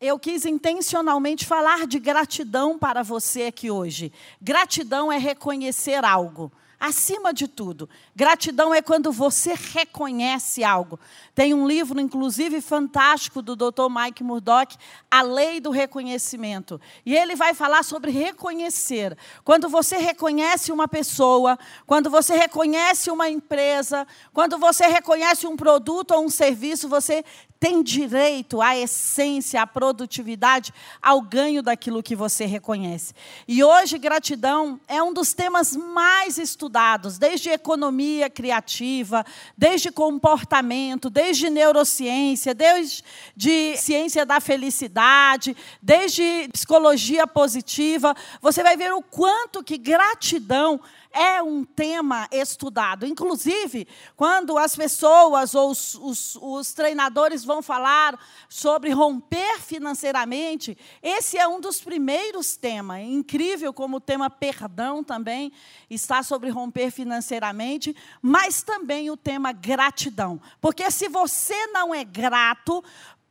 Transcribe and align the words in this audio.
eu 0.00 0.18
quis 0.18 0.44
intencionalmente 0.44 1.46
falar 1.46 1.86
de 1.86 1.98
gratidão 1.98 2.78
para 2.78 3.02
você 3.02 3.44
aqui 3.44 3.70
hoje. 3.70 4.12
Gratidão 4.40 5.10
é 5.10 5.18
reconhecer 5.18 6.04
algo. 6.04 6.52
Acima 6.78 7.32
de 7.32 7.48
tudo, 7.48 7.88
gratidão 8.14 8.74
é 8.74 8.82
quando 8.82 9.10
você 9.10 9.54
reconhece 9.54 10.62
algo. 10.62 11.00
Tem 11.34 11.54
um 11.54 11.66
livro, 11.66 11.98
inclusive, 11.98 12.60
fantástico 12.60 13.40
do 13.40 13.56
Dr. 13.56 13.88
Mike 13.90 14.22
Murdock, 14.22 14.76
A 15.10 15.22
Lei 15.22 15.58
do 15.58 15.70
Reconhecimento. 15.70 16.78
E 17.04 17.16
ele 17.16 17.34
vai 17.34 17.54
falar 17.54 17.82
sobre 17.82 18.10
reconhecer. 18.10 19.16
Quando 19.42 19.70
você 19.70 19.96
reconhece 19.96 20.70
uma 20.70 20.86
pessoa, 20.86 21.58
quando 21.86 22.10
você 22.10 22.36
reconhece 22.36 23.10
uma 23.10 23.30
empresa, 23.30 24.06
quando 24.34 24.58
você 24.58 24.86
reconhece 24.86 25.46
um 25.46 25.56
produto 25.56 26.10
ou 26.10 26.26
um 26.26 26.28
serviço, 26.28 26.90
você 26.90 27.24
tem 27.58 27.82
direito 27.82 28.60
à 28.60 28.76
essência, 28.76 29.62
à 29.62 29.66
produtividade, 29.66 30.72
ao 31.02 31.20
ganho 31.20 31.62
daquilo 31.62 32.02
que 32.02 32.14
você 32.14 32.44
reconhece. 32.44 33.14
E 33.48 33.64
hoje, 33.64 33.98
gratidão 33.98 34.80
é 34.86 35.02
um 35.02 35.12
dos 35.12 35.32
temas 35.32 35.74
mais 35.76 36.38
estudados, 36.38 37.18
desde 37.18 37.50
economia 37.50 38.28
criativa, 38.28 39.24
desde 39.56 39.90
comportamento, 39.90 41.08
desde 41.08 41.48
neurociência, 41.48 42.54
desde 42.54 43.02
ciência 43.76 44.26
da 44.26 44.40
felicidade, 44.40 45.56
desde 45.80 46.48
psicologia 46.52 47.26
positiva. 47.26 48.14
Você 48.40 48.62
vai 48.62 48.76
ver 48.76 48.92
o 48.92 49.02
quanto 49.02 49.64
que 49.64 49.78
gratidão 49.78 50.80
é 51.16 51.42
um 51.42 51.64
tema 51.64 52.28
estudado. 52.30 53.06
Inclusive, 53.06 53.88
quando 54.14 54.58
as 54.58 54.76
pessoas 54.76 55.54
ou 55.54 55.70
os, 55.70 55.94
os, 55.94 56.36
os, 56.36 56.74
treinadores 56.74 57.42
vão 57.42 57.62
falar 57.62 58.18
sobre 58.50 58.90
romper 58.90 59.60
financeiramente, 59.62 60.76
esse 61.02 61.38
é 61.38 61.48
um 61.48 61.58
dos 61.58 61.80
primeiros 61.80 62.58
temas. 62.58 62.98
É 62.98 63.04
incrível 63.04 63.72
como 63.72 63.96
o 63.96 64.00
tema 64.00 64.28
perdão 64.28 65.02
também 65.02 65.50
está 65.88 66.22
sobre 66.22 66.50
romper 66.50 66.90
financeiramente, 66.90 67.96
mas 68.20 68.62
também 68.62 69.10
o 69.10 69.16
tema 69.16 69.52
gratidão. 69.52 70.38
Porque 70.60 70.90
se 70.90 71.08
você 71.08 71.66
não 71.68 71.94
é 71.94 72.04
grato, 72.04 72.84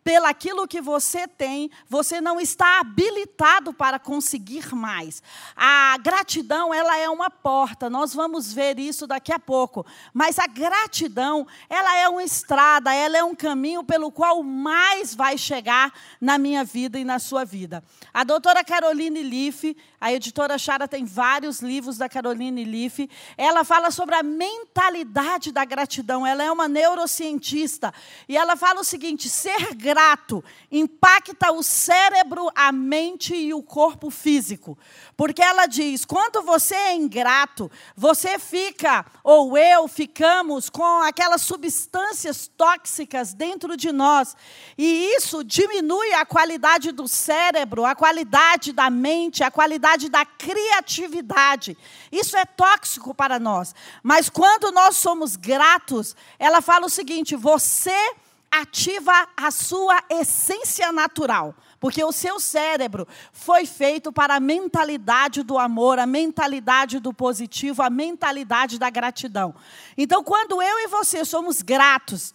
pelaquilo 0.06 0.68
que 0.68 0.80
você 0.80 1.28
tem, 1.28 1.72
você 1.90 2.22
não 2.22 2.40
está 2.40 2.80
habilitado 2.80 3.74
para 3.74 3.98
conseguir 3.98 4.76
mais. 4.76 5.24
A 5.56 5.98
gratidão, 6.00 6.72
ela 6.72 6.96
é 6.96 7.10
uma 7.10 7.28
porta, 7.32 7.90
nós 7.90 8.14
vamos 8.14 8.54
ver 8.54 8.78
isso 8.78 9.08
daqui 9.08 9.34
a 9.34 9.40
pouco. 9.40 9.84
Mas 10.14 10.38
a 10.38 10.46
gratidão, 10.46 11.48
ela 11.68 11.98
é 11.98 12.08
uma 12.08 12.24
estrada, 12.24 12.94
ela 12.94 13.18
é 13.18 13.24
um 13.24 13.34
caminho 13.34 13.84
pelo 13.84 14.12
qual 14.12 14.44
mais 14.44 15.16
vai 15.16 15.40
chegar 15.40 15.92
na 16.22 16.38
minha 16.38 16.64
vida 16.64 17.00
e 17.00 17.04
na 17.04 17.18
sua 17.18 17.44
vida. 17.44 17.84
A 18.14 18.24
doutora 18.24 18.64
Caroline 18.64 19.24
Leaf, 19.24 19.76
a 20.00 20.14
editora 20.14 20.60
Chara 20.60 20.88
tem 20.88 21.04
vários 21.04 21.62
livros 21.62 21.98
da 21.98 22.08
Caroline 22.08 22.64
Leaf, 22.64 23.10
ela 23.36 23.64
fala 23.64 23.90
sobre 23.90 24.14
a 24.14 24.22
mentalidade 24.22 25.52
da 25.52 25.66
gratidão. 25.66 26.28
Ela 26.28 26.44
é 26.44 26.52
uma 26.52 26.68
neurocientista 26.68 27.92
e 28.30 28.38
ela 28.38 28.56
fala 28.56 28.82
o 28.82 28.84
seguinte: 28.84 29.28
ser 29.28 29.74
grato 29.96 30.44
impacta 30.70 31.54
o 31.54 31.64
cérebro, 31.64 32.52
a 32.54 32.70
mente 32.70 33.34
e 33.34 33.54
o 33.54 33.64
corpo 33.64 34.10
físico. 34.10 34.78
Porque 35.16 35.42
ela 35.42 35.68
diz: 35.68 36.04
quando 36.04 36.42
você 36.42 36.76
é 36.76 36.94
ingrato, 36.94 37.72
você 37.96 38.38
fica, 38.38 39.06
ou 39.24 39.58
eu 39.58 39.88
ficamos, 39.88 40.70
com 40.70 41.02
aquelas 41.02 41.44
substâncias 41.44 42.52
tóxicas 42.58 43.34
dentro 43.34 43.78
de 43.78 43.94
nós. 43.94 44.36
E 44.78 45.16
isso 45.16 45.46
diminui 45.46 46.12
a 46.12 46.26
qualidade 46.26 46.92
do 46.92 47.08
cérebro, 47.08 47.86
a 47.86 47.96
qualidade 47.96 48.74
da 48.74 48.90
mente, 48.90 49.46
a 49.46 49.50
qualidade 49.50 50.10
da 50.10 50.26
criatividade. 50.26 51.78
Isso 52.12 52.36
é 52.36 52.44
tóxico 52.44 53.16
para 53.16 53.40
nós. 53.40 53.74
Mas 54.04 54.28
quando 54.28 54.74
nós 54.74 54.98
somos 54.98 55.38
gratos, 55.38 56.18
ela 56.38 56.62
fala 56.62 56.86
o 56.86 56.90
seguinte: 56.90 57.34
você 57.34 58.14
ativa 58.62 59.28
a 59.36 59.52
sua 59.52 60.04
essência 60.10 60.92
natural. 60.92 61.56
Porque 61.80 62.04
o 62.04 62.12
seu 62.12 62.40
cérebro 62.40 63.08
foi 63.32 63.66
feito 63.66 64.12
para 64.12 64.36
a 64.36 64.40
mentalidade 64.40 65.44
do 65.44 65.58
amor, 65.58 66.00
a 66.00 66.06
mentalidade 66.06 67.00
do 67.00 67.14
positivo, 67.14 67.84
a 67.84 67.90
mentalidade 67.90 68.80
da 68.80 68.90
gratidão. 68.90 69.54
Então, 69.98 70.24
quando 70.24 70.62
eu 70.62 70.80
e 70.80 70.88
você 70.88 71.24
somos 71.24 71.62
gratos 71.62 72.34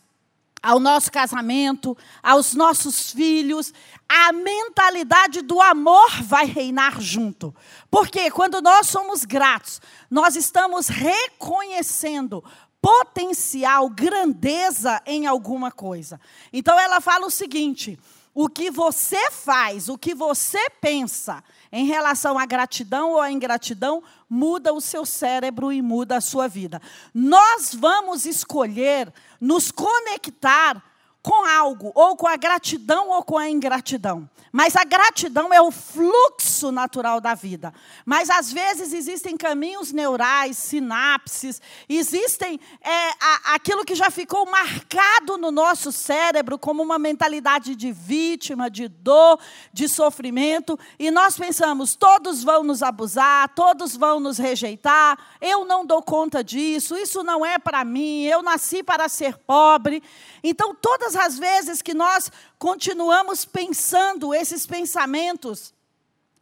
ao 0.63 0.79
nosso 0.79 1.11
casamento, 1.11 1.97
aos 2.23 2.55
nossos 2.55 3.11
filhos, 3.11 3.73
a 4.09 4.33
mentalidade 4.33 5.41
do 5.41 5.61
amor 5.61 6.11
vai 6.23 6.45
reinar 6.45 7.01
junto. 7.01 7.55
Porque 7.91 8.31
quando 8.31 8.61
nós 8.61 8.89
somos 8.89 9.25
gratos, 9.25 9.81
nós 10.11 10.37
estamos 10.37 10.89
reconhecendo 10.89 12.45
potencial, 12.81 13.89
grandeza 13.89 15.01
em 15.07 15.27
alguma 15.27 15.71
coisa. 15.71 16.21
Então 16.53 16.79
ela 16.79 17.01
fala 17.01 17.27
o 17.27 17.31
seguinte: 17.31 17.99
o 18.35 18.49
que 18.49 18.71
você 18.71 19.31
faz, 19.31 19.89
o 19.89 19.99
que 19.99 20.15
você 20.15 20.71
pensa 20.81 21.43
em 21.73 21.87
relação 21.87 22.39
à 22.39 22.47
gratidão 22.47 23.13
ou 23.13 23.21
à 23.21 23.31
ingratidão, 23.31 24.03
muda 24.29 24.73
o 24.73 24.81
seu 24.81 25.05
cérebro 25.05 25.73
e 25.73 25.81
muda 25.83 26.17
a 26.17 26.21
sua 26.21 26.49
vida. 26.49 26.81
Nós 27.15 27.75
vamos 27.75 28.27
escolher 28.27 29.13
nos 29.41 29.71
conectar 29.71 30.83
com 31.23 31.47
algo, 31.47 31.93
ou 31.95 32.17
com 32.17 32.27
a 32.27 32.37
gratidão 32.37 33.11
ou 33.11 33.23
com 33.23 33.37
a 33.37 33.49
ingratidão. 33.49 34.29
Mas 34.53 34.75
a 34.75 34.83
gratidão 34.83 35.55
é 35.55 35.63
o 35.63 35.71
fluxo 35.71 36.73
natural 36.73 37.21
da 37.21 37.35
vida. 37.35 37.73
Mas 38.05 38.29
às 38.29 38.53
vezes 38.53 38.93
existem 38.93 39.37
caminhos 39.37 39.93
neurais, 39.93 40.57
sinapses, 40.57 41.63
existem 41.89 42.59
é, 42.81 43.11
a, 43.21 43.55
aquilo 43.55 43.85
que 43.85 43.95
já 43.95 44.11
ficou 44.11 44.45
marcado 44.51 45.39
no 45.39 45.53
nosso 45.53 45.93
cérebro 45.93 46.59
como 46.59 46.83
uma 46.83 46.99
mentalidade 46.99 47.77
de 47.77 47.93
vítima, 47.93 48.69
de 48.69 48.89
dor, 48.89 49.39
de 49.73 49.89
sofrimento, 49.89 50.79
e 50.99 51.11
nós 51.11 51.37
pensamos: 51.37 51.95
todos 51.95 52.43
vão 52.43 52.65
nos 52.65 52.83
abusar, 52.83 53.49
todos 53.55 53.97
vão 53.97 54.19
nos 54.19 54.39
rejeitar, 54.39 55.17
eu 55.41 55.65
não 55.65 55.87
dou 55.87 56.03
conta 56.03 56.43
disso, 56.43 56.97
isso 56.97 57.23
não 57.23 57.47
é 57.47 57.59
para 57.59 57.85
mim, 57.85 58.25
eu 58.25 58.43
nasci 58.43 58.83
para 58.83 59.09
ser 59.09 59.37
pobre. 59.39 60.03
Então, 60.43 60.75
todas 60.75 61.15
as 61.15 61.39
vezes 61.39 61.83
que 61.83 61.95
nós 61.95 62.31
continuamos 62.61 63.47
pensando 63.47 64.35
esses 64.35 64.67
pensamentos 64.67 65.73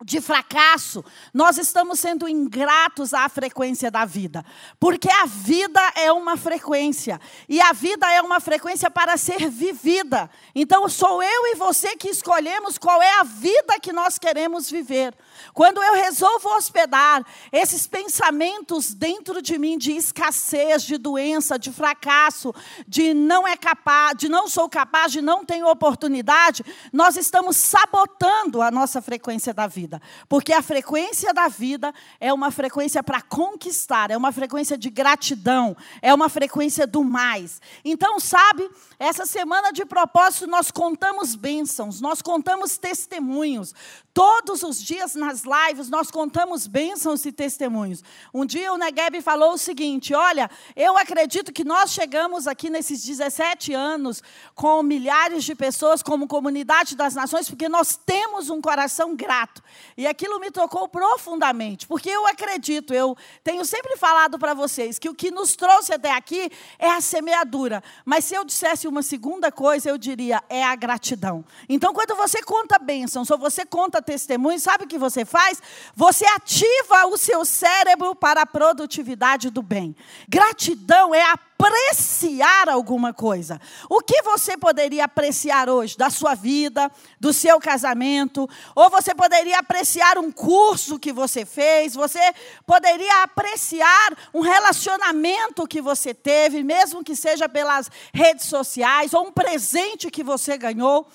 de 0.04 0.20
fracasso, 0.20 1.04
nós 1.34 1.58
estamos 1.58 1.98
sendo 1.98 2.28
ingratos 2.28 3.12
à 3.12 3.28
frequência 3.28 3.90
da 3.90 4.04
vida. 4.04 4.44
Porque 4.78 5.10
a 5.10 5.26
vida 5.26 5.80
é 5.96 6.12
uma 6.12 6.36
frequência. 6.36 7.20
E 7.48 7.60
a 7.60 7.72
vida 7.72 8.08
é 8.12 8.22
uma 8.22 8.38
frequência 8.38 8.88
para 8.88 9.16
ser 9.16 9.50
vivida. 9.50 10.30
Então, 10.54 10.88
sou 10.88 11.20
eu 11.20 11.46
e 11.48 11.56
você 11.56 11.96
que 11.96 12.08
escolhemos 12.08 12.78
qual 12.78 13.02
é 13.02 13.18
a 13.18 13.24
vida 13.24 13.80
que 13.80 13.92
nós 13.92 14.18
queremos 14.18 14.70
viver. 14.70 15.16
Quando 15.52 15.82
eu 15.82 15.94
resolvo 15.94 16.48
hospedar 16.56 17.26
esses 17.50 17.88
pensamentos 17.88 18.94
dentro 18.94 19.42
de 19.42 19.58
mim 19.58 19.76
de 19.76 19.92
escassez, 19.92 20.84
de 20.84 20.96
doença, 20.96 21.58
de 21.58 21.72
fracasso, 21.72 22.54
de 22.86 23.12
não 23.12 23.48
é 23.48 23.56
capaz, 23.56 24.16
de 24.16 24.28
não 24.28 24.46
sou 24.46 24.68
capaz, 24.68 25.10
de 25.10 25.20
não 25.20 25.44
tenho 25.44 25.66
oportunidade, 25.66 26.64
nós 26.92 27.16
estamos 27.16 27.56
sabotando 27.56 28.62
a 28.62 28.70
nossa 28.70 29.02
frequência 29.02 29.52
da 29.52 29.66
vida. 29.66 29.87
Porque 30.28 30.52
a 30.52 30.60
frequência 30.60 31.32
da 31.32 31.48
vida 31.48 31.92
é 32.20 32.32
uma 32.32 32.50
frequência 32.50 33.02
para 33.02 33.22
conquistar, 33.22 34.10
é 34.10 34.16
uma 34.16 34.32
frequência 34.32 34.76
de 34.76 34.90
gratidão, 34.90 35.76
é 36.02 36.12
uma 36.12 36.28
frequência 36.28 36.86
do 36.86 37.02
mais. 37.02 37.60
Então, 37.84 38.20
sabe, 38.20 38.68
essa 38.98 39.24
semana 39.24 39.72
de 39.72 39.84
propósito 39.84 40.46
nós 40.46 40.70
contamos 40.70 41.34
bênçãos, 41.34 42.00
nós 42.00 42.20
contamos 42.20 42.76
testemunhos. 42.76 43.74
Todos 44.12 44.64
os 44.64 44.82
dias 44.82 45.14
nas 45.14 45.42
lives 45.44 45.88
nós 45.88 46.10
contamos 46.10 46.66
bênçãos 46.66 47.24
e 47.24 47.30
testemunhos. 47.30 48.02
Um 48.34 48.44
dia 48.44 48.72
o 48.72 48.76
Negueb 48.76 49.20
falou 49.22 49.52
o 49.52 49.58
seguinte: 49.58 50.12
Olha, 50.12 50.50
eu 50.74 50.96
acredito 50.96 51.52
que 51.52 51.62
nós 51.62 51.92
chegamos 51.92 52.48
aqui 52.48 52.68
nesses 52.68 53.04
17 53.04 53.72
anos 53.72 54.20
com 54.54 54.82
milhares 54.82 55.44
de 55.44 55.54
pessoas 55.54 56.02
como 56.02 56.26
comunidade 56.26 56.96
das 56.96 57.14
nações, 57.14 57.48
porque 57.48 57.68
nós 57.68 57.96
temos 57.96 58.50
um 58.50 58.60
coração 58.60 59.14
grato. 59.14 59.62
E 59.96 60.06
aquilo 60.06 60.40
me 60.40 60.50
tocou 60.50 60.88
profundamente, 60.88 61.86
porque 61.86 62.10
eu 62.10 62.26
acredito, 62.26 62.92
eu 62.92 63.16
tenho 63.44 63.64
sempre 63.64 63.96
falado 63.96 64.38
para 64.38 64.52
vocês 64.52 64.98
que 64.98 65.08
o 65.08 65.14
que 65.14 65.30
nos 65.30 65.54
trouxe 65.54 65.94
até 65.94 66.10
aqui 66.10 66.50
é 66.78 66.90
a 66.90 67.00
semeadura. 67.00 67.84
Mas 68.04 68.24
se 68.24 68.34
eu 68.34 68.44
dissesse 68.44 68.88
uma 68.88 69.02
segunda 69.02 69.52
coisa, 69.52 69.90
eu 69.90 69.98
diria: 69.98 70.42
é 70.48 70.64
a 70.64 70.74
gratidão. 70.74 71.44
Então, 71.68 71.94
quando 71.94 72.16
você 72.16 72.42
conta 72.42 72.80
bênçãos 72.80 73.30
ou 73.30 73.38
você 73.38 73.64
conta 73.64 74.02
testemunho, 74.08 74.58
sabe 74.58 74.84
o 74.84 74.88
que 74.88 74.96
você 74.96 75.22
faz? 75.22 75.60
Você 75.94 76.24
ativa 76.24 77.06
o 77.08 77.18
seu 77.18 77.44
cérebro 77.44 78.14
para 78.14 78.40
a 78.40 78.46
produtividade 78.46 79.50
do 79.50 79.60
bem. 79.60 79.94
Gratidão 80.26 81.14
é 81.14 81.22
apreciar 81.22 82.70
alguma 82.70 83.12
coisa. 83.12 83.60
O 83.90 84.00
que 84.00 84.22
você 84.22 84.56
poderia 84.56 85.04
apreciar 85.04 85.68
hoje 85.68 85.98
da 85.98 86.08
sua 86.08 86.34
vida, 86.34 86.90
do 87.20 87.34
seu 87.34 87.60
casamento? 87.60 88.48
Ou 88.74 88.88
você 88.88 89.14
poderia 89.14 89.58
apreciar 89.58 90.16
um 90.16 90.32
curso 90.32 90.98
que 90.98 91.12
você 91.12 91.44
fez? 91.44 91.92
Você 91.94 92.20
poderia 92.64 93.24
apreciar 93.24 94.16
um 94.32 94.40
relacionamento 94.40 95.66
que 95.66 95.82
você 95.82 96.14
teve, 96.14 96.62
mesmo 96.62 97.04
que 97.04 97.14
seja 97.14 97.46
pelas 97.46 97.90
redes 98.14 98.46
sociais, 98.46 99.12
ou 99.12 99.26
um 99.26 99.32
presente 99.32 100.10
que 100.10 100.24
você 100.24 100.56
ganhou? 100.56 101.06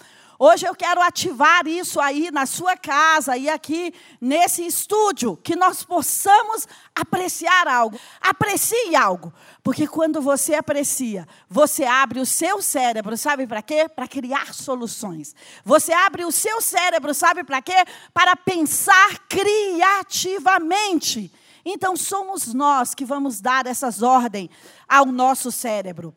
Hoje 0.45 0.67
eu 0.67 0.75
quero 0.75 1.01
ativar 1.01 1.65
isso 1.65 2.01
aí 2.01 2.29
na 2.29 2.45
sua 2.45 2.75
casa 2.75 3.37
e 3.37 3.47
aqui 3.47 3.93
nesse 4.19 4.67
estúdio, 4.67 5.37
que 5.37 5.55
nós 5.55 5.85
possamos 5.85 6.67
apreciar 6.93 7.65
algo. 7.65 7.97
Aprecie 8.19 8.93
algo, 8.93 9.33
porque 9.63 9.87
quando 9.87 10.21
você 10.21 10.55
aprecia, 10.55 11.25
você 11.47 11.85
abre 11.85 12.19
o 12.19 12.25
seu 12.25 12.61
cérebro, 12.61 13.15
sabe 13.15 13.47
para 13.47 13.61
quê? 13.61 13.87
Para 13.87 14.05
criar 14.05 14.53
soluções. 14.53 15.33
Você 15.63 15.93
abre 15.93 16.25
o 16.25 16.31
seu 16.31 16.59
cérebro, 16.59 17.13
sabe 17.13 17.45
para 17.45 17.61
quê? 17.61 17.85
Para 18.13 18.35
pensar 18.35 19.19
criativamente. 19.29 21.31
Então 21.63 21.95
somos 21.95 22.53
nós 22.53 22.93
que 22.93 23.05
vamos 23.05 23.39
dar 23.39 23.65
essas 23.65 24.01
ordens 24.01 24.49
ao 24.89 25.05
nosso 25.05 25.53
cérebro. 25.53 26.13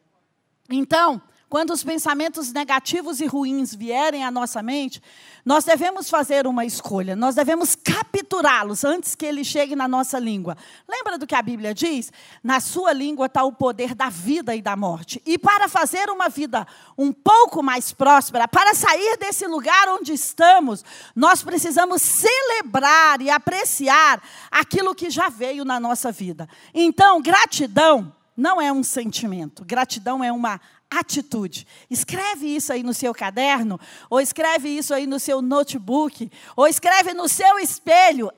Então, 0.69 1.23
quando 1.57 1.71
os 1.71 1.83
pensamentos 1.83 2.53
negativos 2.53 3.19
e 3.19 3.25
ruins 3.25 3.75
vierem 3.75 4.23
à 4.23 4.31
nossa 4.31 4.63
mente, 4.63 5.03
nós 5.43 5.65
devemos 5.65 6.11
fazer 6.11 6.47
uma 6.47 6.67
escolha, 6.67 7.17
nós 7.17 7.35
devemos 7.35 7.75
capturá-los 7.75 8.85
antes 8.85 9.15
que 9.15 9.25
eles 9.25 9.47
cheguem 9.47 9.75
na 9.75 9.89
nossa 9.89 10.19
língua. 10.19 10.55
Lembra 10.87 11.17
do 11.17 11.27
que 11.27 11.35
a 11.35 11.41
Bíblia 11.41 11.73
diz? 11.73 12.13
Na 12.45 12.61
sua 12.61 12.93
língua 12.93 13.25
está 13.25 13.43
o 13.43 13.55
poder 13.55 13.95
da 13.95 14.11
vida 14.11 14.55
e 14.55 14.61
da 14.61 14.77
morte. 14.77 15.23
E 15.25 15.39
para 15.39 15.67
fazer 15.67 16.11
uma 16.11 16.29
vida 16.29 16.67
um 16.99 17.11
pouco 17.11 17.63
mais 17.63 17.91
próspera, 17.91 18.47
para 18.47 18.75
sair 18.75 19.17
desse 19.17 19.47
lugar 19.47 19.89
onde 19.89 20.13
estamos, 20.13 20.85
nós 21.15 21.43
precisamos 21.43 22.03
celebrar 22.03 23.23
e 23.23 23.31
apreciar 23.31 24.23
aquilo 24.51 24.95
que 24.95 25.09
já 25.09 25.31
veio 25.31 25.65
na 25.65 25.81
nossa 25.81 26.13
vida. 26.13 26.47
Então, 26.75 27.23
gratidão 27.23 28.13
não 28.37 28.61
é 28.61 28.71
um 28.71 28.83
sentimento, 28.83 29.65
gratidão 29.65 30.23
é 30.23 30.31
uma 30.31 30.61
atitude. 30.91 31.67
Escreve 31.91 32.47
isso 32.47 32.73
aí 32.73 32.83
no 32.83 32.95
seu 32.95 33.13
caderno, 33.13 33.79
ou 34.09 34.21
escreve 34.21 34.69
isso 34.69 34.95
aí 34.95 35.07
no 35.07 35.19
seu 35.19 35.43
notebook, 35.43 36.31
ou 36.55 36.67
escreve 36.67 37.13
no 37.13 37.29
seu 37.29 37.59
espelho. 37.59 38.31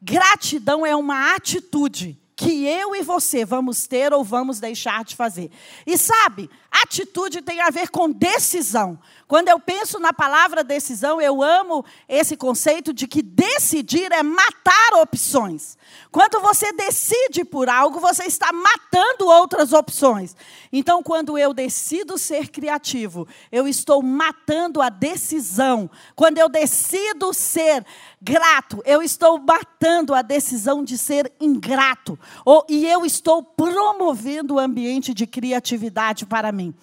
Gratidão 0.00 0.86
é 0.86 0.96
uma 0.96 1.34
atitude 1.34 2.18
que 2.40 2.66
eu 2.66 2.96
e 2.96 3.02
você 3.02 3.44
vamos 3.44 3.86
ter 3.86 4.14
ou 4.14 4.24
vamos 4.24 4.58
deixar 4.58 5.04
de 5.04 5.14
fazer. 5.14 5.50
E 5.86 5.98
sabe, 5.98 6.48
atitude 6.70 7.42
tem 7.42 7.60
a 7.60 7.68
ver 7.68 7.90
com 7.90 8.10
decisão. 8.10 8.98
Quando 9.28 9.48
eu 9.48 9.60
penso 9.60 9.98
na 9.98 10.10
palavra 10.10 10.64
decisão, 10.64 11.20
eu 11.20 11.42
amo 11.42 11.84
esse 12.08 12.38
conceito 12.38 12.94
de 12.94 13.06
que 13.06 13.20
decidir 13.20 14.10
é 14.10 14.22
matar 14.22 14.94
opções. 15.02 15.76
Quando 16.10 16.40
você 16.40 16.72
decide 16.72 17.44
por 17.44 17.68
algo, 17.68 18.00
você 18.00 18.24
está 18.24 18.50
matando 18.52 19.26
outras 19.26 19.74
opções. 19.74 20.34
Então, 20.72 21.02
quando 21.02 21.36
eu 21.36 21.52
decido 21.52 22.16
ser 22.16 22.48
criativo, 22.48 23.28
eu 23.52 23.68
estou 23.68 24.02
matando 24.02 24.80
a 24.80 24.88
decisão. 24.88 25.90
Quando 26.16 26.38
eu 26.38 26.48
decido 26.48 27.34
ser 27.34 27.84
grato, 28.20 28.82
eu 28.84 29.02
estou 29.02 29.38
matando 29.38 30.14
a 30.14 30.22
decisão 30.22 30.82
de 30.82 30.96
ser 30.96 31.30
ingrato. 31.38 32.18
Ou, 32.44 32.64
e 32.68 32.86
eu 32.86 33.04
estou 33.04 33.42
promovendo 33.42 34.54
o 34.54 34.58
ambiente 34.58 35.12
de 35.14 35.26
criatividade 35.26 36.26
para 36.26 36.52
mim. 36.52 36.74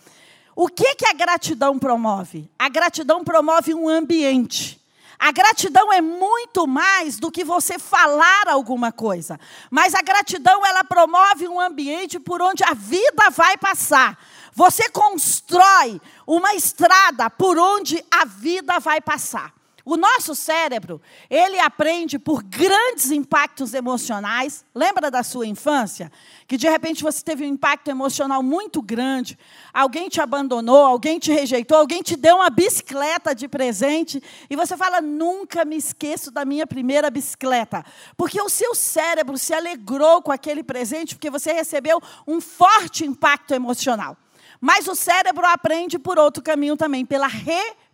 O 0.56 0.68
que, 0.68 0.96
que 0.96 1.06
a 1.06 1.14
gratidão 1.14 1.78
promove? 1.78 2.50
A 2.58 2.68
gratidão 2.70 3.24
promove 3.24 3.74
um 3.74 3.88
ambiente. 3.88 4.82
A 5.20 5.32
gratidão 5.32 5.92
é 5.92 6.00
muito 6.00 6.68
mais 6.68 7.18
do 7.18 7.32
que 7.32 7.44
você 7.44 7.80
falar 7.80 8.48
alguma 8.48 8.92
coisa. 8.92 9.40
Mas 9.72 9.96
a 9.96 10.02
gratidão, 10.02 10.64
ela 10.66 10.84
promove 10.84 11.48
um 11.48 11.60
ambiente 11.60 12.20
por 12.20 12.42
onde 12.42 12.64
a 12.64 12.74
vida 12.74 13.30
vai 13.32 13.58
passar. 13.58 14.18
Você 14.54 14.90
constrói 14.90 16.00
uma 16.26 16.54
estrada 16.54 17.30
por 17.30 17.58
onde 17.58 18.04
a 18.12 18.26
vida 18.26 18.80
vai 18.80 19.02
passar. 19.02 19.56
O 19.89 19.95
nosso 19.95 20.36
cérebro, 20.36 21.01
ele 21.30 21.57
aprende 21.62 22.19
por 22.19 22.44
grandes 22.44 23.10
impactos 23.10 23.74
emocionais. 23.74 24.66
Lembra 24.75 25.10
da 25.10 25.24
sua 25.24 25.48
infância? 25.48 26.12
Que 26.45 26.57
de 26.57 26.68
repente 26.68 27.01
você 27.01 27.24
teve 27.24 27.45
um 27.45 27.48
impacto 27.48 27.88
emocional 27.88 28.44
muito 28.44 28.81
grande. 28.81 29.39
Alguém 29.74 30.10
te 30.10 30.19
abandonou, 30.19 30.86
alguém 30.86 31.19
te 31.19 31.31
rejeitou, 31.31 31.78
alguém 31.78 32.01
te 32.01 32.18
deu 32.18 32.36
uma 32.36 32.50
bicicleta 32.50 33.34
de 33.34 33.48
presente. 33.48 34.22
E 34.50 34.57
você 34.57 34.75
fala: 34.75 35.00
nunca 35.00 35.63
me 35.63 35.78
esqueço 35.78 36.31
da 36.31 36.44
minha 36.44 36.68
primeira 36.68 37.10
bicicleta. 37.10 37.81
Porque 38.18 38.42
o 38.42 38.50
seu 38.50 38.75
cérebro 38.75 39.38
se 39.38 39.54
alegrou 39.54 40.22
com 40.22 40.33
aquele 40.33 40.63
presente, 40.63 41.16
porque 41.16 41.30
você 41.30 41.54
recebeu 41.54 42.01
um 42.28 42.42
forte 42.42 43.06
impacto 43.06 43.54
emocional. 43.54 44.18
Mas 44.60 44.86
o 44.90 44.95
cérebro 44.95 45.45
aprende 45.45 45.98
por 45.98 46.19
outro 46.19 46.44
caminho 46.44 46.75
também, 46.75 47.06
pela 47.06 47.28
repetição. 47.28 47.87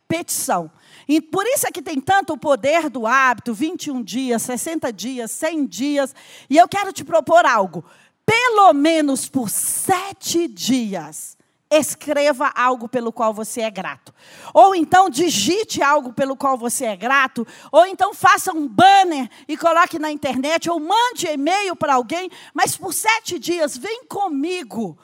E 1.07 1.21
por 1.21 1.45
isso 1.45 1.67
é 1.67 1.71
que 1.71 1.81
tem 1.81 1.99
tanto 1.99 2.33
o 2.33 2.37
poder 2.37 2.89
do 2.89 3.05
hábito, 3.07 3.53
21 3.53 4.01
dias, 4.01 4.41
60 4.43 4.91
dias, 4.93 5.31
100 5.31 5.65
dias. 5.65 6.15
E 6.49 6.57
eu 6.57 6.67
quero 6.67 6.93
te 6.93 7.03
propor 7.03 7.45
algo. 7.45 7.83
Pelo 8.25 8.73
menos 8.73 9.27
por 9.27 9.49
sete 9.49 10.47
dias, 10.47 11.37
escreva 11.69 12.51
algo 12.55 12.87
pelo 12.87 13.11
qual 13.11 13.33
você 13.33 13.61
é 13.61 13.69
grato. 13.69 14.13
Ou 14.53 14.73
então 14.73 15.09
digite 15.09 15.81
algo 15.81 16.13
pelo 16.13 16.35
qual 16.37 16.57
você 16.57 16.85
é 16.85 16.95
grato. 16.95 17.45
Ou 17.71 17.85
então 17.85 18.13
faça 18.13 18.53
um 18.53 18.67
banner 18.67 19.29
e 19.47 19.57
coloque 19.57 19.99
na 19.99 20.11
internet. 20.11 20.69
Ou 20.69 20.79
mande 20.79 21.27
e-mail 21.27 21.75
para 21.75 21.95
alguém. 21.95 22.29
Mas 22.53 22.77
por 22.77 22.93
sete 22.93 23.37
dias, 23.37 23.77
vem 23.77 24.05
comigo 24.05 24.97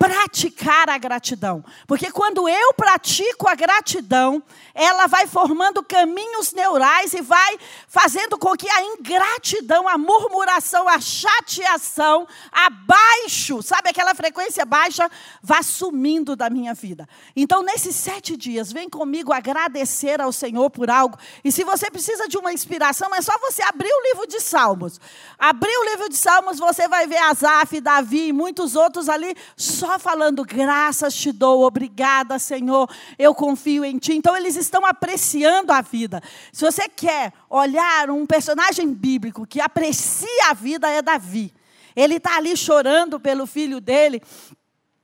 praticar 0.00 0.88
a 0.88 0.96
gratidão. 0.96 1.62
Porque 1.86 2.10
quando 2.10 2.48
eu 2.48 2.72
pratico 2.72 3.46
a 3.46 3.54
gratidão, 3.54 4.42
ela 4.74 5.06
vai 5.06 5.26
formando 5.26 5.82
caminhos 5.82 6.54
neurais 6.54 7.12
e 7.12 7.20
vai 7.20 7.58
fazendo 7.86 8.38
com 8.38 8.56
que 8.56 8.66
a 8.70 8.82
ingratidão, 8.82 9.86
a 9.86 9.98
murmuração, 9.98 10.88
a 10.88 10.98
chateação 10.98 12.26
abaixo, 12.50 13.62
sabe 13.62 13.90
aquela 13.90 14.14
frequência 14.14 14.64
baixa, 14.64 15.06
vá 15.42 15.62
sumindo 15.62 16.34
da 16.34 16.48
minha 16.48 16.72
vida. 16.72 17.06
Então, 17.36 17.62
nesses 17.62 17.94
sete 17.94 18.38
dias, 18.38 18.72
vem 18.72 18.88
comigo 18.88 19.34
agradecer 19.34 20.18
ao 20.18 20.32
Senhor 20.32 20.70
por 20.70 20.88
algo. 20.88 21.18
E 21.44 21.52
se 21.52 21.62
você 21.62 21.90
precisa 21.90 22.26
de 22.26 22.38
uma 22.38 22.54
inspiração, 22.54 23.14
é 23.14 23.20
só 23.20 23.36
você 23.38 23.62
abrir 23.64 23.92
o 23.92 24.02
livro 24.04 24.26
de 24.26 24.40
Salmos. 24.40 24.98
Abrir 25.38 25.76
o 25.76 25.84
livro 25.90 26.08
de 26.08 26.16
Salmos, 26.16 26.58
você 26.58 26.88
vai 26.88 27.06
ver 27.06 27.18
Asaf, 27.18 27.78
Davi 27.82 28.28
e 28.28 28.32
muitos 28.32 28.74
outros 28.74 29.06
ali 29.06 29.36
só 29.58 29.89
só 29.90 29.98
falando 29.98 30.44
graças 30.44 31.12
te 31.16 31.32
dou, 31.32 31.62
obrigada, 31.64 32.38
Senhor, 32.38 32.88
eu 33.18 33.34
confio 33.34 33.84
em 33.84 33.98
ti. 33.98 34.12
Então 34.12 34.36
eles 34.36 34.54
estão 34.54 34.86
apreciando 34.86 35.72
a 35.72 35.80
vida. 35.80 36.22
Se 36.52 36.64
você 36.64 36.88
quer 36.88 37.32
olhar 37.48 38.08
um 38.08 38.24
personagem 38.24 38.94
bíblico 38.94 39.44
que 39.44 39.60
aprecia 39.60 40.50
a 40.50 40.54
vida, 40.54 40.88
é 40.88 41.02
Davi. 41.02 41.52
Ele 41.96 42.16
está 42.16 42.36
ali 42.36 42.56
chorando 42.56 43.18
pelo 43.18 43.48
filho 43.48 43.80
dele, 43.80 44.22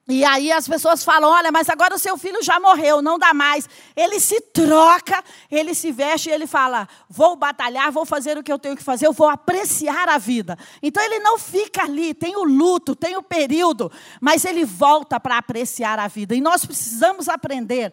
e 0.09 0.25
aí 0.25 0.53
as 0.53 0.69
pessoas 0.69 1.03
falam: 1.03 1.31
olha, 1.31 1.51
mas 1.51 1.69
agora 1.69 1.95
o 1.95 1.99
seu 1.99 2.17
filho 2.17 2.41
já 2.43 2.61
morreu, 2.61 3.03
não 3.03 3.19
dá 3.19 3.35
mais. 3.35 3.69
Ele 3.97 4.21
se 4.21 4.41
troca, 4.41 5.23
ele 5.51 5.75
se 5.75 5.91
veste 5.91 6.29
e 6.29 6.33
ele 6.33 6.47
fala: 6.47 6.89
vou 7.09 7.35
batalhar, 7.35 7.91
vou 7.91 8.07
fazer 8.07 8.39
o 8.39 8.43
que 8.43 8.53
eu 8.53 8.59
tenho 8.59 8.77
que 8.77 8.85
fazer, 8.85 9.07
eu 9.07 9.13
vou 9.13 9.29
apreciar 9.29 10.09
a 10.09 10.17
vida. 10.17 10.57
Então 10.81 11.03
ele 11.03 11.19
não 11.19 11.39
fica 11.39 11.83
ali, 11.83 12.15
tem 12.15 12.37
o 12.37 12.45
luto, 12.45 12.95
tem 12.95 13.17
o 13.17 13.23
período, 13.23 13.91
mas 14.21 14.45
ele 14.45 14.65
volta 14.65 15.19
para 15.19 15.39
apreciar 15.39 15.99
a 15.99 16.07
vida. 16.07 16.37
E 16.37 16.41
nós 16.41 16.65
precisamos 16.65 17.29
aprender 17.29 17.93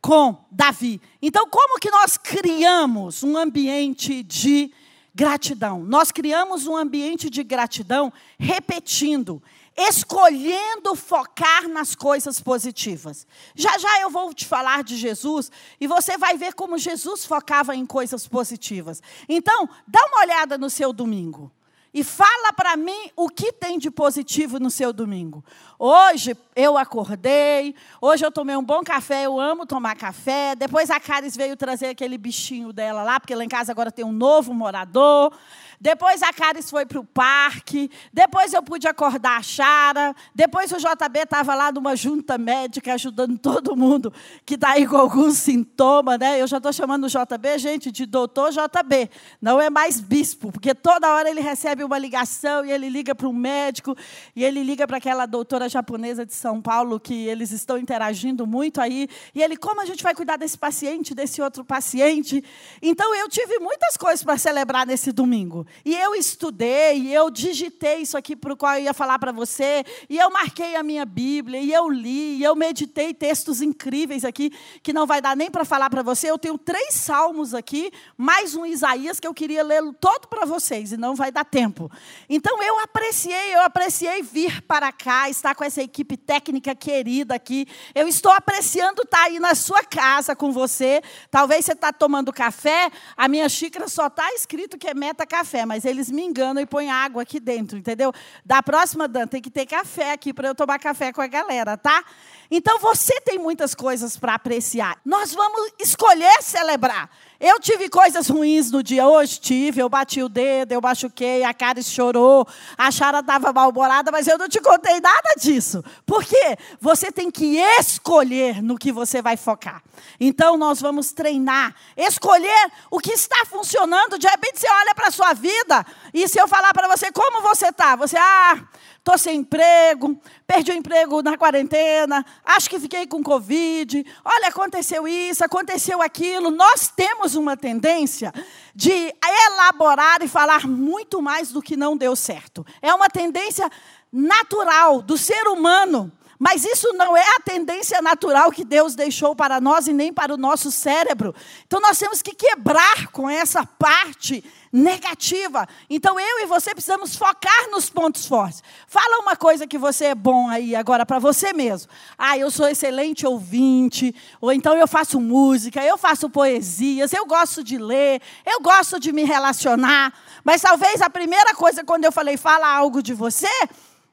com 0.00 0.36
Davi. 0.52 1.00
Então, 1.20 1.48
como 1.50 1.80
que 1.80 1.90
nós 1.90 2.16
criamos 2.16 3.24
um 3.24 3.36
ambiente 3.36 4.22
de 4.22 4.72
gratidão? 5.12 5.80
Nós 5.82 6.12
criamos 6.12 6.68
um 6.68 6.76
ambiente 6.76 7.28
de 7.28 7.42
gratidão 7.42 8.12
repetindo 8.38 9.42
escolhendo 9.78 10.96
focar 10.96 11.68
nas 11.68 11.94
coisas 11.94 12.40
positivas. 12.40 13.24
Já 13.54 13.78
já 13.78 14.00
eu 14.00 14.10
vou 14.10 14.34
te 14.34 14.44
falar 14.44 14.82
de 14.82 14.96
Jesus 14.96 15.52
e 15.80 15.86
você 15.86 16.18
vai 16.18 16.36
ver 16.36 16.52
como 16.54 16.76
Jesus 16.76 17.24
focava 17.24 17.76
em 17.76 17.86
coisas 17.86 18.26
positivas. 18.26 19.00
Então, 19.28 19.68
dá 19.86 20.00
uma 20.06 20.22
olhada 20.22 20.58
no 20.58 20.68
seu 20.68 20.92
domingo. 20.92 21.52
e 21.92 22.04
fala 22.04 22.52
para 22.52 22.76
mim 22.76 23.10
o 23.16 23.28
que 23.28 23.52
tem 23.52 23.78
de 23.78 23.90
positivo 23.90 24.60
no 24.60 24.70
seu 24.70 24.92
domingo. 24.92 25.42
Hoje 25.78 26.36
eu 26.54 26.76
acordei, 26.76 27.74
hoje 28.00 28.24
eu 28.24 28.30
tomei 28.30 28.56
um 28.56 28.62
bom 28.62 28.82
café, 28.82 29.24
eu 29.24 29.40
amo 29.40 29.64
tomar 29.64 29.96
café. 29.96 30.54
Depois 30.54 30.90
a 30.90 31.00
Caris 31.00 31.36
veio 31.36 31.56
trazer 31.56 31.86
aquele 31.86 32.18
bichinho 32.18 32.72
dela 32.72 33.02
lá, 33.02 33.18
porque 33.18 33.34
lá 33.34 33.44
em 33.44 33.48
casa 33.48 33.72
agora 33.72 33.90
tem 33.90 34.04
um 34.04 34.12
novo 34.12 34.52
morador. 34.52 35.32
Depois 35.80 36.22
a 36.22 36.32
Caris 36.32 36.68
foi 36.70 36.84
para 36.84 36.98
o 36.98 37.04
parque. 37.04 37.90
Depois 38.12 38.52
eu 38.52 38.62
pude 38.62 38.88
acordar 38.88 39.38
a 39.38 39.42
Chara. 39.42 40.14
Depois 40.34 40.72
o 40.72 40.76
JB 40.76 41.20
estava 41.20 41.54
lá 41.54 41.70
numa 41.70 41.94
junta 41.94 42.36
médica 42.36 42.94
ajudando 42.94 43.38
todo 43.38 43.76
mundo 43.76 44.12
que 44.44 44.54
está 44.54 44.70
aí 44.70 44.86
com 44.86 44.96
algum 44.96 45.30
sintoma. 45.30 46.18
Né? 46.18 46.40
Eu 46.40 46.46
já 46.46 46.56
estou 46.56 46.72
chamando 46.72 47.04
o 47.04 47.08
JB, 47.08 47.58
gente, 47.58 47.92
de 47.92 48.06
doutor 48.06 48.50
JB. 48.50 49.08
Não 49.40 49.60
é 49.60 49.70
mais 49.70 50.00
bispo, 50.00 50.50
porque 50.50 50.74
toda 50.74 51.14
hora 51.14 51.30
ele 51.30 51.40
recebe 51.40 51.84
uma 51.84 51.98
ligação 51.98 52.64
e 52.64 52.72
ele 52.72 52.88
liga 52.88 53.14
para 53.14 53.28
um 53.28 53.32
médico 53.32 53.96
e 54.34 54.44
ele 54.44 54.62
liga 54.64 54.86
para 54.86 54.96
aquela 54.96 55.26
doutora 55.26 55.68
japonesa 55.68 56.26
de 56.26 56.34
São 56.34 56.60
Paulo 56.60 56.98
que 56.98 57.26
eles 57.26 57.52
estão 57.52 57.78
interagindo 57.78 58.46
muito 58.46 58.80
aí. 58.80 59.08
E 59.34 59.42
ele, 59.42 59.56
como 59.56 59.80
a 59.80 59.84
gente 59.84 60.02
vai 60.02 60.14
cuidar 60.14 60.36
desse 60.36 60.58
paciente, 60.58 61.14
desse 61.14 61.40
outro 61.40 61.64
paciente? 61.64 62.42
Então 62.82 63.14
eu 63.14 63.28
tive 63.28 63.60
muitas 63.60 63.96
coisas 63.96 64.24
para 64.24 64.36
celebrar 64.36 64.84
nesse 64.84 65.12
domingo. 65.12 65.67
E 65.84 65.94
eu 65.94 66.14
estudei, 66.14 66.98
e 66.98 67.14
eu 67.14 67.30
digitei 67.30 67.98
isso 67.98 68.16
aqui 68.16 68.34
para 68.34 68.52
o 68.52 68.56
qual 68.56 68.74
eu 68.74 68.84
ia 68.84 68.94
falar 68.94 69.18
para 69.18 69.32
você, 69.32 69.84
e 70.08 70.18
eu 70.18 70.30
marquei 70.30 70.76
a 70.76 70.82
minha 70.82 71.04
Bíblia, 71.04 71.60
e 71.60 71.72
eu 71.72 71.88
li, 71.88 72.36
e 72.36 72.42
eu 72.42 72.54
meditei 72.54 73.12
textos 73.12 73.62
incríveis 73.62 74.24
aqui, 74.24 74.52
que 74.82 74.92
não 74.92 75.06
vai 75.06 75.20
dar 75.20 75.36
nem 75.36 75.50
para 75.50 75.64
falar 75.64 75.90
para 75.90 76.02
você. 76.02 76.30
Eu 76.30 76.38
tenho 76.38 76.56
três 76.56 76.94
salmos 76.94 77.54
aqui, 77.54 77.90
mais 78.16 78.54
um 78.54 78.64
Isaías, 78.64 79.20
que 79.20 79.26
eu 79.26 79.34
queria 79.34 79.62
lê-lo 79.62 79.92
todo 79.92 80.26
para 80.28 80.44
vocês, 80.44 80.92
e 80.92 80.96
não 80.96 81.14
vai 81.14 81.30
dar 81.30 81.44
tempo. 81.44 81.90
Então 82.28 82.62
eu 82.62 82.78
apreciei, 82.80 83.54
eu 83.54 83.62
apreciei 83.62 84.22
vir 84.22 84.62
para 84.62 84.90
cá, 84.92 85.28
estar 85.28 85.54
com 85.54 85.64
essa 85.64 85.82
equipe 85.82 86.16
técnica 86.16 86.74
querida 86.74 87.34
aqui. 87.34 87.66
Eu 87.94 88.08
estou 88.08 88.32
apreciando 88.32 89.02
estar 89.02 89.24
aí 89.24 89.38
na 89.38 89.54
sua 89.54 89.82
casa 89.82 90.34
com 90.34 90.52
você. 90.52 91.02
Talvez 91.30 91.64
você 91.64 91.72
está 91.72 91.92
tomando 91.92 92.32
café, 92.32 92.90
a 93.16 93.28
minha 93.28 93.48
xícara 93.48 93.88
só 93.88 94.06
está 94.06 94.32
escrito 94.34 94.78
que 94.78 94.88
é 94.88 94.94
meta 94.94 95.26
café 95.26 95.57
café, 95.58 95.66
mas 95.66 95.84
eles 95.84 96.10
me 96.10 96.22
enganam 96.22 96.62
e 96.62 96.66
põem 96.66 96.90
água 96.90 97.22
aqui 97.22 97.40
dentro, 97.40 97.78
entendeu? 97.78 98.12
Da 98.44 98.62
próxima, 98.62 99.08
Dan, 99.08 99.26
tem 99.26 99.42
que 99.42 99.50
ter 99.50 99.66
café 99.66 100.12
aqui 100.12 100.32
para 100.32 100.48
eu 100.48 100.54
tomar 100.54 100.78
café 100.78 101.12
com 101.12 101.20
a 101.20 101.26
galera, 101.26 101.76
tá? 101.76 102.04
Então 102.50 102.78
você 102.78 103.20
tem 103.20 103.38
muitas 103.38 103.74
coisas 103.74 104.16
para 104.16 104.34
apreciar. 104.34 104.98
Nós 105.04 105.34
vamos 105.34 105.72
escolher 105.78 106.42
celebrar. 106.42 107.10
Eu 107.40 107.60
tive 107.60 107.88
coisas 107.88 108.28
ruins 108.28 108.68
no 108.72 108.82
dia 108.82 109.06
hoje, 109.06 109.38
tive. 109.38 109.80
Eu 109.80 109.88
bati 109.88 110.20
o 110.20 110.28
dedo, 110.28 110.72
eu 110.72 110.80
machuquei, 110.80 111.44
a 111.44 111.54
cara 111.54 111.80
chorou, 111.82 112.44
a 112.76 112.90
Chara 112.90 113.20
estava 113.20 113.52
mal-humorada, 113.52 114.10
mas 114.10 114.26
eu 114.26 114.36
não 114.36 114.48
te 114.48 114.60
contei 114.60 115.00
nada 115.00 115.34
disso. 115.38 115.84
Por 116.04 116.24
quê? 116.24 116.56
Você 116.80 117.12
tem 117.12 117.30
que 117.30 117.56
escolher 117.78 118.60
no 118.60 118.76
que 118.76 118.90
você 118.90 119.22
vai 119.22 119.36
focar. 119.36 119.80
Então 120.18 120.56
nós 120.56 120.80
vamos 120.80 121.12
treinar, 121.12 121.76
escolher 121.96 122.72
o 122.90 122.98
que 122.98 123.12
está 123.12 123.44
funcionando. 123.46 124.18
De 124.18 124.26
repente 124.26 124.58
você 124.58 124.68
olha 124.68 124.92
para 124.92 125.06
a 125.06 125.12
sua 125.12 125.32
vida 125.32 125.86
e 126.12 126.26
se 126.26 126.40
eu 126.40 126.48
falar 126.48 126.74
para 126.74 126.88
você 126.88 127.12
como 127.12 127.40
você 127.42 127.68
está, 127.68 127.94
você, 127.94 128.16
ah, 128.16 128.58
estou 128.98 129.16
sem 129.16 129.40
emprego, 129.40 130.20
perdi 130.46 130.70
o 130.70 130.74
emprego 130.74 131.22
na 131.22 131.36
quarentena, 131.38 132.24
acho 132.44 132.68
que 132.68 132.78
fiquei 132.78 133.06
com 133.06 133.22
Covid, 133.22 134.04
olha, 134.24 134.48
aconteceu 134.48 135.08
isso, 135.08 135.44
aconteceu 135.44 136.02
aquilo. 136.02 136.50
Nós 136.50 136.88
temos 136.88 137.34
uma 137.34 137.56
tendência 137.56 138.32
de 138.74 139.14
elaborar 139.22 140.22
e 140.22 140.28
falar 140.28 140.66
muito 140.66 141.22
mais 141.22 141.50
do 141.50 141.62
que 141.62 141.76
não 141.76 141.96
deu 141.96 142.14
certo. 142.14 142.66
É 142.82 142.92
uma 142.92 143.08
tendência 143.08 143.70
natural 144.12 145.00
do 145.00 145.16
ser 145.16 145.48
humano. 145.48 146.12
Mas 146.38 146.64
isso 146.64 146.92
não 146.92 147.16
é 147.16 147.24
a 147.36 147.40
tendência 147.40 148.00
natural 148.00 148.52
que 148.52 148.64
Deus 148.64 148.94
deixou 148.94 149.34
para 149.34 149.60
nós 149.60 149.88
e 149.88 149.92
nem 149.92 150.12
para 150.12 150.32
o 150.32 150.36
nosso 150.36 150.70
cérebro. 150.70 151.34
Então 151.66 151.80
nós 151.80 151.98
temos 151.98 152.22
que 152.22 152.32
quebrar 152.32 153.08
com 153.08 153.28
essa 153.28 153.66
parte 153.66 154.44
negativa. 154.72 155.66
Então 155.88 156.18
eu 156.18 156.40
e 156.40 156.46
você 156.46 156.72
precisamos 156.72 157.16
focar 157.16 157.70
nos 157.70 157.88
pontos 157.90 158.26
fortes. 158.26 158.62
Fala 158.86 159.20
uma 159.22 159.36
coisa 159.36 159.66
que 159.66 159.78
você 159.78 160.06
é 160.06 160.14
bom 160.14 160.48
aí 160.48 160.74
agora 160.74 161.04
para 161.04 161.18
você 161.18 161.52
mesmo. 161.52 161.90
Ah, 162.16 162.36
eu 162.36 162.50
sou 162.50 162.68
excelente 162.68 163.26
ouvinte, 163.26 164.14
ou 164.40 164.52
então 164.52 164.76
eu 164.76 164.86
faço 164.86 165.20
música, 165.20 165.82
eu 165.84 165.98
faço 165.98 166.30
poesias, 166.30 167.12
eu 167.12 167.26
gosto 167.26 167.62
de 167.62 167.78
ler, 167.78 168.20
eu 168.44 168.60
gosto 168.60 169.00
de 169.00 169.12
me 169.12 169.24
relacionar. 169.24 170.12
Mas 170.44 170.62
talvez 170.62 171.00
a 171.02 171.10
primeira 171.10 171.54
coisa 171.54 171.84
quando 171.84 172.04
eu 172.04 172.12
falei 172.12 172.36
fala 172.36 172.68
algo 172.68 173.02
de 173.02 173.14
você, 173.14 173.48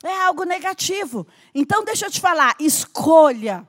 é 0.03 0.25
algo 0.25 0.43
negativo. 0.43 1.25
Então, 1.53 1.83
deixa 1.83 2.05
eu 2.05 2.11
te 2.11 2.21
falar: 2.21 2.55
escolha 2.59 3.67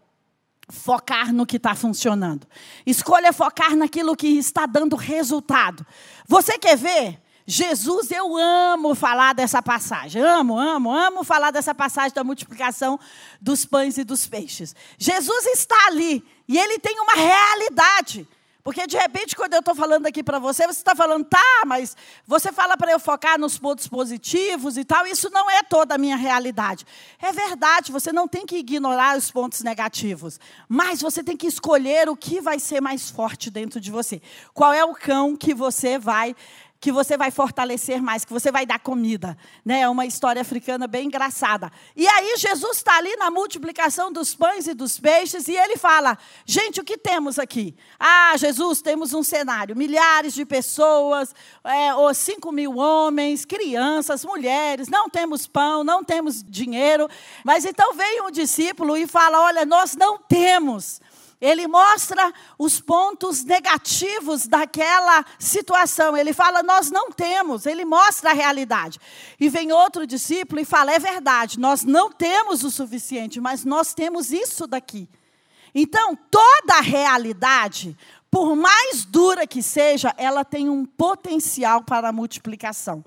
focar 0.68 1.32
no 1.32 1.46
que 1.46 1.56
está 1.56 1.74
funcionando. 1.74 2.46
Escolha 2.84 3.32
focar 3.32 3.76
naquilo 3.76 4.16
que 4.16 4.28
está 4.28 4.66
dando 4.66 4.96
resultado. 4.96 5.86
Você 6.26 6.58
quer 6.58 6.76
ver? 6.76 7.20
Jesus, 7.46 8.10
eu 8.10 8.36
amo 8.36 8.94
falar 8.96 9.32
dessa 9.32 9.62
passagem. 9.62 10.20
Amo, 10.20 10.58
amo, 10.58 10.90
amo 10.90 11.22
falar 11.22 11.52
dessa 11.52 11.72
passagem 11.72 12.12
da 12.12 12.24
multiplicação 12.24 12.98
dos 13.40 13.64
pães 13.64 13.96
e 13.98 14.04
dos 14.04 14.26
peixes. 14.26 14.74
Jesus 14.98 15.46
está 15.46 15.86
ali 15.86 16.24
e 16.48 16.58
ele 16.58 16.78
tem 16.80 16.98
uma 16.98 17.14
realidade. 17.14 18.26
Porque 18.66 18.84
de 18.84 18.96
repente, 18.96 19.36
quando 19.36 19.54
eu 19.54 19.60
estou 19.60 19.76
falando 19.76 20.06
aqui 20.06 20.24
para 20.24 20.40
você, 20.40 20.66
você 20.66 20.80
está 20.80 20.92
falando, 20.92 21.24
tá, 21.24 21.62
mas 21.64 21.96
você 22.26 22.50
fala 22.50 22.76
para 22.76 22.90
eu 22.90 22.98
focar 22.98 23.38
nos 23.38 23.56
pontos 23.56 23.86
positivos 23.86 24.76
e 24.76 24.84
tal. 24.84 25.06
Isso 25.06 25.30
não 25.30 25.48
é 25.48 25.62
toda 25.62 25.94
a 25.94 25.98
minha 25.98 26.16
realidade. 26.16 26.84
É 27.22 27.30
verdade, 27.30 27.92
você 27.92 28.12
não 28.12 28.26
tem 28.26 28.44
que 28.44 28.56
ignorar 28.56 29.16
os 29.16 29.30
pontos 29.30 29.62
negativos. 29.62 30.40
Mas 30.68 31.00
você 31.00 31.22
tem 31.22 31.36
que 31.36 31.46
escolher 31.46 32.08
o 32.08 32.16
que 32.16 32.40
vai 32.40 32.58
ser 32.58 32.80
mais 32.80 33.08
forte 33.08 33.52
dentro 33.52 33.80
de 33.80 33.88
você. 33.88 34.20
Qual 34.52 34.72
é 34.72 34.84
o 34.84 34.96
cão 34.96 35.36
que 35.36 35.54
você 35.54 35.96
vai 35.96 36.34
que 36.80 36.92
você 36.92 37.16
vai 37.16 37.30
fortalecer 37.30 38.02
mais, 38.02 38.24
que 38.24 38.32
você 38.32 38.52
vai 38.52 38.66
dar 38.66 38.78
comida. 38.78 39.36
Né? 39.64 39.80
É 39.80 39.88
uma 39.88 40.06
história 40.06 40.42
africana 40.42 40.86
bem 40.86 41.06
engraçada. 41.06 41.70
E 41.94 42.06
aí 42.06 42.36
Jesus 42.36 42.78
está 42.78 42.96
ali 42.96 43.14
na 43.16 43.30
multiplicação 43.30 44.12
dos 44.12 44.34
pães 44.34 44.66
e 44.66 44.74
dos 44.74 44.98
peixes 44.98 45.48
e 45.48 45.56
ele 45.56 45.76
fala: 45.76 46.18
gente, 46.44 46.80
o 46.80 46.84
que 46.84 46.98
temos 46.98 47.38
aqui? 47.38 47.74
Ah, 47.98 48.34
Jesus, 48.36 48.82
temos 48.82 49.14
um 49.14 49.22
cenário: 49.22 49.76
milhares 49.76 50.34
de 50.34 50.44
pessoas, 50.44 51.34
é, 51.64 51.94
ou 51.94 52.12
cinco 52.14 52.52
mil 52.52 52.76
homens, 52.76 53.44
crianças, 53.44 54.24
mulheres, 54.24 54.88
não 54.88 55.08
temos 55.08 55.46
pão, 55.46 55.82
não 55.82 56.04
temos 56.04 56.42
dinheiro. 56.42 57.08
Mas 57.44 57.64
então 57.64 57.94
veio 57.94 58.26
um 58.26 58.30
discípulo 58.30 58.96
e 58.96 59.06
fala: 59.06 59.42
olha, 59.42 59.64
nós 59.64 59.96
não 59.96 60.18
temos. 60.18 61.00
Ele 61.40 61.66
mostra 61.66 62.32
os 62.58 62.80
pontos 62.80 63.44
negativos 63.44 64.46
daquela 64.46 65.24
situação. 65.38 66.16
Ele 66.16 66.32
fala: 66.32 66.62
Nós 66.62 66.90
não 66.90 67.10
temos. 67.10 67.66
Ele 67.66 67.84
mostra 67.84 68.30
a 68.30 68.34
realidade. 68.34 68.98
E 69.38 69.48
vem 69.48 69.70
outro 69.70 70.06
discípulo 70.06 70.60
e 70.60 70.64
fala: 70.64 70.92
É 70.92 70.98
verdade, 70.98 71.58
nós 71.58 71.84
não 71.84 72.10
temos 72.10 72.64
o 72.64 72.70
suficiente, 72.70 73.40
mas 73.40 73.64
nós 73.64 73.92
temos 73.92 74.32
isso 74.32 74.66
daqui. 74.66 75.08
Então, 75.74 76.16
toda 76.30 76.80
realidade, 76.80 77.94
por 78.30 78.56
mais 78.56 79.04
dura 79.04 79.46
que 79.46 79.62
seja, 79.62 80.14
ela 80.16 80.42
tem 80.42 80.70
um 80.70 80.86
potencial 80.86 81.82
para 81.82 82.12
multiplicação 82.12 83.04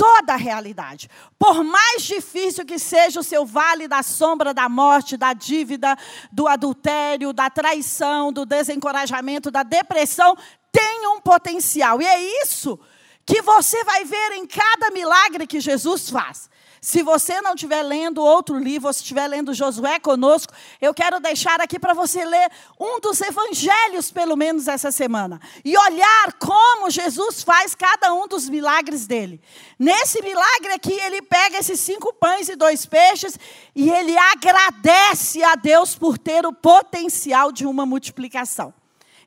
toda 0.00 0.32
a 0.32 0.36
realidade. 0.36 1.10
Por 1.38 1.62
mais 1.62 2.04
difícil 2.04 2.64
que 2.64 2.78
seja 2.78 3.20
o 3.20 3.22
seu 3.22 3.44
vale 3.44 3.86
da 3.86 4.02
sombra 4.02 4.54
da 4.54 4.66
morte, 4.66 5.14
da 5.14 5.34
dívida, 5.34 5.94
do 6.32 6.48
adultério, 6.48 7.34
da 7.34 7.50
traição, 7.50 8.32
do 8.32 8.46
desencorajamento, 8.46 9.50
da 9.50 9.62
depressão, 9.62 10.34
tem 10.72 11.06
um 11.06 11.20
potencial. 11.20 12.00
E 12.00 12.06
é 12.06 12.42
isso 12.42 12.80
que 13.26 13.42
você 13.42 13.84
vai 13.84 14.06
ver 14.06 14.32
em 14.36 14.46
cada 14.46 14.90
milagre 14.90 15.46
que 15.46 15.60
Jesus 15.60 16.08
faz. 16.08 16.49
Se 16.80 17.02
você 17.02 17.42
não 17.42 17.54
estiver 17.54 17.82
lendo 17.82 18.22
outro 18.22 18.58
livro, 18.58 18.88
ou 18.88 18.92
se 18.92 19.00
estiver 19.00 19.26
lendo 19.26 19.52
Josué 19.52 20.00
conosco, 20.00 20.54
eu 20.80 20.94
quero 20.94 21.20
deixar 21.20 21.60
aqui 21.60 21.78
para 21.78 21.92
você 21.92 22.24
ler 22.24 22.50
um 22.80 22.98
dos 23.00 23.20
evangelhos, 23.20 24.10
pelo 24.10 24.34
menos 24.34 24.66
essa 24.66 24.90
semana, 24.90 25.38
e 25.62 25.76
olhar 25.76 26.32
como 26.38 26.88
Jesus 26.88 27.42
faz 27.42 27.74
cada 27.74 28.14
um 28.14 28.26
dos 28.26 28.48
milagres 28.48 29.06
dele. 29.06 29.42
Nesse 29.78 30.22
milagre 30.22 30.72
aqui, 30.72 30.94
ele 30.94 31.20
pega 31.20 31.58
esses 31.58 31.78
cinco 31.80 32.14
pães 32.14 32.48
e 32.48 32.56
dois 32.56 32.86
peixes 32.86 33.38
e 33.74 33.90
ele 33.90 34.16
agradece 34.16 35.42
a 35.44 35.56
Deus 35.56 35.94
por 35.94 36.16
ter 36.16 36.46
o 36.46 36.52
potencial 36.52 37.52
de 37.52 37.66
uma 37.66 37.84
multiplicação. 37.84 38.72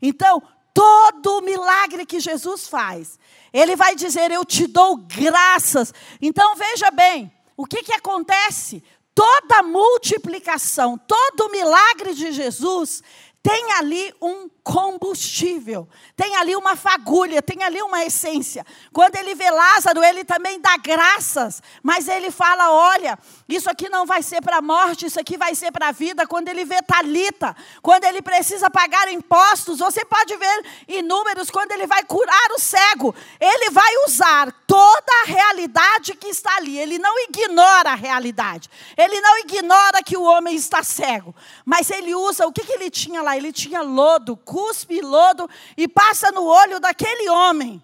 Então, 0.02 0.42
todo 0.74 1.44
milagre 1.44 2.04
que 2.04 2.20
Jesus 2.20 2.68
faz, 2.68 3.20
ele 3.54 3.76
vai 3.76 3.96
dizer: 3.96 4.32
Eu 4.32 4.44
te 4.44 4.66
dou 4.66 4.98
graças. 4.98 5.94
Então, 6.20 6.56
veja 6.56 6.90
bem 6.90 7.32
o 7.56 7.66
que, 7.66 7.84
que 7.84 7.94
acontece? 7.94 8.84
Toda 9.14 9.64
multiplicação, 9.64 10.98
todo 10.98 11.52
milagre 11.52 12.14
de 12.14 12.32
Jesus 12.32 13.04
tem 13.44 13.72
ali 13.74 14.14
um 14.22 14.50
combustível, 14.64 15.88
tem 16.16 16.36
ali 16.38 16.56
uma 16.56 16.76
fagulha, 16.76 17.42
tem 17.42 17.64
ali 17.64 17.82
uma 17.82 18.04
essência. 18.06 18.66
Quando 18.94 19.18
ele 19.18 19.36
vê 19.36 19.50
Lázaro, 19.52 20.02
ele 20.02 20.24
também 20.24 20.60
dá 20.60 20.78
graças, 20.78 21.62
mas 21.84 22.08
ele 22.08 22.32
fala: 22.32 22.72
olha, 22.72 23.20
isso 23.48 23.70
aqui 23.70 23.90
não 23.90 24.06
vai 24.06 24.24
ser 24.24 24.42
para 24.42 24.58
a 24.58 24.62
morte, 24.62 25.06
isso 25.06 25.20
aqui 25.20 25.38
vai 25.38 25.54
ser 25.54 25.72
para 25.72 25.90
a 25.90 25.92
vida. 25.92 26.26
Quando 26.26 26.48
ele 26.48 26.64
vê 26.64 26.82
Talita, 26.82 27.56
quando 27.82 28.06
ele 28.06 28.22
precisa 28.22 28.70
pagar 28.70 29.12
impostos, 29.12 29.80
você 29.80 30.06
pode 30.06 30.36
ver 30.38 30.66
inúmeros 30.88 31.50
quando 31.50 31.72
ele 31.72 31.86
vai 31.86 32.04
curar 32.06 32.52
o 32.52 32.60
cego, 32.60 33.14
ele 33.40 33.70
vai 33.70 33.98
usar 34.06 34.52
toda 34.66 35.12
a 35.24 35.26
realidade 35.26 36.16
que 36.16 36.28
está 36.28 36.56
ali. 36.56 36.78
Ele 36.78 36.98
não 36.98 37.20
ignora 37.20 37.92
a 37.92 37.96
realidade. 37.96 38.70
Ele 38.98 39.20
não 39.20 39.40
ignora 39.40 40.02
que 40.02 40.16
o 40.16 40.24
homem 40.24 40.56
está 40.56 40.82
cego, 40.82 41.36
mas 41.66 41.90
ele 41.90 42.16
usa 42.16 42.48
o 42.48 42.54
que, 42.54 42.64
que 42.64 42.72
ele 42.72 42.90
tinha 42.90 43.22
lá? 43.22 43.36
Ele 43.36 43.52
tinha 43.52 43.82
lodo, 43.82 44.38
cuspe 44.54 45.02
lodo 45.02 45.50
e 45.76 45.88
passa 45.88 46.32
no 46.32 46.46
olho 46.46 46.80
daquele 46.80 47.28
homem. 47.28 47.82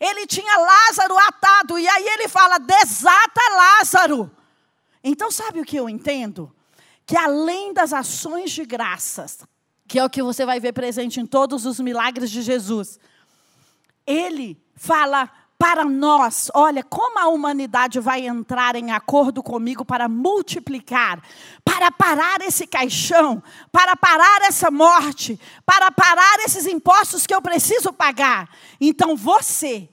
Ele 0.00 0.26
tinha 0.26 0.58
Lázaro 0.58 1.16
atado, 1.16 1.78
e 1.78 1.86
aí 1.86 2.08
ele 2.08 2.26
fala: 2.26 2.58
desata 2.58 3.40
Lázaro. 3.54 4.30
Então, 5.02 5.30
sabe 5.30 5.60
o 5.60 5.64
que 5.64 5.76
eu 5.76 5.88
entendo? 5.88 6.52
Que 7.06 7.16
além 7.16 7.72
das 7.72 7.92
ações 7.92 8.50
de 8.50 8.64
graças, 8.64 9.38
que 9.86 9.98
é 9.98 10.04
o 10.04 10.10
que 10.10 10.22
você 10.22 10.44
vai 10.44 10.58
ver 10.58 10.72
presente 10.72 11.20
em 11.20 11.26
todos 11.26 11.64
os 11.64 11.78
milagres 11.78 12.30
de 12.30 12.42
Jesus, 12.42 12.98
ele 14.04 14.60
fala 14.74 15.30
para 15.58 15.84
nós, 15.84 16.48
olha, 16.54 16.84
como 16.84 17.18
a 17.18 17.26
humanidade 17.26 17.98
vai 17.98 18.24
entrar 18.24 18.76
em 18.76 18.92
acordo 18.92 19.42
comigo 19.42 19.84
para 19.84 20.08
multiplicar, 20.08 21.20
para 21.64 21.90
parar 21.90 22.40
esse 22.42 22.64
caixão, 22.64 23.42
para 23.72 23.96
parar 23.96 24.42
essa 24.42 24.70
morte, 24.70 25.38
para 25.66 25.90
parar 25.90 26.38
esses 26.44 26.64
impostos 26.64 27.26
que 27.26 27.34
eu 27.34 27.42
preciso 27.42 27.92
pagar. 27.92 28.48
Então 28.80 29.16
você, 29.16 29.88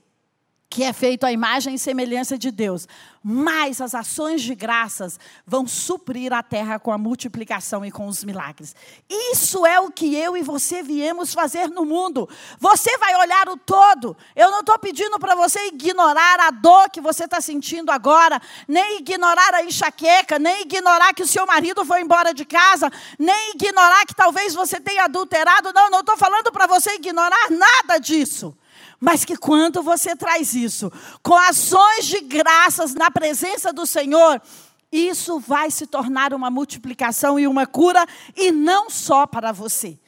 que 0.68 0.82
é 0.82 0.92
feito 0.92 1.24
à 1.24 1.32
imagem 1.32 1.74
e 1.74 1.78
semelhança 1.78 2.36
de 2.36 2.50
Deus, 2.50 2.88
mas 3.22 3.80
as 3.80 3.94
ações 3.94 4.42
de 4.42 4.54
graças 4.54 5.18
vão 5.46 5.66
suprir 5.66 6.32
a 6.32 6.42
terra 6.42 6.78
com 6.78 6.92
a 6.92 6.98
multiplicação 6.98 7.84
e 7.84 7.90
com 7.90 8.06
os 8.06 8.22
milagres. 8.24 8.74
Isso 9.08 9.64
é 9.64 9.80
o 9.80 9.90
que 9.90 10.14
eu 10.14 10.36
e 10.36 10.42
você 10.42 10.82
viemos 10.82 11.32
fazer 11.32 11.68
no 11.68 11.84
mundo. 11.84 12.28
Você 12.58 12.96
vai 12.98 13.16
olhar 13.16 13.48
o 13.48 13.56
todo. 13.56 14.16
Eu 14.34 14.50
não 14.50 14.60
estou 14.60 14.78
pedindo 14.78 15.18
para 15.18 15.34
você 15.34 15.66
ignorar 15.68 16.40
a 16.40 16.50
dor 16.50 16.90
que 16.90 17.00
você 17.00 17.24
está 17.24 17.40
sentindo 17.40 17.90
agora, 17.90 18.40
nem 18.68 18.98
ignorar 18.98 19.54
a 19.54 19.64
enxaqueca, 19.64 20.38
nem 20.38 20.62
ignorar 20.62 21.14
que 21.14 21.22
o 21.22 21.28
seu 21.28 21.46
marido 21.46 21.84
foi 21.84 22.02
embora 22.02 22.34
de 22.34 22.44
casa, 22.44 22.90
nem 23.18 23.52
ignorar 23.52 24.04
que 24.04 24.14
talvez 24.14 24.54
você 24.54 24.80
tenha 24.80 25.04
adulterado. 25.04 25.72
Não, 25.72 25.90
não 25.90 26.00
estou 26.00 26.16
falando 26.16 26.52
para 26.52 26.66
você 26.66 26.94
ignorar 26.94 27.50
nada 27.50 27.98
disso. 27.98 28.56
Mas 28.98 29.24
que 29.24 29.36
quando 29.36 29.82
você 29.82 30.16
traz 30.16 30.54
isso 30.54 30.90
com 31.22 31.34
ações 31.34 32.06
de 32.06 32.20
graças 32.20 32.94
na 32.94 33.10
presença 33.10 33.72
do 33.72 33.86
Senhor, 33.86 34.40
isso 34.90 35.38
vai 35.38 35.70
se 35.70 35.86
tornar 35.86 36.32
uma 36.32 36.50
multiplicação 36.50 37.38
e 37.38 37.46
uma 37.46 37.66
cura, 37.66 38.06
e 38.34 38.50
não 38.50 38.88
só 38.88 39.26
para 39.26 39.52
você. 39.52 39.98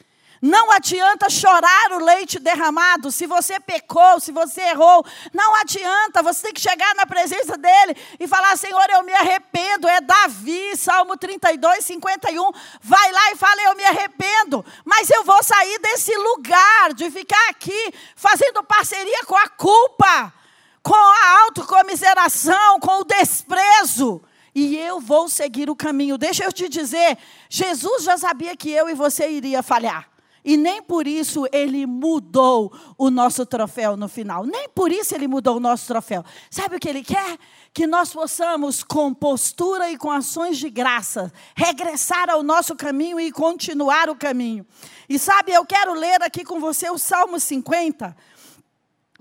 Não 0.41 0.71
adianta 0.71 1.29
chorar 1.29 1.91
o 1.91 2.03
leite 2.03 2.39
derramado. 2.39 3.11
Se 3.11 3.25
você 3.25 3.59
pecou, 3.59 4.19
se 4.21 4.31
você 4.31 4.61
errou, 4.61 5.05
não 5.33 5.53
adianta. 5.55 6.23
Você 6.23 6.43
tem 6.43 6.53
que 6.53 6.61
chegar 6.61 6.95
na 6.95 7.05
presença 7.05 7.57
dele 7.57 7.95
e 8.17 8.27
falar: 8.27 8.57
Senhor, 8.57 8.85
eu 8.89 9.03
me 9.03 9.13
arrependo. 9.13 9.87
É 9.87 9.99
Davi, 9.99 10.77
Salmo 10.77 11.17
32, 11.17 11.83
51. 11.83 12.51
Vai 12.81 13.11
lá 13.11 13.31
e 13.31 13.35
fala: 13.35 13.61
Eu 13.63 13.75
me 13.75 13.83
arrependo. 13.83 14.65
Mas 14.85 15.09
eu 15.09 15.25
vou 15.25 15.43
sair 15.43 15.77
desse 15.79 16.15
lugar 16.15 16.93
de 16.93 17.11
ficar 17.11 17.49
aqui 17.49 17.93
fazendo 18.15 18.63
parceria 18.63 19.25
com 19.25 19.35
a 19.35 19.49
culpa, 19.49 20.33
com 20.81 20.95
a 20.95 21.41
autocomiseração, 21.41 22.79
com 22.79 23.01
o 23.01 23.03
desprezo 23.03 24.21
e 24.55 24.77
eu 24.77 24.99
vou 24.99 25.29
seguir 25.29 25.69
o 25.69 25.75
caminho. 25.75 26.17
Deixa 26.17 26.43
eu 26.43 26.51
te 26.51 26.67
dizer, 26.67 27.17
Jesus 27.49 28.03
já 28.03 28.17
sabia 28.17 28.55
que 28.57 28.69
eu 28.69 28.89
e 28.89 28.93
você 28.93 29.29
iria 29.29 29.61
falhar. 29.61 30.09
E 30.43 30.55
nem 30.55 30.81
por 30.81 31.07
isso 31.07 31.45
ele 31.51 31.85
mudou 31.85 32.71
o 32.97 33.09
nosso 33.09 33.45
troféu 33.45 33.97
no 33.97 34.07
final. 34.07 34.45
Nem 34.45 34.69
por 34.69 34.91
isso 34.91 35.13
ele 35.13 35.27
mudou 35.27 35.57
o 35.57 35.59
nosso 35.59 35.87
troféu. 35.87 36.23
Sabe 36.49 36.75
o 36.75 36.79
que 36.79 36.87
ele 36.87 37.03
quer? 37.03 37.37
Que 37.73 37.85
nós 37.85 38.11
possamos, 38.13 38.83
com 38.83 39.13
postura 39.13 39.91
e 39.91 39.97
com 39.97 40.09
ações 40.09 40.57
de 40.57 40.69
graça, 40.69 41.31
regressar 41.55 42.29
ao 42.29 42.41
nosso 42.41 42.75
caminho 42.75 43.19
e 43.19 43.31
continuar 43.31 44.09
o 44.09 44.15
caminho. 44.15 44.65
E 45.07 45.19
sabe, 45.19 45.51
eu 45.51 45.65
quero 45.65 45.93
ler 45.93 46.21
aqui 46.23 46.43
com 46.43 46.59
você 46.59 46.89
o 46.89 46.97
Salmo 46.97 47.39
50, 47.39 48.15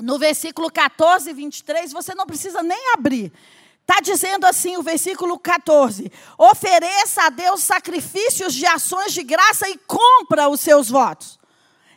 no 0.01 0.19
versículo 0.19 0.71
14 0.71 1.31
e 1.31 1.33
23. 1.33 1.93
Você 1.93 2.15
não 2.15 2.27
precisa 2.27 2.63
nem 2.63 2.95
abrir. 2.95 3.33
Está 3.91 4.03
dizendo 4.03 4.45
assim 4.45 4.77
o 4.77 4.83
versículo 4.83 5.39
14: 5.39 6.13
ofereça 6.37 7.23
a 7.23 7.31
Deus 7.31 7.63
sacrifícios 7.63 8.53
de 8.53 8.67
ações 8.67 9.15
de 9.15 9.23
graça 9.23 9.67
e 9.67 9.79
cumpra 9.79 10.47
os 10.47 10.61
seus 10.61 10.91
votos. 10.91 11.39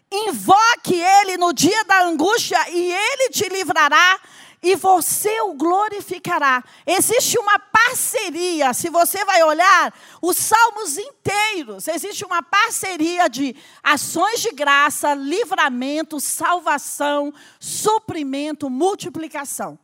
Invoque 0.10 0.96
Ele 0.96 1.36
no 1.36 1.52
dia 1.52 1.84
da 1.84 2.04
angústia 2.04 2.58
e 2.70 2.94
Ele 2.94 3.30
te 3.30 3.50
livrará 3.50 4.20
e 4.64 4.74
você 4.76 5.42
o 5.42 5.54
glorificará. 5.54 6.64
Existe 6.88 7.38
uma 7.38 7.60
parceria, 7.60 8.74
se 8.74 8.90
você 8.90 9.26
vai 9.26 9.44
olhar 9.44 9.94
os 10.22 10.38
salmos 10.38 10.98
inteiros, 10.98 11.90
existe 11.90 12.24
uma 12.24 12.42
parceria 12.42 13.28
de 13.28 13.54
ações 13.84 14.40
de 14.40 14.52
graça, 14.52 15.14
livramento, 15.14 16.22
salvação, 16.22 17.34
suprimento, 17.60 18.70
multiplicação. 18.70 19.78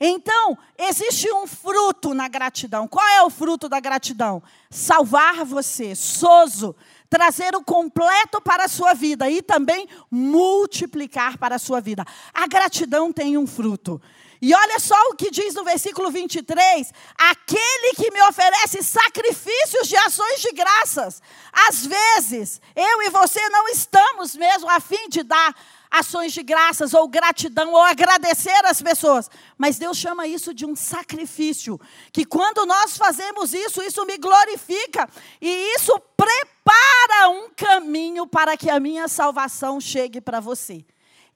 Então, 0.00 0.56
existe 0.78 1.30
um 1.32 1.46
fruto 1.46 2.14
na 2.14 2.28
gratidão. 2.28 2.86
Qual 2.86 3.06
é 3.08 3.22
o 3.22 3.30
fruto 3.30 3.68
da 3.68 3.80
gratidão? 3.80 4.42
Salvar 4.70 5.44
você, 5.44 5.94
sozo, 5.94 6.74
trazer 7.10 7.56
o 7.56 7.64
completo 7.64 8.40
para 8.40 8.64
a 8.64 8.68
sua 8.68 8.94
vida 8.94 9.28
e 9.28 9.42
também 9.42 9.88
multiplicar 10.10 11.36
para 11.36 11.56
a 11.56 11.58
sua 11.58 11.80
vida. 11.80 12.04
A 12.32 12.46
gratidão 12.46 13.12
tem 13.12 13.36
um 13.36 13.46
fruto. 13.46 14.00
E 14.40 14.54
olha 14.54 14.78
só 14.78 14.94
o 15.10 15.16
que 15.16 15.30
diz 15.30 15.54
no 15.54 15.64
versículo 15.64 16.10
23: 16.10 16.92
aquele 17.16 17.94
que 17.96 18.10
me 18.12 18.22
oferece 18.22 18.82
sacrifícios 18.84 19.88
de 19.88 19.96
ações 19.96 20.40
de 20.40 20.52
graças. 20.52 21.20
Às 21.52 21.84
vezes, 21.84 22.60
eu 22.76 23.02
e 23.02 23.10
você 23.10 23.48
não 23.48 23.68
estamos 23.68 24.36
mesmo 24.36 24.70
a 24.70 24.78
fim 24.78 25.08
de 25.08 25.24
dar 25.24 25.54
ações 25.90 26.32
de 26.32 26.42
graças 26.42 26.94
ou 26.94 27.08
gratidão 27.08 27.72
ou 27.72 27.82
agradecer 27.82 28.64
as 28.64 28.80
pessoas. 28.82 29.30
Mas 29.56 29.78
Deus 29.78 29.96
chama 29.96 30.26
isso 30.26 30.52
de 30.52 30.66
um 30.66 30.76
sacrifício. 30.76 31.80
Que 32.12 32.24
quando 32.24 32.66
nós 32.66 32.96
fazemos 32.96 33.52
isso, 33.52 33.82
isso 33.82 34.04
me 34.04 34.16
glorifica. 34.18 35.08
E 35.40 35.74
isso 35.76 35.98
prepara 36.16 37.28
um 37.30 37.50
caminho 37.50 38.26
para 38.26 38.56
que 38.56 38.70
a 38.70 38.80
minha 38.80 39.08
salvação 39.08 39.80
chegue 39.80 40.20
para 40.20 40.40
você. 40.40 40.84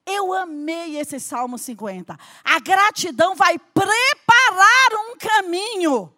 Eu 0.05 0.33
amei 0.33 0.97
esse 0.97 1.19
Salmo 1.19 1.57
50. 1.57 2.17
A 2.43 2.59
gratidão 2.59 3.35
vai 3.35 3.57
preparar 3.57 4.93
um 5.09 5.17
caminho 5.17 6.13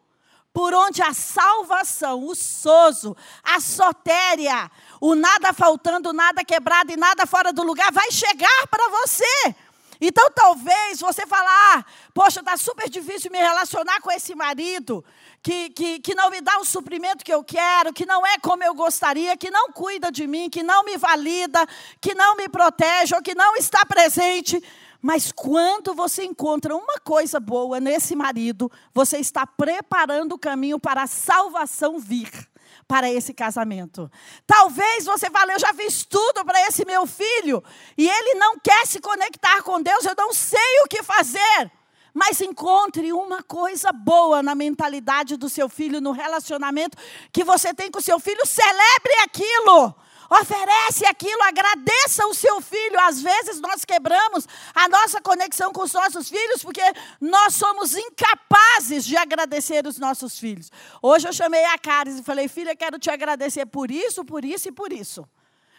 por 0.55 0.73
onde 0.73 1.01
a 1.01 1.13
salvação, 1.13 2.23
o 2.23 2.33
sozo, 2.33 3.15
a 3.43 3.59
sotéria, 3.59 4.71
o 4.99 5.15
nada 5.15 5.53
faltando, 5.53 6.13
nada 6.13 6.43
quebrado 6.43 6.91
e 6.91 6.97
nada 6.97 7.25
fora 7.25 7.51
do 7.51 7.63
lugar 7.63 7.91
vai 7.91 8.11
chegar 8.11 8.67
para 8.69 8.89
você. 8.89 9.55
Então 9.99 10.29
talvez 10.31 10.99
você 10.99 11.25
falar, 11.25 11.77
ah, 11.77 11.85
poxa, 12.13 12.41
está 12.41 12.57
super 12.57 12.89
difícil 12.89 13.31
me 13.31 13.37
relacionar 13.37 14.01
com 14.01 14.11
esse 14.11 14.35
marido, 14.35 15.03
que, 15.41 15.69
que, 15.69 15.99
que 15.99 16.15
não 16.15 16.29
me 16.29 16.41
dá 16.41 16.59
o 16.59 16.65
suprimento 16.65 17.23
que 17.23 17.33
eu 17.33 17.43
quero, 17.43 17.93
que 17.93 18.05
não 18.05 18.25
é 18.25 18.37
como 18.39 18.63
eu 18.63 18.73
gostaria, 18.73 19.37
que 19.37 19.49
não 19.49 19.71
cuida 19.71 20.11
de 20.11 20.27
mim, 20.27 20.49
que 20.49 20.63
não 20.63 20.83
me 20.83 20.97
valida, 20.97 21.65
que 22.01 22.13
não 22.13 22.35
me 22.35 22.49
protege 22.49 23.15
ou 23.15 23.21
que 23.21 23.35
não 23.35 23.55
está 23.55 23.85
presente. 23.85 24.61
Mas 25.01 25.31
quando 25.31 25.93
você 25.93 26.25
encontra 26.25 26.75
uma 26.75 26.99
coisa 26.99 27.39
boa 27.39 27.79
nesse 27.79 28.15
marido, 28.15 28.71
você 28.93 29.17
está 29.19 29.45
preparando 29.45 30.33
o 30.33 30.39
caminho 30.39 30.79
para 30.79 31.03
a 31.03 31.07
salvação 31.07 31.99
vir 31.99 32.49
para 32.87 33.11
esse 33.11 33.33
casamento. 33.33 34.11
Talvez 34.45 35.05
você 35.05 35.29
fale, 35.29 35.53
eu 35.53 35.59
já 35.59 35.73
fiz 35.73 36.05
tudo 36.05 36.45
para 36.45 36.61
esse 36.67 36.85
meu 36.85 37.05
filho 37.05 37.63
e 37.97 38.07
ele 38.07 38.35
não 38.35 38.59
quer 38.59 38.85
se 38.85 38.99
conectar 38.99 39.61
com 39.63 39.81
Deus, 39.81 40.05
eu 40.05 40.15
não 40.17 40.33
sei 40.33 40.81
o 40.83 40.87
que 40.87 41.01
fazer. 41.01 41.71
Mas 42.13 42.39
encontre 42.39 43.11
uma 43.11 43.43
coisa 43.43 43.91
boa 43.91 44.41
na 44.41 44.55
mentalidade 44.55 45.35
do 45.35 45.49
seu 45.49 45.67
filho, 45.67 45.99
no 45.99 46.11
relacionamento 46.11 46.97
que 47.31 47.43
você 47.43 47.73
tem 47.73 47.91
com 47.91 47.99
o 47.99 48.01
seu 48.01 48.19
filho, 48.19 48.45
celebre 48.45 49.13
aquilo. 49.23 49.93
Oferece 50.29 51.05
aquilo, 51.05 51.41
agradeça 51.43 52.25
o 52.27 52.33
seu 52.33 52.61
filho. 52.61 52.99
Às 53.01 53.21
vezes 53.21 53.61
nós 53.61 53.85
quebramos 53.85 54.47
a 54.73 54.89
nossa 54.89 55.21
conexão 55.21 55.71
com 55.71 55.83
os 55.83 55.93
nossos 55.93 56.29
filhos 56.29 56.63
porque 56.63 56.81
nós 57.21 57.55
somos 57.55 57.93
incapazes 57.95 59.05
de 59.05 59.15
agradecer 59.15 59.85
os 59.85 59.99
nossos 59.99 60.39
filhos. 60.39 60.71
Hoje 61.01 61.27
eu 61.27 61.33
chamei 61.33 61.63
a 61.65 61.77
Caris 61.77 62.19
e 62.19 62.23
falei: 62.23 62.47
Filha, 62.47 62.75
quero 62.75 62.97
te 62.97 63.09
agradecer 63.09 63.65
por 63.65 63.91
isso, 63.91 64.25
por 64.25 64.43
isso 64.43 64.69
e 64.69 64.71
por 64.71 64.91
isso. 64.91 65.27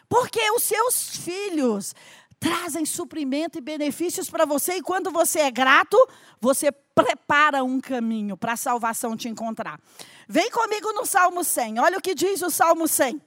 Porque 0.09 0.40
os 0.52 0.62
seus 0.62 1.16
filhos 1.16 1.94
trazem 2.38 2.85
suprimento 2.85 3.59
e 3.59 3.61
benefícios 3.61 4.30
para 4.30 4.44
você, 4.44 4.76
e 4.76 4.82
quando 4.82 5.11
você 5.11 5.40
é 5.40 5.50
grato, 5.50 5.96
você 6.40 6.70
prepara 6.70 7.64
um 7.64 7.80
caminho 7.80 8.37
para 8.37 8.52
a 8.52 8.56
salvação 8.56 9.16
te 9.16 9.28
encontrar. 9.28 9.80
Vem 10.28 10.50
comigo 10.50 10.92
no 10.92 11.06
Salmo 11.06 11.42
100, 11.42 11.80
olha 11.80 11.98
o 11.98 12.00
que 12.00 12.14
diz 12.14 12.42
o 12.42 12.50
Salmo 12.50 12.87
100. 12.87 13.20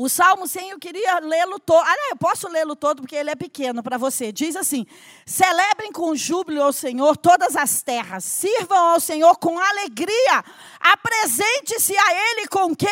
O 0.00 0.08
Salmo 0.08 0.46
100 0.46 0.70
eu 0.70 0.78
queria 0.78 1.18
lê-lo 1.18 1.58
todo. 1.58 1.82
Ah, 1.84 2.10
eu 2.10 2.16
posso 2.16 2.48
lê-lo 2.48 2.76
todo 2.76 3.02
porque 3.02 3.16
ele 3.16 3.30
é 3.30 3.34
pequeno 3.34 3.82
para 3.82 3.98
você. 3.98 4.30
Diz 4.30 4.54
assim: 4.54 4.86
Celebrem 5.26 5.90
com 5.90 6.14
júbilo 6.14 6.62
ao 6.62 6.72
Senhor 6.72 7.16
todas 7.16 7.56
as 7.56 7.82
terras. 7.82 8.22
Sirvam 8.22 8.78
ao 8.78 9.00
Senhor 9.00 9.36
com 9.38 9.58
alegria. 9.58 10.44
Apresente-se 10.78 11.98
a 11.98 12.14
Ele 12.14 12.46
com 12.46 12.76
quê? 12.76 12.86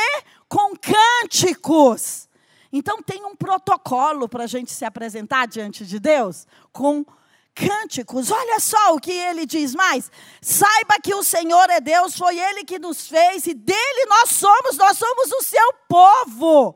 Com 0.49 0.75
cânticos. 0.75 2.29
Então 2.73 3.01
tem 3.01 3.25
um 3.25 3.37
protocolo 3.37 4.29
para 4.29 4.43
a 4.43 4.49
gente 4.49 4.73
se 4.73 4.85
apresentar 4.85 5.47
diante 5.47 5.87
de 5.87 6.01
Deus 6.01 6.45
com 6.73 7.07
cânticos. 7.55 8.33
Olha 8.33 8.59
só 8.59 8.97
o 8.97 9.01
que 9.01 9.13
ele 9.13 9.47
diz 9.47 9.77
mais. 9.77 10.11
Saiba 10.43 10.97
que 11.01 11.15
o 11.15 11.23
Senhor 11.23 11.71
é 11.71 11.81
Deus, 11.81 12.19
foi 12.19 12.37
Ele 12.37 12.65
que 12.65 12.81
nos 12.81 13.07
fez 13.07 13.47
e 13.47 13.55
dele 13.55 14.07
nós 14.07 14.31
somos, 14.31 14.77
nós 14.77 14.99
somos 14.99 15.31
o 15.31 15.43
seu 15.43 15.73
povo 15.89 16.75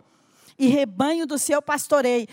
e 0.61 0.69
rebanho 0.69 1.27
do 1.27 1.39
seu 1.39 1.63
pastoreio. 1.63 2.29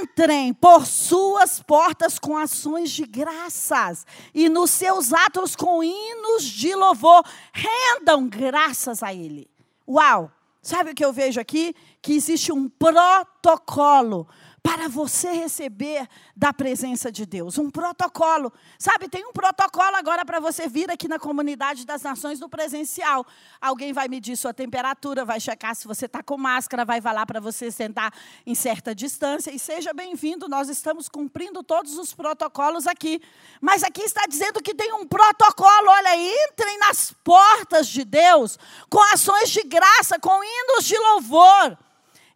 Entrem 0.00 0.52
por 0.54 0.86
suas 0.86 1.60
portas 1.60 2.18
com 2.18 2.36
ações 2.36 2.90
de 2.90 3.04
graças 3.04 4.06
e 4.34 4.48
nos 4.48 4.70
seus 4.70 5.12
atos 5.12 5.54
com 5.54 5.84
hinos 5.84 6.44
de 6.44 6.74
louvor. 6.74 7.22
Rendam 7.52 8.26
graças 8.26 9.02
a 9.02 9.12
Ele. 9.12 9.48
Uau! 9.86 10.32
Sabe 10.62 10.90
o 10.90 10.94
que 10.94 11.04
eu 11.04 11.12
vejo 11.12 11.38
aqui? 11.38 11.74
Que 12.02 12.14
existe 12.14 12.50
um 12.52 12.68
protocolo 12.68 14.26
para 14.66 14.88
você 14.88 15.30
receber 15.30 16.08
da 16.34 16.52
presença 16.52 17.12
de 17.12 17.24
Deus. 17.24 17.56
Um 17.56 17.70
protocolo. 17.70 18.52
Sabe, 18.76 19.08
tem 19.08 19.24
um 19.24 19.32
protocolo 19.32 19.94
agora 19.94 20.24
para 20.24 20.40
você 20.40 20.66
vir 20.66 20.90
aqui 20.90 21.06
na 21.06 21.20
comunidade 21.20 21.86
das 21.86 22.02
nações 22.02 22.40
no 22.40 22.48
presencial. 22.48 23.24
Alguém 23.60 23.92
vai 23.92 24.08
medir 24.08 24.36
sua 24.36 24.52
temperatura, 24.52 25.24
vai 25.24 25.38
checar 25.38 25.76
se 25.76 25.86
você 25.86 26.06
está 26.06 26.20
com 26.20 26.36
máscara, 26.36 26.84
vai 26.84 27.00
falar 27.00 27.24
para 27.26 27.38
você 27.38 27.70
sentar 27.70 28.12
em 28.44 28.56
certa 28.56 28.92
distância. 28.92 29.52
E 29.52 29.58
seja 29.58 29.94
bem-vindo, 29.94 30.48
nós 30.48 30.68
estamos 30.68 31.08
cumprindo 31.08 31.62
todos 31.62 31.96
os 31.96 32.12
protocolos 32.12 32.88
aqui. 32.88 33.22
Mas 33.60 33.84
aqui 33.84 34.02
está 34.02 34.26
dizendo 34.26 34.60
que 34.60 34.74
tem 34.74 34.92
um 34.94 35.06
protocolo. 35.06 35.90
Olha, 35.90 36.16
entrem 36.16 36.76
nas 36.80 37.12
portas 37.22 37.86
de 37.86 38.04
Deus 38.04 38.58
com 38.90 39.00
ações 39.14 39.48
de 39.48 39.62
graça, 39.62 40.18
com 40.18 40.42
hinos 40.42 40.84
de 40.84 40.98
louvor. 40.98 41.85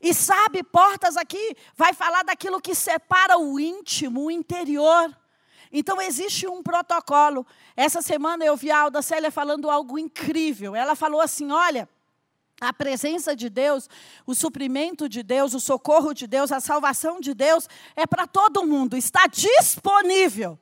E 0.00 0.14
sabe, 0.14 0.62
portas 0.62 1.16
aqui 1.16 1.56
vai 1.76 1.92
falar 1.92 2.22
daquilo 2.22 2.60
que 2.60 2.74
separa 2.74 3.38
o 3.38 3.60
íntimo, 3.60 4.24
o 4.24 4.30
interior. 4.30 5.14
Então 5.72 6.00
existe 6.00 6.46
um 6.46 6.62
protocolo. 6.62 7.46
Essa 7.76 8.02
semana 8.02 8.44
eu 8.44 8.56
vi 8.56 8.70
a 8.70 8.80
Alda 8.80 9.02
Célia 9.02 9.30
falando 9.30 9.70
algo 9.70 9.98
incrível. 9.98 10.74
Ela 10.74 10.96
falou 10.96 11.20
assim: 11.20 11.52
olha, 11.52 11.88
a 12.60 12.72
presença 12.72 13.34
de 13.34 13.48
Deus, 13.48 13.88
o 14.26 14.34
suprimento 14.34 15.08
de 15.08 15.22
Deus, 15.22 15.54
o 15.54 15.60
socorro 15.60 16.12
de 16.12 16.26
Deus, 16.26 16.52
a 16.52 16.60
salvação 16.60 17.20
de 17.20 17.32
Deus 17.32 17.68
é 17.96 18.06
para 18.06 18.26
todo 18.26 18.66
mundo, 18.66 18.96
está 18.96 19.26
disponível. 19.26 20.58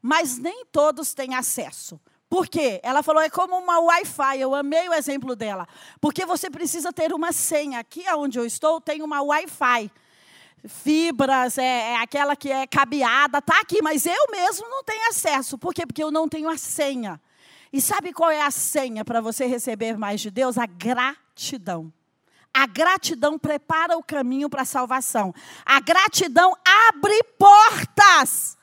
Mas 0.00 0.38
nem 0.38 0.64
todos 0.66 1.12
têm 1.14 1.34
acesso. 1.34 2.00
Por 2.28 2.48
quê? 2.48 2.80
Ela 2.82 3.02
falou, 3.02 3.22
é 3.22 3.30
como 3.30 3.56
uma 3.56 3.78
Wi-Fi. 3.78 4.40
Eu 4.40 4.54
amei 4.54 4.88
o 4.88 4.94
exemplo 4.94 5.36
dela. 5.36 5.66
Porque 6.00 6.26
você 6.26 6.50
precisa 6.50 6.92
ter 6.92 7.12
uma 7.12 7.32
senha. 7.32 7.78
Aqui 7.78 8.04
onde 8.14 8.38
eu 8.38 8.44
estou, 8.44 8.80
tem 8.80 9.02
uma 9.02 9.22
Wi-Fi. 9.22 9.90
Fibras, 10.66 11.58
é, 11.58 11.92
é 11.92 11.96
aquela 12.00 12.34
que 12.34 12.50
é 12.50 12.66
cabeada, 12.66 13.38
está 13.38 13.60
aqui, 13.60 13.80
mas 13.80 14.04
eu 14.04 14.26
mesmo 14.32 14.68
não 14.68 14.82
tenho 14.82 15.08
acesso. 15.08 15.56
Por 15.56 15.72
quê? 15.72 15.86
Porque 15.86 16.02
eu 16.02 16.10
não 16.10 16.28
tenho 16.28 16.48
a 16.48 16.58
senha. 16.58 17.20
E 17.72 17.80
sabe 17.80 18.12
qual 18.12 18.30
é 18.30 18.42
a 18.42 18.50
senha 18.50 19.04
para 19.04 19.20
você 19.20 19.46
receber 19.46 19.96
mais 19.96 20.20
de 20.20 20.30
Deus? 20.30 20.58
A 20.58 20.66
gratidão. 20.66 21.92
A 22.52 22.66
gratidão 22.66 23.38
prepara 23.38 23.96
o 23.96 24.02
caminho 24.02 24.48
para 24.48 24.62
a 24.62 24.64
salvação. 24.64 25.32
A 25.64 25.78
gratidão 25.78 26.56
abre 26.88 27.22
portas 27.38 28.55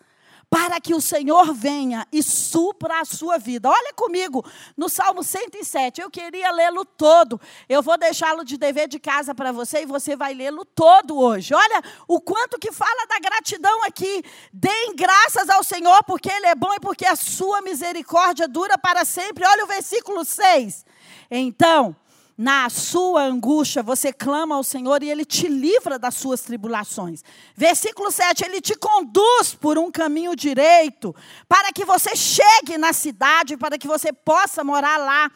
para 0.54 0.80
que 0.80 0.94
o 0.94 1.02
Senhor 1.02 1.52
venha 1.52 2.08
e 2.12 2.22
supra 2.22 3.00
a 3.00 3.06
sua 3.06 3.40
vida. 3.40 3.68
Olha 3.68 3.92
comigo 3.96 4.46
no 4.78 4.88
Salmo 4.88 5.24
107. 5.24 6.00
Eu 6.00 6.12
queria 6.12 6.52
lê-lo 6.52 6.86
todo. 6.86 7.42
Eu 7.68 7.82
vou 7.82 7.98
deixá-lo 7.98 8.46
de 8.46 8.56
dever 8.56 8.88
de 8.88 9.00
casa 9.00 9.34
para 9.34 9.52
você 9.52 9.82
e 9.82 9.88
você 9.88 10.16
vai 10.16 10.36
lê-lo 10.36 10.64
todo 10.64 11.18
hoje. 11.18 11.56
Olha 11.56 11.82
o 12.08 12.22
quanto 12.22 12.60
que 12.60 12.72
fala 12.72 13.08
da 13.08 13.18
gratidão 13.18 13.84
aqui. 13.86 14.22
Deem 14.54 14.96
graças 14.96 15.50
ao 15.50 15.64
Senhor 15.64 16.04
porque 16.04 16.32
ele 16.32 16.46
é 16.46 16.54
bom 16.54 16.72
e 16.76 16.80
porque 16.80 17.08
a 17.08 17.16
sua 17.16 17.60
misericórdia 17.64 18.48
dura 18.48 18.78
para 18.78 19.04
sempre. 19.06 19.44
Olha 19.44 19.64
o 19.64 19.68
versículo 19.68 20.24
6. 20.24 20.86
Então, 21.32 21.96
na 22.44 22.70
sua 22.70 23.24
angústia, 23.24 23.82
você 23.82 24.12
clama 24.12 24.56
ao 24.56 24.66
Senhor 24.66 25.02
e 25.02 25.10
Ele 25.10 25.24
te 25.24 25.48
livra 25.48 25.98
das 25.98 26.16
suas 26.16 26.42
tribulações. 26.42 27.24
Versículo 27.56 28.12
7: 28.12 28.44
Ele 28.44 28.60
te 28.60 28.76
conduz 28.76 29.56
por 29.56 29.78
um 29.78 29.90
caminho 29.90 30.36
direito, 30.36 31.16
para 31.48 31.72
que 31.72 31.86
você 31.86 32.18
chegue 32.18 32.78
na 32.78 32.92
cidade, 32.92 33.56
para 33.56 33.78
que 33.78 33.88
você 33.88 34.12
possa 34.12 34.62
morar 34.62 34.98
lá 34.98 35.32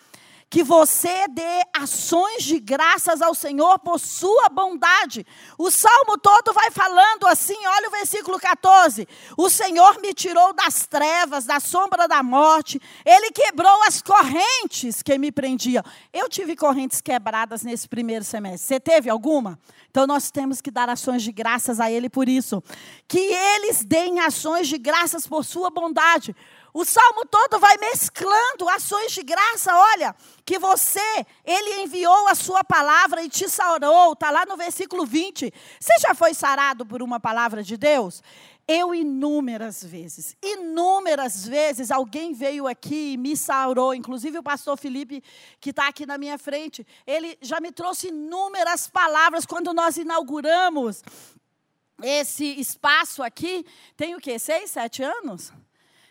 que 0.50 0.64
você 0.64 1.28
dê 1.28 1.62
ações 1.76 2.44
de 2.44 2.60
graças 2.60 3.22
ao 3.22 3.36
Senhor 3.36 3.78
por 3.80 4.00
sua 4.00 4.48
bondade. 4.50 5.26
O 5.58 5.70
salmo 5.70 6.18
todo 6.18 6.54
vai 6.54 6.72
falando 6.72 7.28
assim, 7.28 7.58
olha 7.66 7.90
o 7.90 7.92
versículo 7.92 8.40
14: 8.40 9.08
O 9.38 9.50
Senhor 9.50 10.00
me 10.00 10.14
tirou 10.14 10.54
das 10.54 10.88
trevas, 10.88 11.46
da 11.46 11.60
sombra 11.60 12.08
da 12.08 12.24
morte, 12.24 12.82
ele 13.06 13.32
quebrou 13.32 13.84
as 13.84 14.02
correntes 14.02 15.04
que 15.04 15.18
me 15.18 15.32
prendiam. 15.32 15.84
Eu 16.14 16.30
tive 16.30 16.56
correntes 16.56 17.02
quebradas 17.02 17.64
nesse 17.64 17.88
primeiro 17.88 18.24
semestre. 18.24 18.68
Você 18.68 18.80
teve 18.80 19.10
alguma? 19.10 19.60
Então 19.90 20.08
nós 20.08 20.32
temos 20.32 20.62
que 20.62 20.72
dar 20.72 20.90
ações 20.90 21.24
de 21.24 21.32
graças 21.32 21.80
a 21.80 21.92
ele 21.92 22.10
por 22.10 22.30
isso. 22.30 22.64
Que 23.08 23.20
eles 23.20 23.84
deem 23.84 24.20
ações 24.20 24.68
de 24.68 24.78
graças 24.78 25.28
por 25.28 25.44
sua 25.44 25.70
bondade. 25.70 26.36
O 26.78 26.86
salmo 26.86 27.26
todo 27.26 27.58
vai 27.58 27.76
mesclando 27.78 28.70
ações 28.70 29.12
de 29.12 29.24
graça. 29.24 29.76
Olha, 29.76 30.16
que 30.46 30.60
você, 30.60 31.26
ele 31.44 31.82
enviou 31.82 32.28
a 32.28 32.36
sua 32.36 32.64
palavra 32.64 33.24
e 33.24 33.30
te 33.30 33.50
sarou. 33.50 34.14
Está 34.14 34.30
lá 34.30 34.46
no 34.46 34.56
versículo 34.56 35.04
20. 35.04 35.52
Você 35.80 35.94
já 36.00 36.14
foi 36.14 36.36
sarado 36.36 36.86
por 36.86 37.02
uma 37.02 37.20
palavra 37.20 37.64
de 37.64 37.76
Deus? 37.78 38.22
Eu, 38.68 38.94
inúmeras 38.94 39.84
vezes, 39.84 40.38
inúmeras 40.40 41.48
vezes, 41.48 41.90
alguém 41.90 42.32
veio 42.32 42.68
aqui 42.68 43.14
e 43.14 43.18
me 43.18 43.36
sarou, 43.36 43.96
inclusive 43.96 44.38
o 44.38 44.44
pastor 44.44 44.78
Felipe, 44.78 45.24
que 45.60 45.72
está 45.72 45.88
aqui 45.88 46.06
na 46.06 46.20
minha 46.20 46.38
frente, 46.38 46.86
ele 47.08 47.40
já 47.42 47.60
me 47.60 47.72
trouxe 47.72 48.10
inúmeras 48.10 48.88
palavras 48.88 49.48
quando 49.48 49.74
nós 49.74 49.98
inauguramos 49.98 51.02
esse 52.04 52.46
espaço 52.60 53.24
aqui. 53.24 53.66
Tem 53.96 54.14
o 54.14 54.20
quê? 54.20 54.38
Seis, 54.38 54.70
sete 54.70 55.02
anos? 55.02 55.52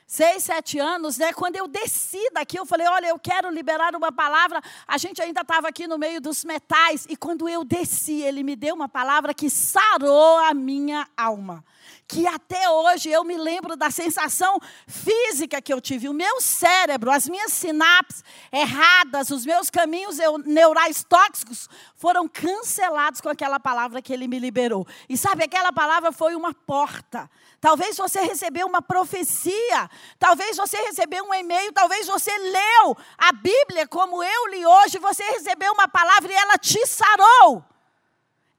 Seis, 0.07 0.45
sete 0.45 0.79
anos, 0.79 1.19
né? 1.19 1.33
Quando 1.33 1.57
eu 1.57 1.66
desci 1.66 2.31
daqui, 2.33 2.59
eu 2.59 2.64
falei: 2.64 2.87
olha, 2.87 3.09
eu 3.09 3.19
quero 3.19 3.51
liberar 3.51 3.95
uma 3.97 4.12
palavra. 4.12 4.62
A 4.87 4.97
gente 4.97 5.21
ainda 5.21 5.40
estava 5.40 5.69
aqui 5.69 5.87
no 5.87 5.99
meio 5.99 6.21
dos 6.21 6.45
metais. 6.45 7.07
E 7.09 7.16
quando 7.16 7.49
eu 7.49 7.64
desci, 7.64 8.23
ele 8.23 8.42
me 8.42 8.55
deu 8.55 8.75
uma 8.75 8.88
palavra 8.88 9.35
que 9.35 9.51
sarou 9.51 10.38
a 10.38 10.55
minha 10.55 11.09
alma. 11.16 11.64
Que 12.09 12.27
até 12.27 12.69
hoje 12.69 13.11
eu 13.11 13.25
me 13.25 13.37
lembro 13.37 13.77
da 13.77 13.90
sensação 13.90 14.61
física 14.87 15.61
que 15.61 15.73
eu 15.73 15.81
tive. 15.81 16.09
O 16.09 16.14
meu 16.14 16.40
cérebro, 16.40 17.11
as 17.11 17.29
minhas 17.29 17.53
sinapses 17.53 18.23
erradas, 18.53 19.31
os 19.31 19.45
meus 19.45 19.71
caminhos 19.71 20.19
neurais 20.45 21.05
tóxicos 21.05 21.69
foram 21.97 22.29
cancelados 22.29 23.21
com 23.21 23.29
aquela 23.29 23.59
palavra 23.59 24.01
que 24.01 24.12
ele 24.12 24.29
me 24.29 24.38
liberou. 24.38 24.87
E 25.09 25.16
sabe, 25.16 25.45
aquela 25.45 25.73
palavra 25.73 26.12
foi 26.12 26.37
uma 26.37 26.55
porta 26.55 27.29
Talvez 27.67 27.97
você 27.97 28.21
recebeu 28.21 28.65
uma 28.65 28.81
profecia, 28.81 29.91
talvez 30.21 30.57
você 30.57 30.77
recebeu 30.83 31.25
um 31.25 31.35
e-mail, 31.35 31.73
talvez 31.73 32.07
você 32.07 32.31
leu 32.39 32.97
a 33.19 33.33
Bíblia 33.33 33.89
como 33.89 34.23
eu 34.23 34.47
li 34.47 34.65
hoje, 34.65 35.01
você 35.01 35.25
recebeu 35.31 35.73
uma 35.73 35.89
palavra 35.89 36.33
e 36.33 36.37
ela 36.37 36.57
te 36.59 36.87
sarou. 36.87 37.65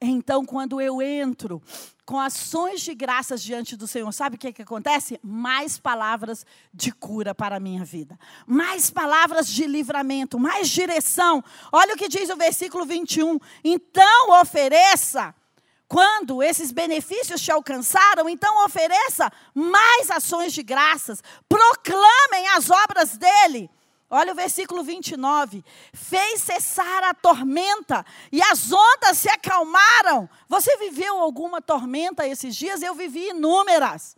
Então, 0.01 0.43
quando 0.43 0.81
eu 0.81 1.01
entro 1.01 1.63
com 2.05 2.19
ações 2.19 2.81
de 2.81 2.93
graças 2.93 3.41
diante 3.41 3.77
do 3.77 3.87
Senhor, 3.87 4.11
sabe 4.11 4.35
o 4.35 4.39
que, 4.39 4.51
que 4.51 4.63
acontece? 4.63 5.17
Mais 5.23 5.79
palavras 5.79 6.45
de 6.73 6.91
cura 6.91 7.33
para 7.33 7.55
a 7.55 7.61
minha 7.61 7.85
vida, 7.85 8.19
mais 8.45 8.91
palavras 8.91 9.47
de 9.47 9.65
livramento, 9.67 10.37
mais 10.37 10.67
direção. 10.67 11.41
Olha 11.71 11.93
o 11.93 11.97
que 11.97 12.09
diz 12.09 12.29
o 12.29 12.35
versículo 12.35 12.85
21. 12.85 13.39
Então, 13.63 14.41
ofereça 14.41 15.33
quando 15.87 16.43
esses 16.43 16.71
benefícios 16.71 17.41
te 17.41 17.51
alcançaram, 17.51 18.27
então 18.27 18.65
ofereça 18.65 19.31
mais 19.53 20.11
ações 20.11 20.53
de 20.53 20.61
graças, 20.61 21.23
proclamem 21.47 22.47
as 22.55 22.69
obras 22.69 23.17
dele 23.17 23.69
Olha 24.09 24.31
o 24.31 24.35
versículo 24.35 24.83
29. 24.83 25.63
Fez 25.93 26.41
cessar 26.41 27.03
a 27.03 27.13
tormenta 27.13 28.05
e 28.31 28.41
as 28.41 28.71
ondas 28.71 29.17
se 29.17 29.29
acalmaram. 29.29 30.29
Você 30.47 30.77
viveu 30.77 31.19
alguma 31.19 31.61
tormenta 31.61 32.25
esses 32.25 32.55
dias? 32.55 32.81
Eu 32.81 32.95
vivi 32.95 33.29
inúmeras. 33.29 34.15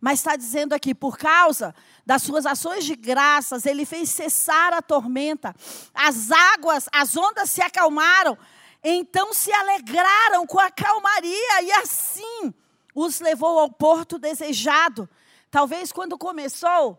Mas 0.00 0.18
está 0.20 0.36
dizendo 0.36 0.72
aqui, 0.72 0.94
por 0.94 1.16
causa 1.16 1.74
das 2.04 2.22
suas 2.22 2.44
ações 2.44 2.84
de 2.84 2.94
graças, 2.96 3.66
ele 3.66 3.84
fez 3.84 4.10
cessar 4.10 4.72
a 4.72 4.82
tormenta. 4.82 5.54
As 5.94 6.30
águas, 6.30 6.88
as 6.92 7.16
ondas 7.16 7.50
se 7.50 7.62
acalmaram. 7.62 8.38
Então 8.82 9.32
se 9.32 9.52
alegraram 9.52 10.46
com 10.46 10.58
a 10.58 10.70
calmaria 10.70 11.62
e 11.62 11.72
assim 11.72 12.52
os 12.94 13.20
levou 13.20 13.58
ao 13.58 13.70
porto 13.70 14.18
desejado. 14.18 15.08
Talvez 15.50 15.92
quando 15.92 16.18
começou 16.18 16.98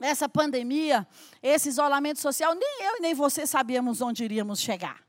essa 0.00 0.28
pandemia, 0.28 1.06
esse 1.42 1.68
isolamento 1.68 2.20
social, 2.20 2.54
nem 2.54 2.82
eu 2.84 2.96
e 2.96 3.00
nem 3.00 3.14
você 3.14 3.46
sabíamos 3.46 4.00
onde 4.00 4.24
iríamos 4.24 4.60
chegar. 4.60 5.06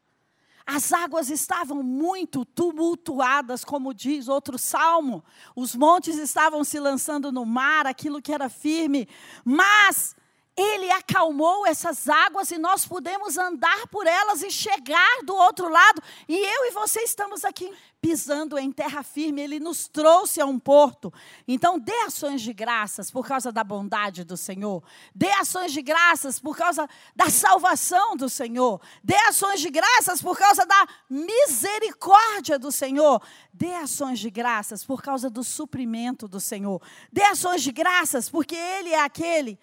As 0.66 0.92
águas 0.92 1.30
estavam 1.30 1.82
muito 1.82 2.44
tumultuadas, 2.44 3.64
como 3.64 3.94
diz 3.94 4.28
outro 4.28 4.58
salmo. 4.58 5.24
Os 5.56 5.74
montes 5.74 6.18
estavam 6.18 6.62
se 6.66 6.78
lançando 6.78 7.32
no 7.32 7.46
mar, 7.46 7.88
aquilo 7.88 8.22
que 8.22 8.34
era 8.34 8.50
firme. 8.50 9.08
Mas 9.46 10.14
ele 10.58 10.90
acalmou 10.90 11.68
essas 11.68 12.10
águas 12.10 12.50
e 12.50 12.58
nós 12.58 12.84
pudemos 12.84 13.38
andar 13.38 13.88
por 13.90 14.08
elas 14.08 14.42
e 14.42 14.50
chegar 14.50 15.24
do 15.24 15.36
outro 15.36 15.70
lado. 15.70 16.02
E 16.28 16.36
eu 16.36 16.66
e 16.66 16.72
você 16.72 17.02
estamos 17.02 17.46
aqui 17.46 17.72
pisando 18.02 18.58
em 18.58 18.72
terra 18.72 19.04
firme. 19.04 19.42
Ele 19.42 19.60
nos 19.60 19.88
trouxe 19.88 20.42
a 20.42 20.48
um 20.48 20.58
porto. 20.58 21.14
Então, 21.48 21.78
dê 21.78 21.94
ações 22.08 22.42
de 22.42 22.54
graças 22.54 23.12
por 23.12 23.28
causa 23.28 23.52
da 23.52 23.64
bondade 23.64 24.24
do 24.24 24.36
Senhor. 24.36 24.84
Dê 25.14 25.30
ações 25.34 25.72
de 25.72 25.82
graças 25.84 26.40
por 26.40 26.58
causa 26.58 26.90
da 27.16 27.30
salvação 27.30 28.16
do 28.16 28.28
Senhor. 28.28 28.82
Dê 29.04 29.16
ações 29.28 29.60
de 29.60 29.70
graças 29.70 30.24
por 30.24 30.36
causa 30.36 30.66
da 30.66 30.88
misericórdia 31.08 32.58
do 32.58 32.72
Senhor. 32.72 33.22
Dê 33.54 33.76
ações 33.76 34.18
de 34.18 34.32
graças 34.32 34.84
por 34.84 35.04
causa 35.04 35.30
do 35.30 35.44
suprimento 35.44 36.28
do 36.28 36.40
Senhor. 36.40 36.82
Dê 37.12 37.24
ações 37.24 37.62
de 37.62 37.72
graças 37.72 38.28
porque 38.28 38.56
Ele 38.56 38.90
é 38.90 39.02
aquele 39.02 39.60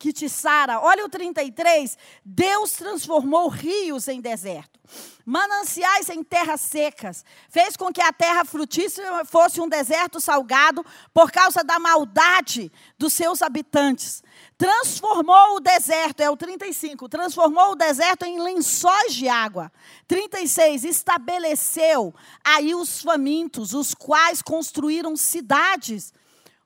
que 0.00 0.14
te 0.14 0.30
sara. 0.30 0.80
Olha 0.80 1.04
o 1.04 1.08
33. 1.10 1.96
Deus 2.24 2.72
transformou 2.72 3.48
rios 3.48 4.08
em 4.08 4.18
deserto, 4.18 4.80
mananciais 5.26 6.08
em 6.08 6.24
terras 6.24 6.62
secas, 6.62 7.22
fez 7.50 7.76
com 7.76 7.92
que 7.92 8.00
a 8.00 8.10
terra 8.10 8.46
frutífera 8.46 9.26
fosse 9.26 9.60
um 9.60 9.68
deserto 9.68 10.18
salgado 10.18 10.84
por 11.12 11.30
causa 11.30 11.62
da 11.62 11.78
maldade 11.78 12.72
dos 12.98 13.12
seus 13.12 13.42
habitantes. 13.42 14.24
Transformou 14.56 15.56
o 15.56 15.60
deserto, 15.60 16.20
é 16.20 16.30
o 16.30 16.36
35, 16.36 17.06
transformou 17.06 17.72
o 17.72 17.76
deserto 17.76 18.24
em 18.24 18.40
lençóis 18.40 19.12
de 19.12 19.28
água. 19.28 19.70
36, 20.08 20.84
estabeleceu 20.84 22.14
aí 22.42 22.74
os 22.74 23.02
famintos, 23.02 23.74
os 23.74 23.94
quais 23.94 24.40
construíram 24.40 25.14
cidades 25.14 26.14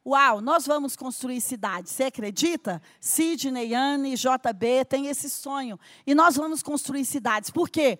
Uau, 0.07 0.43
nós 0.43 0.67
vamos 0.67 0.97
construir 0.97 1.41
cidades. 1.41 1.93
Você 1.93 2.05
acredita? 2.05 2.83
Sidney, 3.01 3.75
Anne, 3.75 4.17
JB 4.17 4.85
tem 4.87 5.07
esse 5.07 5.31
sonho. 5.31 5.81
E 6.07 6.15
nós 6.15 6.37
vamos 6.37 6.63
construir 6.63 7.07
cidades. 7.07 7.49
Por 7.51 7.71
quê? 7.71 7.99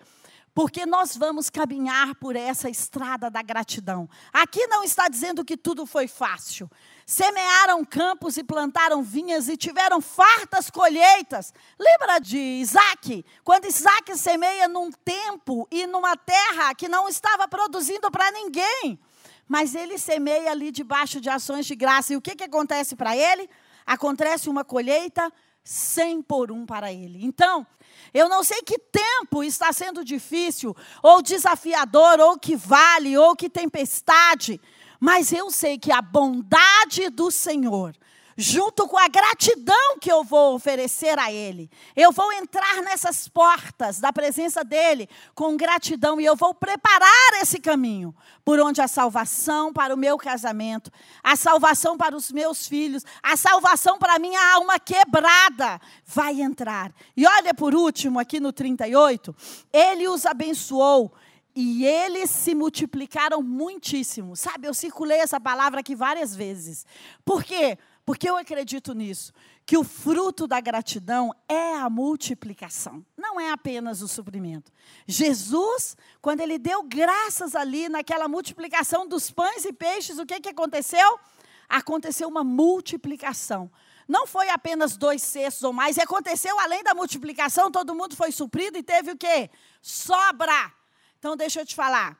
Porque 0.53 0.85
nós 0.85 1.17
vamos 1.17 1.49
caminhar 1.49 2.13
por 2.15 2.35
essa 2.35 2.69
estrada 2.69 3.29
da 3.29 3.41
gratidão. 3.41 4.07
Aqui 4.31 4.67
não 4.67 4.83
está 4.83 5.09
dizendo 5.09 5.43
que 5.43 5.57
tudo 5.57 5.85
foi 5.87 6.07
fácil. 6.07 6.69
Semearam 7.07 7.83
campos 7.83 8.37
e 8.37 8.43
plantaram 8.43 9.01
vinhas 9.01 9.49
e 9.49 9.57
tiveram 9.57 9.99
fartas 9.99 10.69
colheitas. 10.69 11.53
Lembra 11.77 12.19
de 12.19 12.37
Isaac? 12.37 13.25
Quando 13.43 13.65
Isaac 13.65 14.15
semeia 14.15 14.67
num 14.67 14.91
tempo 14.91 15.67
e 15.71 15.87
numa 15.87 16.15
terra 16.15 16.73
que 16.75 16.87
não 16.87 17.09
estava 17.09 17.47
produzindo 17.47 18.11
para 18.11 18.31
ninguém. 18.31 18.99
Mas 19.47 19.75
ele 19.75 19.97
semeia 19.97 20.51
ali 20.51 20.71
debaixo 20.71 21.21
de 21.21 21.29
ações 21.29 21.65
de 21.65 21.75
graça. 21.75 22.13
E 22.13 22.17
o 22.17 22.21
que, 22.21 22.35
que 22.35 22.43
acontece 22.43 22.95
para 22.95 23.15
ele? 23.15 23.49
Acontece 23.85 24.49
uma 24.49 24.63
colheita 24.63 25.31
cem 25.63 26.21
por 26.21 26.51
um 26.51 26.65
para 26.65 26.93
ele. 26.93 27.25
Então, 27.25 27.65
eu 28.13 28.29
não 28.29 28.43
sei 28.43 28.61
que 28.61 28.77
tempo 28.77 29.43
está 29.43 29.73
sendo 29.73 30.05
difícil, 30.05 30.75
ou 31.01 31.21
desafiador, 31.21 32.19
ou 32.19 32.37
que 32.37 32.55
vale, 32.55 33.17
ou 33.17 33.35
que 33.35 33.49
tempestade, 33.49 34.61
mas 34.99 35.33
eu 35.33 35.49
sei 35.49 35.77
que 35.77 35.91
a 35.91 36.01
bondade 36.01 37.09
do 37.09 37.31
Senhor 37.31 37.95
junto 38.37 38.87
com 38.87 38.97
a 38.97 39.07
gratidão 39.07 39.97
que 39.99 40.11
eu 40.11 40.23
vou 40.23 40.55
oferecer 40.55 41.17
a 41.17 41.31
Ele. 41.31 41.69
Eu 41.95 42.11
vou 42.11 42.31
entrar 42.33 42.81
nessas 42.81 43.27
portas 43.27 43.99
da 43.99 44.11
presença 44.11 44.63
dEle 44.63 45.09
com 45.33 45.55
gratidão 45.55 46.19
e 46.19 46.25
eu 46.25 46.35
vou 46.35 46.53
preparar 46.53 47.41
esse 47.41 47.59
caminho 47.59 48.13
por 48.43 48.59
onde 48.59 48.81
a 48.81 48.87
salvação 48.87 49.71
para 49.71 49.93
o 49.93 49.97
meu 49.97 50.17
casamento, 50.17 50.91
a 51.23 51.35
salvação 51.35 51.97
para 51.97 52.15
os 52.15 52.31
meus 52.31 52.67
filhos, 52.67 53.03
a 53.23 53.37
salvação 53.37 53.97
para 53.97 54.15
a 54.15 54.19
minha 54.19 54.53
alma 54.53 54.79
quebrada 54.79 55.79
vai 56.05 56.41
entrar. 56.41 56.93
E 57.15 57.25
olha 57.25 57.53
por 57.53 57.73
último, 57.73 58.19
aqui 58.19 58.39
no 58.39 58.51
38, 58.51 59.35
Ele 59.71 60.07
os 60.07 60.25
abençoou. 60.25 61.13
E 61.57 61.85
eles 61.85 62.29
se 62.31 62.53
multiplicaram 62.53 63.41
muitíssimo. 63.41 64.35
Sabe, 64.35 64.67
eu 64.67 64.73
circulei 64.73 65.19
essa 65.19 65.39
palavra 65.39 65.79
aqui 65.79 65.95
várias 65.95 66.35
vezes. 66.35 66.85
Por 67.23 67.45
quê? 67.45 67.77
Porque 67.77 67.94
eu 68.27 68.37
acredito 68.37 68.93
nisso, 68.93 69.33
que 69.65 69.77
o 69.77 69.83
fruto 69.83 70.45
da 70.45 70.59
gratidão 70.59 71.33
é 71.49 71.75
a 71.75 71.89
multiplicação, 71.89 73.03
não 73.17 73.39
é 73.39 73.51
apenas 73.51 74.01
o 74.01 74.07
suprimento. 74.07 74.71
Jesus, 75.07 75.97
quando 76.21 76.41
ele 76.41 76.59
deu 76.59 76.83
graças 76.83 77.55
ali 77.55 77.89
naquela 77.89 78.27
multiplicação 78.27 79.07
dos 79.07 79.31
pães 79.31 79.65
e 79.65 79.73
peixes, 79.73 80.19
o 80.19 80.25
que, 80.25 80.39
que 80.39 80.49
aconteceu? 80.49 81.19
Aconteceu 81.67 82.27
uma 82.27 82.43
multiplicação. 82.43 83.71
Não 84.07 84.27
foi 84.27 84.49
apenas 84.49 84.95
dois 84.95 85.23
cestos 85.23 85.63
ou 85.63 85.73
mais, 85.73 85.97
e 85.97 86.01
aconteceu 86.01 86.59
além 86.59 86.83
da 86.83 86.93
multiplicação, 86.93 87.71
todo 87.71 87.95
mundo 87.95 88.15
foi 88.15 88.31
suprido 88.31 88.77
e 88.77 88.83
teve 88.83 89.11
o 89.11 89.17
quê? 89.17 89.49
Sobra. 89.81 90.71
Então 91.17 91.35
deixa 91.35 91.61
eu 91.61 91.65
te 91.65 91.73
falar. 91.73 92.15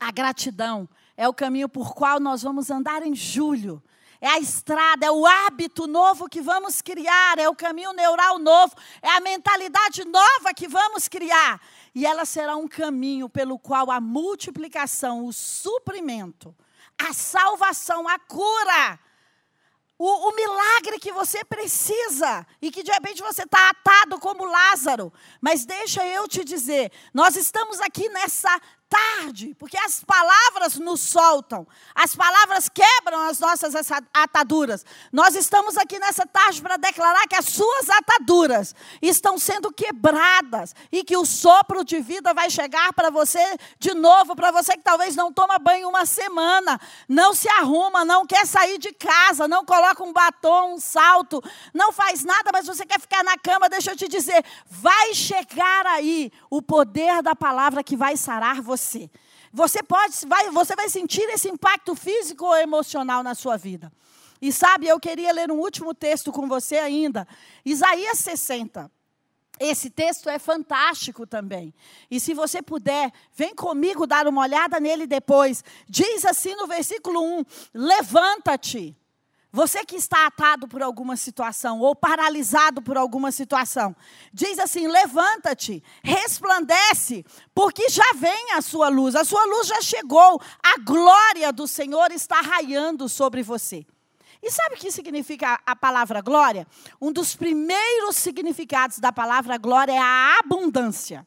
A 0.00 0.10
gratidão 0.10 0.88
é 1.16 1.28
o 1.28 1.32
caminho 1.32 1.68
por 1.68 1.94
qual 1.94 2.18
nós 2.18 2.42
vamos 2.42 2.68
andar 2.68 3.06
em 3.06 3.14
julho 3.14 3.80
é 4.24 4.28
a 4.30 4.38
estrada, 4.38 5.04
é 5.04 5.10
o 5.10 5.26
hábito 5.26 5.86
novo 5.86 6.30
que 6.30 6.40
vamos 6.40 6.80
criar, 6.80 7.38
é 7.38 7.46
o 7.46 7.54
caminho 7.54 7.92
neural 7.92 8.38
novo, 8.38 8.74
é 9.02 9.10
a 9.10 9.20
mentalidade 9.20 10.02
nova 10.06 10.54
que 10.56 10.66
vamos 10.66 11.08
criar. 11.08 11.60
E 11.94 12.06
ela 12.06 12.24
será 12.24 12.56
um 12.56 12.66
caminho 12.66 13.28
pelo 13.28 13.58
qual 13.58 13.90
a 13.90 14.00
multiplicação, 14.00 15.26
o 15.26 15.32
suprimento, 15.32 16.56
a 16.96 17.12
salvação, 17.12 18.08
a 18.08 18.18
cura, 18.18 18.98
o, 19.98 20.30
o, 20.30 20.34
milagre 20.34 20.98
que 20.98 21.12
você 21.12 21.44
precisa 21.44 22.46
e 22.62 22.70
que 22.70 22.82
de 22.82 22.90
repente 22.90 23.20
você 23.20 23.42
está 23.42 23.68
atado 23.68 24.18
como 24.18 24.46
Lázaro. 24.46 25.12
Mas 25.38 25.66
deixa 25.66 26.02
eu 26.06 26.26
te 26.26 26.42
dizer, 26.42 26.90
nós 27.12 27.36
estamos 27.36 27.78
aqui 27.78 28.08
nessa 28.08 28.58
tarde, 28.94 29.56
porque 29.58 29.76
as 29.76 30.04
palavras 30.04 30.76
nos 30.76 31.00
soltam, 31.00 31.66
as 31.94 32.14
palavras 32.14 32.68
quebram 32.68 33.20
as 33.22 33.40
nossas 33.40 33.74
ataduras. 34.12 34.84
Nós 35.12 35.34
estamos 35.34 35.76
aqui 35.76 35.98
nessa 35.98 36.24
tarde 36.24 36.62
para 36.62 36.76
declarar 36.76 37.26
que 37.26 37.34
as 37.34 37.46
suas 37.46 37.90
ataduras 37.90 38.72
estão 39.02 39.36
sendo 39.36 39.72
quebradas 39.72 40.76
e 40.92 41.02
que 41.02 41.16
o 41.16 41.26
sopro 41.26 41.84
de 41.84 42.00
vida 42.00 42.32
vai 42.32 42.48
chegar 42.48 42.92
para 42.92 43.10
você 43.10 43.42
de 43.80 43.94
novo, 43.94 44.36
para 44.36 44.52
você 44.52 44.76
que 44.76 44.84
talvez 44.84 45.16
não 45.16 45.32
toma 45.32 45.58
banho 45.58 45.88
uma 45.88 46.06
semana, 46.06 46.80
não 47.08 47.34
se 47.34 47.48
arruma, 47.48 48.04
não 48.04 48.24
quer 48.24 48.46
sair 48.46 48.78
de 48.78 48.92
casa, 48.92 49.48
não 49.48 49.64
coloca 49.64 50.04
um 50.04 50.12
batom, 50.12 50.74
um 50.74 50.80
salto, 50.80 51.42
não 51.72 51.90
faz 51.90 52.24
nada, 52.24 52.50
mas 52.52 52.66
você 52.66 52.86
quer 52.86 53.00
ficar 53.00 53.24
na 53.24 53.36
cama, 53.36 53.68
deixa 53.68 53.90
eu 53.90 53.96
te 53.96 54.06
dizer, 54.06 54.44
vai 54.68 55.14
chegar 55.14 55.84
aí 55.86 56.30
o 56.48 56.62
poder 56.62 57.22
da 57.22 57.34
palavra 57.34 57.82
que 57.82 57.96
vai 57.96 58.16
sarar 58.16 58.62
você 58.62 58.83
você. 59.52 59.82
Pode, 59.82 60.14
vai, 60.26 60.50
você 60.50 60.74
vai 60.74 60.88
sentir 60.88 61.22
esse 61.30 61.48
impacto 61.48 61.94
físico 61.94 62.44
ou 62.44 62.56
emocional 62.56 63.22
na 63.22 63.34
sua 63.34 63.56
vida. 63.56 63.92
E 64.40 64.52
sabe, 64.52 64.86
eu 64.86 65.00
queria 65.00 65.32
ler 65.32 65.50
um 65.50 65.58
último 65.58 65.94
texto 65.94 66.30
com 66.30 66.46
você 66.48 66.76
ainda, 66.76 67.26
Isaías 67.64 68.18
60. 68.18 68.90
Esse 69.58 69.88
texto 69.88 70.28
é 70.28 70.38
fantástico 70.38 71.26
também. 71.26 71.72
E 72.10 72.18
se 72.18 72.34
você 72.34 72.60
puder, 72.60 73.12
vem 73.32 73.54
comigo 73.54 74.06
dar 74.06 74.26
uma 74.26 74.42
olhada 74.42 74.80
nele 74.80 75.06
depois. 75.06 75.62
Diz 75.88 76.24
assim 76.24 76.56
no 76.56 76.66
versículo 76.66 77.22
1: 77.38 77.44
Levanta-te 77.72 78.96
você 79.54 79.84
que 79.84 79.94
está 79.94 80.26
atado 80.26 80.66
por 80.66 80.82
alguma 80.82 81.16
situação 81.16 81.78
ou 81.78 81.94
paralisado 81.94 82.82
por 82.82 82.96
alguma 82.96 83.30
situação, 83.30 83.94
diz 84.32 84.58
assim: 84.58 84.88
levanta-te, 84.88 85.80
resplandece, 86.02 87.24
porque 87.54 87.88
já 87.88 88.14
vem 88.16 88.54
a 88.54 88.60
sua 88.60 88.88
luz, 88.88 89.14
a 89.14 89.22
sua 89.22 89.44
luz 89.44 89.68
já 89.68 89.80
chegou, 89.80 90.42
a 90.60 90.80
glória 90.80 91.52
do 91.52 91.68
Senhor 91.68 92.10
está 92.10 92.40
raiando 92.40 93.08
sobre 93.08 93.44
você. 93.44 93.86
E 94.42 94.50
sabe 94.50 94.74
o 94.74 94.78
que 94.78 94.90
significa 94.90 95.60
a 95.64 95.76
palavra 95.76 96.20
glória? 96.20 96.66
Um 97.00 97.12
dos 97.12 97.36
primeiros 97.36 98.16
significados 98.16 98.98
da 98.98 99.12
palavra 99.12 99.56
glória 99.56 99.92
é 99.92 99.98
a 99.98 100.40
abundância. 100.40 101.24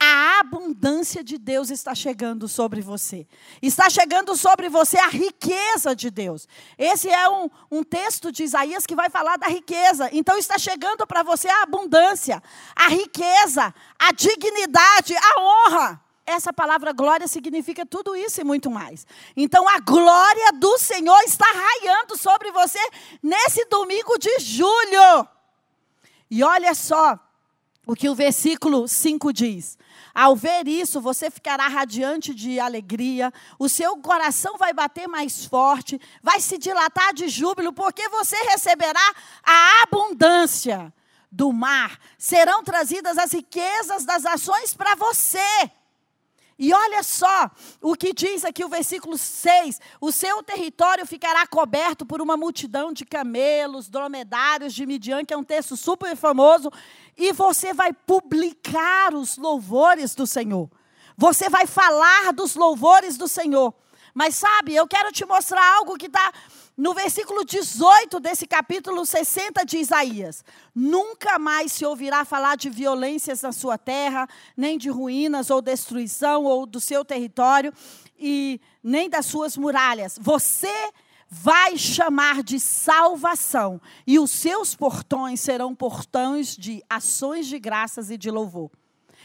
A 0.00 0.40
abundância 0.40 1.24
de 1.24 1.38
Deus 1.38 1.70
está 1.70 1.94
chegando 1.94 2.46
sobre 2.48 2.80
você. 2.80 3.26
Está 3.62 3.88
chegando 3.88 4.36
sobre 4.36 4.68
você 4.68 4.98
a 4.98 5.08
riqueza 5.08 5.94
de 5.94 6.10
Deus. 6.10 6.46
Esse 6.76 7.08
é 7.08 7.28
um, 7.28 7.48
um 7.70 7.82
texto 7.82 8.30
de 8.30 8.42
Isaías 8.42 8.86
que 8.86 8.94
vai 8.94 9.08
falar 9.08 9.36
da 9.36 9.46
riqueza. 9.46 10.10
Então 10.12 10.36
está 10.36 10.58
chegando 10.58 11.06
para 11.06 11.22
você 11.22 11.48
a 11.48 11.62
abundância, 11.62 12.42
a 12.76 12.88
riqueza, 12.88 13.74
a 13.98 14.12
dignidade, 14.12 15.14
a 15.16 15.40
honra. 15.40 16.04
Essa 16.26 16.52
palavra 16.52 16.92
glória 16.92 17.28
significa 17.28 17.84
tudo 17.84 18.16
isso 18.16 18.40
e 18.40 18.44
muito 18.44 18.70
mais. 18.70 19.06
Então 19.36 19.68
a 19.68 19.78
glória 19.78 20.52
do 20.52 20.78
Senhor 20.78 21.20
está 21.24 21.46
raiando 21.46 22.16
sobre 22.16 22.50
você 22.50 22.78
nesse 23.22 23.64
domingo 23.66 24.18
de 24.18 24.38
julho. 24.38 25.28
E 26.30 26.42
olha 26.42 26.74
só 26.74 27.18
o 27.86 27.94
que 27.94 28.08
o 28.08 28.14
versículo 28.14 28.88
5 28.88 29.32
diz. 29.32 29.78
Ao 30.14 30.36
ver 30.36 30.68
isso, 30.68 31.00
você 31.00 31.28
ficará 31.28 31.66
radiante 31.66 32.32
de 32.32 32.60
alegria, 32.60 33.32
o 33.58 33.68
seu 33.68 33.96
coração 33.96 34.56
vai 34.56 34.72
bater 34.72 35.08
mais 35.08 35.44
forte, 35.44 36.00
vai 36.22 36.38
se 36.38 36.56
dilatar 36.56 37.12
de 37.12 37.28
júbilo, 37.28 37.72
porque 37.72 38.08
você 38.08 38.36
receberá 38.44 39.14
a 39.42 39.82
abundância 39.82 40.94
do 41.32 41.52
mar. 41.52 41.98
Serão 42.16 42.62
trazidas 42.62 43.18
as 43.18 43.32
riquezas 43.32 44.04
das 44.04 44.22
nações 44.22 44.72
para 44.72 44.94
você. 44.94 45.70
E 46.56 46.72
olha 46.72 47.02
só 47.02 47.50
o 47.80 47.96
que 47.96 48.12
diz 48.12 48.44
aqui 48.44 48.64
o 48.64 48.68
versículo 48.68 49.18
6: 49.18 49.80
o 50.00 50.12
seu 50.12 50.40
território 50.42 51.04
ficará 51.04 51.44
coberto 51.46 52.06
por 52.06 52.22
uma 52.22 52.36
multidão 52.36 52.92
de 52.92 53.04
camelos, 53.04 53.88
dromedários 53.88 54.72
de 54.72 54.86
Midian, 54.86 55.24
que 55.24 55.34
é 55.34 55.36
um 55.36 55.42
texto 55.42 55.76
super 55.76 56.14
famoso, 56.14 56.70
e 57.16 57.32
você 57.32 57.72
vai 57.72 57.92
publicar 57.92 59.14
os 59.14 59.36
louvores 59.36 60.14
do 60.14 60.26
Senhor. 60.26 60.70
Você 61.16 61.48
vai 61.48 61.66
falar 61.66 62.32
dos 62.32 62.54
louvores 62.54 63.16
do 63.16 63.28
Senhor. 63.28 63.72
Mas 64.12 64.36
sabe, 64.36 64.74
eu 64.74 64.86
quero 64.86 65.10
te 65.10 65.24
mostrar 65.24 65.76
algo 65.76 65.96
que 65.96 66.06
está 66.06 66.32
no 66.76 66.92
versículo 66.92 67.44
18 67.44 68.18
desse 68.18 68.46
capítulo 68.46 69.06
60 69.06 69.64
de 69.64 69.78
Isaías, 69.78 70.44
nunca 70.74 71.38
mais 71.38 71.70
se 71.72 71.84
ouvirá 71.86 72.24
falar 72.24 72.56
de 72.56 72.68
violências 72.68 73.42
na 73.42 73.52
sua 73.52 73.78
terra, 73.78 74.28
nem 74.56 74.76
de 74.76 74.90
ruínas 74.90 75.50
ou 75.50 75.62
destruição 75.62 76.44
ou 76.44 76.66
do 76.66 76.80
seu 76.80 77.04
território 77.04 77.72
e 78.18 78.60
nem 78.82 79.08
das 79.08 79.26
suas 79.26 79.56
muralhas. 79.56 80.18
Você 80.20 80.72
vai 81.42 81.76
chamar 81.76 82.42
de 82.42 82.60
salvação 82.60 83.80
e 84.06 84.18
os 84.18 84.30
seus 84.30 84.74
portões 84.74 85.40
serão 85.40 85.74
portões 85.74 86.56
de 86.56 86.82
ações 86.88 87.46
de 87.46 87.58
graças 87.58 88.10
e 88.10 88.16
de 88.16 88.30
louvor. 88.30 88.70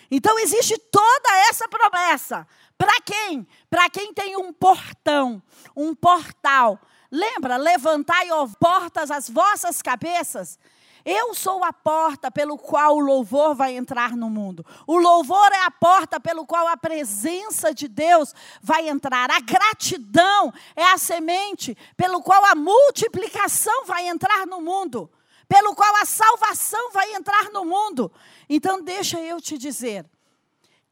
Então 0.10 0.40
existe 0.40 0.78
toda 0.92 1.30
essa 1.50 1.68
promessa. 1.68 2.48
Para 2.78 3.00
quem? 3.02 3.48
Para 3.70 3.90
quem 3.90 4.14
tem 4.14 4.36
um 4.38 4.52
portão, 4.52 5.42
um 5.76 5.94
portal 5.94 6.80
Lembra, 7.12 7.58
levantai, 7.58 8.30
ó 8.32 8.48
portas, 8.60 9.10
as 9.10 9.30
vossas 9.30 9.82
cabeças. 9.82 10.60
Eu 11.06 11.34
sou 11.34 11.64
a 11.64 11.72
porta 11.72 12.30
pelo 12.30 12.58
qual 12.58 12.98
o 12.98 13.00
louvor 13.00 13.56
vai 13.56 13.76
entrar 13.76 14.16
no 14.16 14.30
mundo. 14.30 14.66
O 14.86 14.98
louvor 14.98 15.52
é 15.52 15.66
a 15.66 15.72
porta 15.72 16.20
pelo 16.20 16.46
qual 16.46 16.68
a 16.68 16.78
presença 16.78 17.74
de 17.74 17.88
Deus 17.88 18.34
vai 18.62 18.88
entrar. 18.90 19.32
A 19.32 19.40
gratidão 19.40 20.54
é 20.76 20.92
a 20.92 20.98
semente 20.98 21.78
pelo 21.96 22.22
qual 22.22 22.44
a 22.46 22.56
multiplicação 22.56 23.86
vai 23.86 24.08
entrar 24.08 24.46
no 24.46 24.62
mundo. 24.62 25.10
Pelo 25.48 25.74
qual 25.74 25.96
a 25.96 26.06
salvação 26.06 26.92
vai 26.92 27.14
entrar 27.14 27.50
no 27.52 27.66
mundo. 27.66 28.12
Então, 28.48 28.84
deixa 28.84 29.20
eu 29.20 29.42
te 29.42 29.58
dizer. 29.58 30.06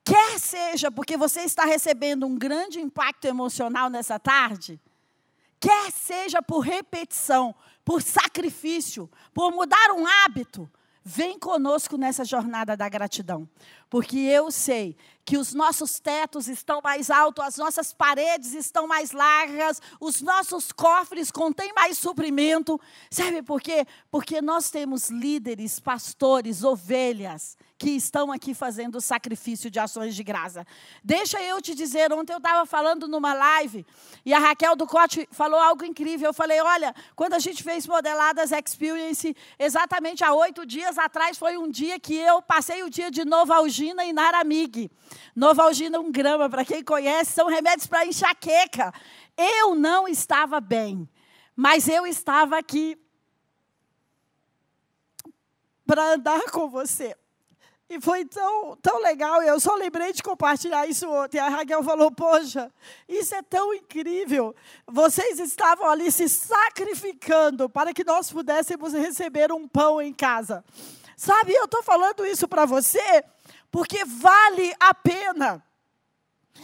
Quer 0.07 0.39
seja 0.39 0.89
porque 0.89 1.17
você 1.17 1.41
está 1.41 1.65
recebendo 1.65 2.25
um 2.25 2.37
grande 2.37 2.79
impacto 2.79 3.25
emocional 3.25 3.89
nessa 3.89 4.17
tarde, 4.17 4.79
quer 5.59 5.91
seja 5.91 6.41
por 6.41 6.61
repetição, 6.61 7.53
por 7.87 8.01
sacrifício, 8.01 9.09
por 9.33 9.49
mudar 9.53 9.93
um 9.93 10.05
hábito, 10.05 10.69
vem 11.05 11.39
conosco 11.39 11.95
nessa 11.95 12.25
jornada 12.25 12.75
da 12.75 12.89
gratidão. 12.89 13.47
Porque 13.89 14.17
eu 14.17 14.51
sei 14.51 14.93
que 15.27 15.37
os 15.37 15.53
nossos 15.53 15.99
tetos 15.99 16.47
estão 16.47 16.79
mais 16.81 17.11
altos, 17.11 17.43
as 17.43 17.57
nossas 17.57 17.91
paredes 17.91 18.53
estão 18.53 18.87
mais 18.87 19.11
largas, 19.11 19.81
os 19.99 20.21
nossos 20.21 20.71
cofres 20.71 21.31
contêm 21.31 21.73
mais 21.73 21.97
suprimento. 21.97 22.79
Sabe 23.11 23.43
por 23.43 23.59
quê? 23.59 23.85
Porque 24.09 24.41
nós 24.41 24.69
temos 24.69 25.09
líderes, 25.09 25.81
pastores, 25.81 26.63
ovelhas 26.63 27.57
que 27.77 27.91
estão 27.91 28.31
aqui 28.31 28.53
fazendo 28.53 28.99
sacrifício 29.01 29.69
de 29.69 29.79
ações 29.79 30.15
de 30.15 30.23
graça. 30.23 30.65
Deixa 31.03 31.41
eu 31.43 31.61
te 31.61 31.75
dizer, 31.75 32.11
ontem 32.13 32.31
eu 32.31 32.37
estava 32.37 32.65
falando 32.65 33.05
numa 33.05 33.33
live 33.33 33.85
e 34.25 34.33
a 34.33 34.39
Raquel 34.39 34.77
do 34.77 34.87
Cote 34.87 35.27
falou 35.31 35.59
algo 35.59 35.83
incrível. 35.83 36.29
Eu 36.29 36.33
falei, 36.33 36.59
olha, 36.61 36.95
quando 37.17 37.33
a 37.33 37.39
gente 37.39 37.61
fez 37.63 37.85
Modeladas 37.85 38.51
Experience, 38.51 39.35
exatamente 39.59 40.23
há 40.23 40.33
oito 40.33 40.65
dias 40.65 40.97
atrás, 40.97 41.37
foi 41.37 41.57
um 41.57 41.69
dia 41.69 41.99
que 41.99 42.15
eu 42.15 42.41
passei 42.41 42.81
o 42.81 42.89
dia 42.89 43.11
de 43.11 43.25
Novalgina 43.25 44.05
e 44.05 44.13
Naramig. 44.13 44.89
Novalgina, 45.35 45.99
um 45.99 46.11
grama, 46.11 46.49
para 46.49 46.65
quem 46.65 46.83
conhece, 46.83 47.31
são 47.31 47.47
remédios 47.47 47.87
para 47.87 48.05
enxaqueca. 48.05 48.93
Eu 49.37 49.75
não 49.75 50.07
estava 50.07 50.59
bem, 50.59 51.07
mas 51.55 51.87
eu 51.87 52.05
estava 52.05 52.57
aqui 52.57 52.97
para 55.85 56.13
andar 56.13 56.43
com 56.51 56.69
você. 56.69 57.15
E 57.89 58.01
foi 58.01 58.25
tão, 58.25 58.75
tão 58.81 59.01
legal, 59.01 59.41
eu 59.41 59.57
só 59.61 59.73
lembrei 59.75 60.11
de 60.11 60.21
compartilhar 60.21 60.85
isso 60.87 61.09
ontem. 61.09 61.39
A 61.39 61.47
Raquel 61.47 61.81
falou: 61.81 62.11
Poxa, 62.11 62.69
isso 63.07 63.33
é 63.33 63.41
tão 63.41 63.73
incrível. 63.73 64.53
Vocês 64.85 65.39
estavam 65.39 65.87
ali 65.87 66.11
se 66.11 66.27
sacrificando 66.27 67.69
para 67.69 67.93
que 67.93 68.03
nós 68.03 68.29
pudéssemos 68.29 68.91
receber 68.91 69.53
um 69.53 69.65
pão 69.65 70.01
em 70.01 70.11
casa. 70.11 70.65
Sabe, 71.15 71.53
eu 71.53 71.63
estou 71.63 71.81
falando 71.81 72.25
isso 72.25 72.45
para 72.45 72.65
você 72.65 73.23
porque 73.71 74.03
vale 74.05 74.73
a 74.79 74.93
pena 74.93 75.63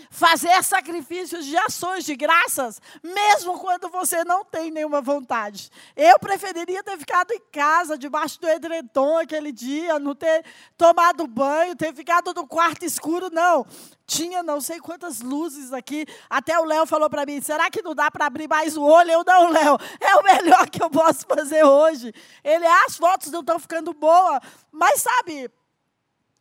fazer 0.09 0.63
sacrifícios 0.63 1.45
de 1.45 1.57
ações 1.57 2.03
de 2.03 2.15
graças, 2.15 2.81
mesmo 3.01 3.59
quando 3.59 3.89
você 3.89 4.23
não 4.23 4.43
tem 4.43 4.71
nenhuma 4.71 5.01
vontade. 5.01 5.69
Eu 5.95 6.19
preferiria 6.19 6.83
ter 6.83 6.97
ficado 6.97 7.31
em 7.31 7.41
casa, 7.51 7.97
debaixo 7.97 8.39
do 8.39 8.47
edredom 8.47 9.17
aquele 9.17 9.51
dia, 9.51 9.99
não 9.99 10.15
ter 10.15 10.43
tomado 10.77 11.27
banho, 11.27 11.75
ter 11.75 11.93
ficado 11.93 12.33
no 12.33 12.47
quarto 12.47 12.83
escuro, 12.85 13.29
não. 13.31 13.65
Tinha 14.05 14.43
não 14.43 14.59
sei 14.59 14.79
quantas 14.79 15.21
luzes 15.21 15.71
aqui. 15.71 16.05
Até 16.29 16.59
o 16.59 16.65
Léo 16.65 16.85
falou 16.85 17.09
para 17.09 17.25
mim: 17.25 17.41
será 17.41 17.69
que 17.69 17.81
não 17.81 17.95
dá 17.95 18.11
para 18.11 18.25
abrir 18.25 18.49
mais 18.49 18.75
o 18.75 18.83
olho? 18.83 19.11
Eu 19.11 19.23
não, 19.25 19.49
Léo. 19.49 19.77
É 19.99 20.15
o 20.15 20.23
melhor 20.23 20.69
que 20.69 20.83
eu 20.83 20.89
posso 20.89 21.25
fazer 21.25 21.63
hoje. 21.63 22.13
Ele, 22.43 22.65
as 22.85 22.97
fotos 22.97 23.31
não 23.31 23.39
estão 23.39 23.57
ficando 23.57 23.93
boas. 23.93 24.41
Mas 24.71 25.01
sabe, 25.01 25.49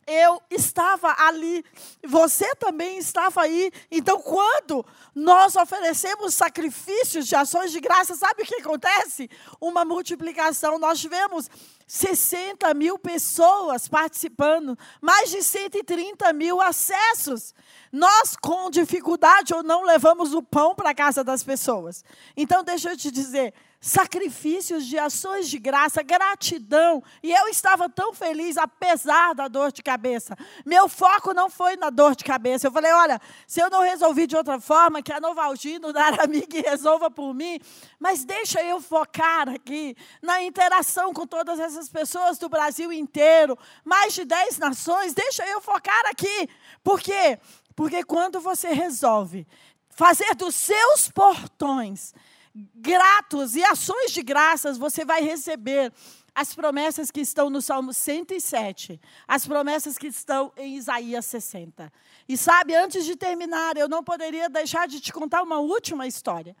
eu 0.07 0.41
estava 0.49 1.15
ali, 1.19 1.63
você 2.05 2.55
também 2.55 2.97
estava 2.97 3.41
aí. 3.41 3.71
Então, 3.91 4.19
quando 4.21 4.85
nós 5.15 5.55
oferecemos 5.55 6.33
sacrifícios 6.33 7.27
de 7.27 7.35
ações 7.35 7.71
de 7.71 7.79
graça, 7.79 8.15
sabe 8.15 8.43
o 8.43 8.45
que 8.45 8.55
acontece? 8.55 9.29
Uma 9.59 9.85
multiplicação. 9.85 10.77
Nós 10.77 10.99
tivemos 10.99 11.49
60 11.87 12.73
mil 12.73 12.97
pessoas 12.97 13.87
participando, 13.87 14.77
mais 15.01 15.29
de 15.29 15.43
130 15.43 16.33
mil 16.33 16.61
acessos. 16.61 17.53
Nós, 17.91 18.35
com 18.35 18.69
dificuldade 18.69 19.53
ou 19.53 19.63
não, 19.63 19.83
levamos 19.83 20.33
o 20.33 20.41
pão 20.41 20.73
para 20.75 20.89
a 20.89 20.95
casa 20.95 21.23
das 21.23 21.43
pessoas. 21.43 22.03
Então, 22.35 22.63
deixa 22.63 22.91
eu 22.91 22.97
te 22.97 23.11
dizer 23.11 23.53
sacrifícios 23.83 24.85
de 24.85 24.97
ações 24.97 25.49
de 25.49 25.59
graça, 25.59 26.01
gratidão. 26.01 27.03
E 27.21 27.33
eu 27.33 27.49
estava 27.49 27.89
tão 27.89 28.13
feliz, 28.13 28.55
apesar 28.55 29.35
da 29.35 29.49
dor 29.49 29.73
de 29.73 29.83
cabeça. 29.83 30.37
Meu 30.65 30.87
foco 30.87 31.33
não 31.33 31.49
foi 31.49 31.75
na 31.75 31.89
dor 31.89 32.15
de 32.15 32.23
cabeça. 32.23 32.67
Eu 32.67 32.71
falei: 32.71 32.93
olha, 32.93 33.19
se 33.45 33.59
eu 33.59 33.69
não 33.69 33.81
resolvi 33.81 34.25
de 34.25 34.37
outra 34.37 34.57
forma, 34.57 35.03
que 35.03 35.11
a 35.11 35.19
Novalgina, 35.19 35.89
o 35.89 35.91
Naramig 35.91 36.61
resolva 36.65 37.11
por 37.11 37.33
mim, 37.33 37.59
mas 37.99 38.23
deixa 38.23 38.63
eu 38.63 38.79
focar 38.79 39.49
aqui 39.49 39.97
na 40.21 40.41
interação 40.41 41.13
com 41.13 41.27
todas 41.27 41.59
essas 41.59 41.89
pessoas 41.89 42.37
do 42.37 42.47
Brasil 42.47 42.89
inteiro, 42.93 43.59
mais 43.83 44.13
de 44.13 44.23
10 44.23 44.59
nações, 44.59 45.13
deixa 45.13 45.45
eu 45.45 45.59
focar 45.59 46.05
aqui. 46.05 46.47
Por 46.81 47.01
quê? 47.01 47.37
Porque 47.75 48.01
quando 48.05 48.39
você 48.39 48.69
resolve 48.69 49.45
fazer 49.89 50.35
dos 50.35 50.55
seus 50.55 51.09
portões 51.09 52.13
gratos 52.53 53.55
e 53.55 53.63
ações 53.63 54.11
de 54.11 54.21
graças, 54.21 54.77
você 54.77 55.03
vai 55.03 55.21
receber 55.21 55.91
as 56.35 56.53
promessas 56.53 57.11
que 57.11 57.21
estão 57.21 57.49
no 57.49 57.61
Salmo 57.61 57.93
107, 57.93 58.99
as 59.27 59.45
promessas 59.45 59.97
que 59.97 60.07
estão 60.07 60.51
em 60.57 60.75
Isaías 60.75 61.25
60. 61.25 61.91
E 62.27 62.37
sabe, 62.37 62.75
antes 62.75 63.05
de 63.05 63.15
terminar, 63.15 63.77
eu 63.77 63.87
não 63.87 64.03
poderia 64.03 64.49
deixar 64.49 64.87
de 64.87 64.99
te 64.99 65.13
contar 65.13 65.43
uma 65.43 65.59
última 65.59 66.07
história. 66.07 66.55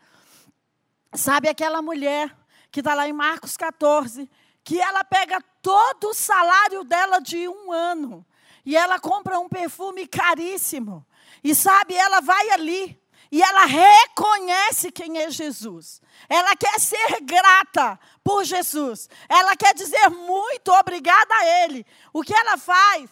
Sabe 1.13 1.47
aquela 1.47 1.81
mulher 1.81 2.35
que 2.71 2.79
está 2.79 2.93
lá 2.93 3.07
em 3.07 3.13
Marcos 3.13 3.57
14, 3.57 4.29
que 4.63 4.79
ela 4.79 5.03
pega 5.03 5.41
todo 5.61 6.09
o 6.09 6.13
salário 6.13 6.83
dela 6.83 7.19
de 7.19 7.47
um 7.47 7.71
ano 7.71 8.25
e 8.65 8.75
ela 8.75 8.99
compra 8.99 9.39
um 9.39 9.49
perfume 9.49 10.07
caríssimo. 10.07 11.05
E 11.43 11.53
sabe, 11.53 11.95
ela 11.95 12.21
vai 12.21 12.49
ali 12.51 12.99
e 13.33 13.41
ela 13.41 13.65
reconhece 13.65 14.91
quem 14.91 15.17
é 15.17 15.31
Jesus. 15.31 15.99
Ela 16.29 16.55
quer 16.55 16.79
ser 16.79 17.19
grata 17.21 17.99
por 18.23 18.43
Jesus. 18.43 19.09
Ela 19.27 19.55
quer 19.55 19.73
dizer 19.73 20.07
muito 20.11 20.71
obrigada 20.71 21.33
a 21.33 21.63
Ele. 21.63 21.83
O 22.13 22.21
que 22.21 22.31
ela 22.31 22.59
faz 22.59 23.09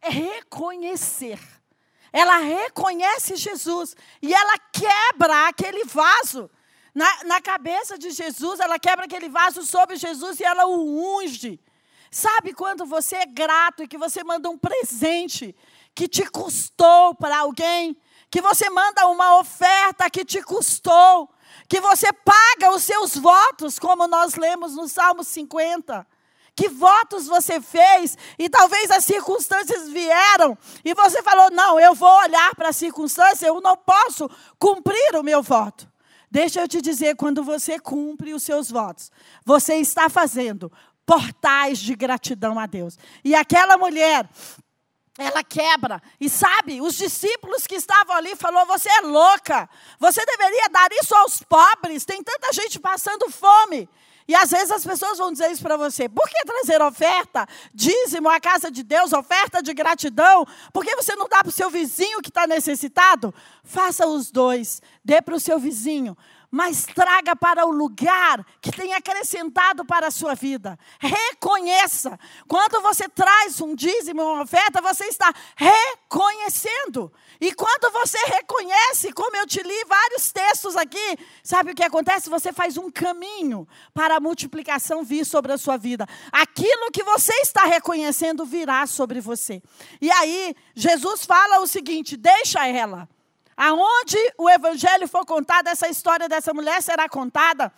é 0.00 0.08
reconhecer. 0.08 1.38
Ela 2.14 2.38
reconhece 2.38 3.36
Jesus 3.36 3.94
e 4.22 4.32
ela 4.32 4.58
quebra 4.72 5.48
aquele 5.48 5.84
vaso. 5.84 6.50
Na, 6.94 7.24
na 7.24 7.42
cabeça 7.42 7.98
de 7.98 8.10
Jesus, 8.10 8.58
ela 8.58 8.78
quebra 8.78 9.04
aquele 9.04 9.28
vaso 9.28 9.66
sobre 9.66 9.96
Jesus 9.96 10.40
e 10.40 10.44
ela 10.44 10.64
o 10.64 11.18
unge. 11.18 11.60
Sabe 12.10 12.54
quando 12.54 12.86
você 12.86 13.16
é 13.16 13.26
grato 13.26 13.82
e 13.82 13.88
que 13.88 13.98
você 13.98 14.24
manda 14.24 14.48
um 14.48 14.56
presente 14.56 15.54
que 15.94 16.08
te 16.08 16.24
custou 16.24 17.14
para 17.14 17.40
alguém? 17.40 17.94
Que 18.34 18.42
você 18.42 18.68
manda 18.68 19.06
uma 19.06 19.38
oferta 19.38 20.10
que 20.10 20.24
te 20.24 20.42
custou? 20.42 21.30
Que 21.68 21.80
você 21.80 22.12
paga 22.12 22.74
os 22.74 22.82
seus 22.82 23.16
votos, 23.16 23.78
como 23.78 24.08
nós 24.08 24.34
lemos 24.34 24.74
no 24.74 24.88
Salmo 24.88 25.22
50? 25.22 26.04
Que 26.56 26.68
votos 26.68 27.28
você 27.28 27.60
fez 27.60 28.18
e 28.36 28.48
talvez 28.48 28.90
as 28.90 29.04
circunstâncias 29.04 29.88
vieram 29.88 30.58
e 30.84 30.94
você 30.94 31.22
falou: 31.22 31.48
não, 31.52 31.78
eu 31.78 31.94
vou 31.94 32.12
olhar 32.22 32.56
para 32.56 32.70
a 32.70 32.72
circunstância, 32.72 33.46
eu 33.46 33.60
não 33.60 33.76
posso 33.76 34.28
cumprir 34.58 35.14
o 35.14 35.22
meu 35.22 35.40
voto. 35.40 35.88
Deixa 36.28 36.60
eu 36.60 36.66
te 36.66 36.82
dizer, 36.82 37.14
quando 37.14 37.44
você 37.44 37.78
cumpre 37.78 38.34
os 38.34 38.42
seus 38.42 38.68
votos, 38.68 39.12
você 39.44 39.76
está 39.76 40.08
fazendo 40.08 40.72
portais 41.06 41.78
de 41.78 41.94
gratidão 41.94 42.58
a 42.58 42.66
Deus. 42.66 42.98
E 43.22 43.32
aquela 43.32 43.78
mulher, 43.78 44.28
ela 45.18 45.44
quebra. 45.44 46.02
E 46.20 46.28
sabe, 46.28 46.80
os 46.80 46.94
discípulos 46.94 47.66
que 47.66 47.76
estavam 47.76 48.16
ali 48.16 48.34
falou: 48.36 48.66
"Você 48.66 48.88
é 48.88 49.00
louca. 49.02 49.68
Você 49.98 50.24
deveria 50.24 50.68
dar 50.70 50.88
isso 50.92 51.14
aos 51.14 51.42
pobres. 51.42 52.04
Tem 52.04 52.22
tanta 52.22 52.52
gente 52.52 52.80
passando 52.80 53.30
fome." 53.30 53.88
E 54.26 54.34
às 54.34 54.50
vezes 54.50 54.70
as 54.70 54.84
pessoas 54.84 55.18
vão 55.18 55.30
dizer 55.30 55.50
isso 55.50 55.62
para 55.62 55.76
você. 55.76 56.08
Por 56.08 56.26
que 56.28 56.44
trazer 56.46 56.80
oferta, 56.80 57.46
dízimo 57.74 58.28
à 58.30 58.40
casa 58.40 58.70
de 58.70 58.82
Deus, 58.82 59.12
oferta 59.12 59.62
de 59.62 59.74
gratidão? 59.74 60.46
Por 60.72 60.82
que 60.82 60.96
você 60.96 61.14
não 61.14 61.28
dá 61.28 61.40
para 61.40 61.50
o 61.50 61.52
seu 61.52 61.68
vizinho 61.68 62.22
que 62.22 62.30
está 62.30 62.46
necessitado? 62.46 63.34
Faça 63.62 64.06
os 64.06 64.30
dois. 64.30 64.80
Dê 65.04 65.20
para 65.20 65.34
o 65.34 65.40
seu 65.40 65.58
vizinho 65.58 66.16
mas 66.54 66.84
traga 66.84 67.34
para 67.34 67.66
o 67.66 67.72
lugar 67.72 68.46
que 68.60 68.70
tem 68.70 68.94
acrescentado 68.94 69.84
para 69.84 70.06
a 70.06 70.10
sua 70.12 70.36
vida. 70.36 70.78
Reconheça. 71.00 72.16
Quando 72.46 72.80
você 72.80 73.08
traz 73.08 73.60
um 73.60 73.74
dízimo, 73.74 74.22
uma 74.22 74.42
oferta, 74.42 74.80
você 74.80 75.06
está 75.06 75.34
reconhecendo. 75.56 77.12
E 77.40 77.52
quando 77.52 77.90
você 77.90 78.18
reconhece, 78.26 79.12
como 79.12 79.36
eu 79.36 79.48
te 79.48 79.60
li 79.64 79.84
vários 79.88 80.30
textos 80.30 80.76
aqui, 80.76 81.18
sabe 81.42 81.72
o 81.72 81.74
que 81.74 81.82
acontece? 81.82 82.30
Você 82.30 82.52
faz 82.52 82.76
um 82.76 82.88
caminho 82.88 83.66
para 83.92 84.18
a 84.18 84.20
multiplicação 84.20 85.02
vir 85.02 85.26
sobre 85.26 85.52
a 85.52 85.58
sua 85.58 85.76
vida. 85.76 86.06
Aquilo 86.30 86.92
que 86.92 87.02
você 87.02 87.34
está 87.40 87.64
reconhecendo 87.64 88.44
virá 88.44 88.86
sobre 88.86 89.20
você. 89.20 89.60
E 90.00 90.08
aí, 90.08 90.54
Jesus 90.72 91.24
fala 91.24 91.58
o 91.58 91.66
seguinte: 91.66 92.16
deixa 92.16 92.64
ela. 92.64 93.08
Aonde 93.56 94.18
o 94.38 94.48
evangelho 94.48 95.06
for 95.08 95.24
contado, 95.24 95.68
essa 95.68 95.88
história 95.88 96.28
dessa 96.28 96.52
mulher 96.52 96.82
será 96.82 97.08
contada. 97.08 97.72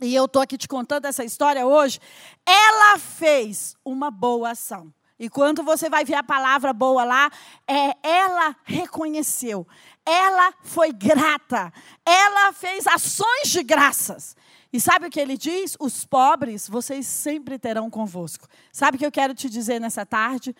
E 0.00 0.14
eu 0.14 0.26
estou 0.26 0.40
aqui 0.40 0.56
te 0.56 0.68
contando 0.68 1.06
essa 1.06 1.24
história 1.24 1.66
hoje. 1.66 1.98
Ela 2.46 2.98
fez 2.98 3.76
uma 3.84 4.10
boa 4.10 4.50
ação. 4.50 4.92
E 5.18 5.28
quando 5.28 5.64
você 5.64 5.90
vai 5.90 6.04
ver 6.04 6.14
a 6.14 6.22
palavra 6.22 6.72
boa 6.72 7.02
lá, 7.02 7.30
é 7.66 7.96
ela 8.08 8.54
reconheceu, 8.62 9.66
ela 10.06 10.54
foi 10.62 10.92
grata, 10.92 11.72
ela 12.06 12.52
fez 12.52 12.86
ações 12.86 13.48
de 13.48 13.64
graças. 13.64 14.36
E 14.72 14.80
sabe 14.80 15.06
o 15.06 15.10
que 15.10 15.18
ele 15.18 15.36
diz? 15.36 15.76
Os 15.80 16.04
pobres 16.04 16.68
vocês 16.68 17.06
sempre 17.06 17.58
terão 17.58 17.90
convosco. 17.90 18.46
Sabe 18.72 18.96
o 18.96 18.98
que 18.98 19.06
eu 19.06 19.10
quero 19.10 19.34
te 19.34 19.50
dizer 19.50 19.80
nessa 19.80 20.06
tarde? 20.06 20.54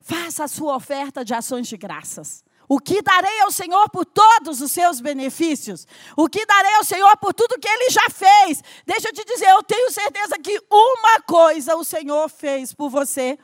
Faça 0.00 0.44
a 0.44 0.48
sua 0.48 0.74
oferta 0.74 1.24
de 1.24 1.32
ações 1.32 1.68
de 1.68 1.76
graças. 1.76 2.42
O 2.68 2.78
que 2.80 3.00
darei 3.00 3.40
ao 3.40 3.50
Senhor 3.50 3.88
por 3.90 4.04
todos 4.04 4.60
os 4.60 4.72
seus 4.72 5.00
benefícios? 5.00 5.86
O 6.16 6.28
que 6.28 6.44
darei 6.44 6.74
ao 6.74 6.84
Senhor 6.84 7.16
por 7.18 7.32
tudo 7.32 7.58
que 7.58 7.68
ele 7.68 7.90
já 7.90 8.08
fez? 8.10 8.62
Deixa 8.84 9.08
eu 9.08 9.12
te 9.12 9.24
dizer, 9.24 9.48
eu 9.48 9.62
tenho 9.62 9.90
certeza 9.90 10.38
que 10.38 10.60
uma 10.70 11.20
coisa 11.20 11.76
o 11.76 11.84
Senhor 11.84 12.28
fez 12.28 12.72
por 12.72 12.88
você 12.88 13.38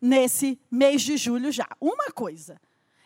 nesse 0.00 0.58
mês 0.70 1.02
de 1.02 1.16
julho 1.16 1.52
já. 1.52 1.68
Uma 1.80 2.10
coisa. 2.12 2.60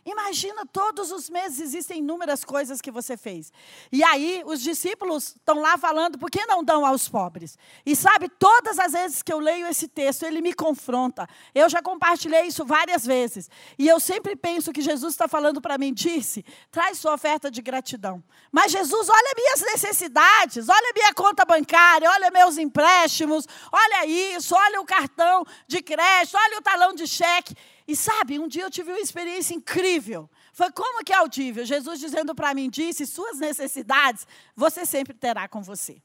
Imagina, 0.05 0.65
todos 0.65 1.13
os 1.13 1.29
meses 1.29 1.61
existem 1.61 1.99
inúmeras 1.99 2.43
coisas 2.45 2.81
que 2.81 2.91
você 2.91 3.17
fez. 3.17 3.53
E 3.93 4.03
aí, 4.03 4.43
os 4.47 4.63
discípulos 4.63 5.37
estão 5.37 5.61
lá 5.61 5.77
falando, 5.77 6.19
por 6.19 6.31
que 6.31 6.47
não 6.47 6.65
dão 6.65 6.87
aos 6.87 7.09
pobres? 7.09 7.59
E 7.85 7.95
sabe, 7.95 8.29
todas 8.29 8.79
as 8.79 8.93
vezes 8.93 9.23
que 9.23 9.33
eu 9.33 9.39
leio 9.39 9.67
esse 9.67 9.87
texto, 9.87 10.25
ele 10.25 10.41
me 10.41 10.55
confronta. 10.55 11.29
Eu 11.55 11.69
já 11.69 11.83
compartilhei 11.83 12.43
isso 12.43 12.65
várias 12.65 13.05
vezes. 13.05 13.51
E 13.79 13.87
eu 13.87 14.01
sempre 14.01 14.35
penso 14.35 14.73
que 14.73 14.81
Jesus 14.81 15.13
está 15.13 15.29
falando 15.29 15.61
para 15.61 15.77
mim, 15.77 15.93
disse, 15.93 16.45
traz 16.71 16.99
sua 16.99 17.13
oferta 17.13 17.51
de 17.51 17.61
gratidão. 17.61 18.23
Mas 18.51 18.73
Jesus, 18.73 19.09
olha 19.09 19.35
minhas 19.37 19.61
necessidades, 19.61 20.69
olha 20.69 20.93
minha 20.95 21.13
conta 21.13 21.45
bancária, 21.45 22.11
olha 22.11 22.31
meus 22.31 22.57
empréstimos, 22.57 23.47
olha 23.71 24.07
isso, 24.07 24.55
olha 24.55 24.81
o 24.81 24.87
cartão 24.87 25.45
de 25.67 25.83
crédito, 25.83 26.37
olha 26.37 26.59
o 26.59 26.63
talão 26.63 26.95
de 26.95 27.07
cheque. 27.07 27.55
E 27.91 27.97
sabe, 27.97 28.39
um 28.39 28.47
dia 28.47 28.63
eu 28.63 28.71
tive 28.71 28.93
uma 28.93 29.01
experiência 29.01 29.53
incrível. 29.53 30.31
Foi 30.53 30.71
como 30.71 31.05
que 31.05 31.13
audível? 31.13 31.65
Jesus 31.65 31.99
dizendo 31.99 32.37
para 32.37 32.55
mim, 32.55 32.71
disse, 32.71 33.05
suas 33.05 33.41
necessidades 33.41 34.29
você 34.55 34.87
sempre 34.87 35.13
terá 35.13 35.49
com 35.49 35.61
você. 35.61 36.01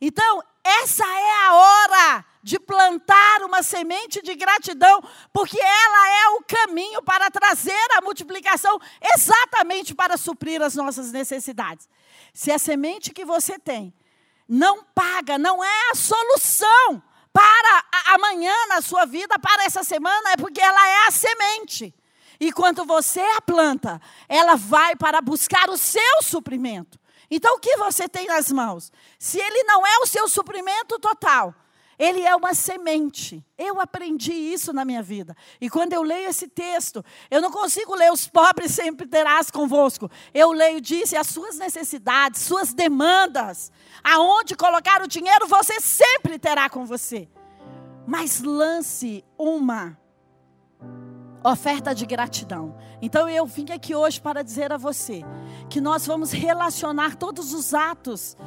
Então, 0.00 0.42
essa 0.64 1.06
é 1.06 1.46
a 1.46 1.54
hora 1.54 2.24
de 2.42 2.58
plantar 2.58 3.44
uma 3.44 3.62
semente 3.62 4.20
de 4.20 4.34
gratidão, 4.34 5.00
porque 5.32 5.56
ela 5.56 6.08
é 6.10 6.28
o 6.30 6.42
caminho 6.42 7.00
para 7.00 7.30
trazer 7.30 7.86
a 7.96 8.00
multiplicação 8.00 8.80
exatamente 9.14 9.94
para 9.94 10.16
suprir 10.16 10.60
as 10.60 10.74
nossas 10.74 11.12
necessidades. 11.12 11.88
Se 12.34 12.50
a 12.50 12.58
semente 12.58 13.12
que 13.12 13.24
você 13.24 13.56
tem 13.56 13.94
não 14.48 14.82
paga, 14.82 15.38
não 15.38 15.62
é 15.62 15.90
a 15.92 15.94
solução 15.94 17.00
para 17.32 17.84
amanhã 18.14 18.54
na 18.68 18.80
sua 18.80 19.04
vida, 19.04 19.38
para 19.38 19.64
essa 19.64 19.82
semana, 19.84 20.32
é 20.32 20.36
porque 20.36 20.60
ela 20.60 20.88
é 20.88 21.06
a 21.06 21.10
semente. 21.10 21.94
E 22.38 22.52
quando 22.52 22.84
você 22.84 23.20
a 23.20 23.40
planta, 23.40 24.00
ela 24.28 24.56
vai 24.56 24.96
para 24.96 25.20
buscar 25.20 25.68
o 25.68 25.76
seu 25.76 26.22
suprimento. 26.22 26.98
Então, 27.30 27.56
o 27.56 27.60
que 27.60 27.76
você 27.76 28.08
tem 28.08 28.26
nas 28.26 28.50
mãos? 28.50 28.90
Se 29.18 29.38
ele 29.38 29.62
não 29.64 29.86
é 29.86 29.98
o 29.98 30.06
seu 30.06 30.28
suprimento 30.28 30.98
total, 30.98 31.54
ele 32.00 32.22
é 32.22 32.34
uma 32.34 32.54
semente. 32.54 33.44
Eu 33.58 33.78
aprendi 33.78 34.32
isso 34.32 34.72
na 34.72 34.86
minha 34.86 35.02
vida. 35.02 35.36
E 35.60 35.68
quando 35.68 35.92
eu 35.92 36.02
leio 36.02 36.30
esse 36.30 36.48
texto, 36.48 37.04
eu 37.30 37.42
não 37.42 37.50
consigo 37.50 37.94
ler 37.94 38.10
os 38.10 38.26
pobres 38.26 38.72
sempre 38.72 39.06
terás 39.06 39.50
convosco. 39.50 40.10
Eu 40.32 40.50
leio, 40.50 40.80
disse, 40.80 41.14
as 41.14 41.26
suas 41.26 41.58
necessidades, 41.58 42.40
suas 42.40 42.72
demandas. 42.72 43.70
Aonde 44.02 44.56
colocar 44.56 45.02
o 45.02 45.06
dinheiro, 45.06 45.46
você 45.46 45.78
sempre 45.78 46.38
terá 46.38 46.70
com 46.70 46.86
você. 46.86 47.28
Mas 48.06 48.40
lance 48.40 49.22
uma 49.36 49.98
oferta 51.44 51.94
de 51.94 52.06
gratidão. 52.06 52.78
Então 53.02 53.28
eu 53.28 53.44
vim 53.44 53.70
aqui 53.72 53.94
hoje 53.94 54.18
para 54.18 54.42
dizer 54.42 54.72
a 54.72 54.78
você 54.78 55.22
que 55.68 55.82
nós 55.82 56.06
vamos 56.06 56.32
relacionar 56.32 57.14
todos 57.14 57.52
os 57.52 57.74
atos 57.74 58.38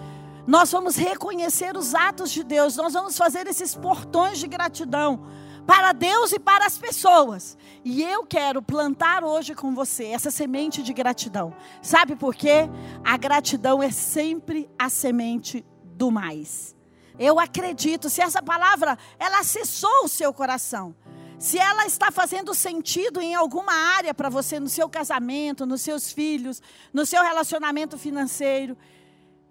nós 0.46 0.72
vamos 0.72 0.96
reconhecer 0.96 1.78
os 1.78 1.96
atos 1.96 2.32
de 2.32 2.44
Deus, 2.44 2.76
nós 2.76 2.94
vamos 2.94 3.18
fazer 3.18 3.48
esses 3.48 3.76
portões 3.76 4.40
de 4.40 4.48
gratidão 4.48 5.26
para 5.66 5.94
Deus 5.94 6.32
e 6.34 6.40
para 6.40 6.66
as 6.66 6.78
pessoas. 6.78 7.58
E 7.84 8.04
eu 8.04 8.26
quero 8.26 8.62
plantar 8.62 9.24
hoje 9.24 9.56
com 9.56 9.74
você 9.74 10.06
essa 10.06 10.30
semente 10.30 10.84
de 10.84 10.94
gratidão. 10.94 11.54
Sabe 11.82 12.16
por 12.16 12.36
quê? 12.36 12.70
A 13.04 13.16
gratidão 13.18 13.82
é 13.82 13.92
sempre 13.92 14.70
a 14.78 14.90
semente 14.90 15.66
do 15.84 16.12
mais. 16.12 16.76
Eu 17.18 17.40
acredito, 17.40 18.10
se 18.10 18.22
essa 18.22 18.42
palavra 18.42 18.98
ela 19.20 19.40
acessou 19.40 20.04
o 20.04 20.10
seu 20.10 20.34
coração, 20.34 20.96
se 21.38 21.60
ela 21.60 21.86
está 21.86 22.10
fazendo 22.10 22.54
sentido 22.54 23.22
em 23.22 23.36
alguma 23.36 23.74
área 23.74 24.14
para 24.14 24.30
você, 24.30 24.60
no 24.60 24.70
seu 24.70 24.90
casamento, 24.90 25.66
nos 25.66 25.82
seus 25.82 26.12
filhos, 26.12 26.62
no 26.94 27.06
seu 27.06 27.22
relacionamento 27.22 27.98
financeiro, 27.98 28.78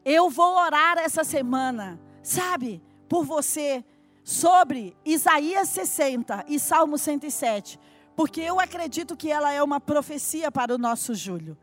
eu 0.05 0.29
vou 0.31 0.57
orar 0.57 0.99
essa 0.99 1.25
semana, 1.25 2.01
sabe, 2.23 2.83
por 3.09 3.25
você, 3.25 3.85
sobre 4.25 4.97
Isaías 5.05 5.69
60 5.69 6.45
e 6.49 6.59
Salmo 6.59 6.97
107, 6.97 7.79
porque 8.15 8.41
eu 8.41 8.61
acredito 8.61 9.17
que 9.17 9.31
ela 9.31 9.53
é 9.53 9.63
uma 9.63 9.81
profecia 9.81 10.51
para 10.51 10.75
o 10.75 10.79
nosso 10.79 11.15
Júlio. 11.15 11.57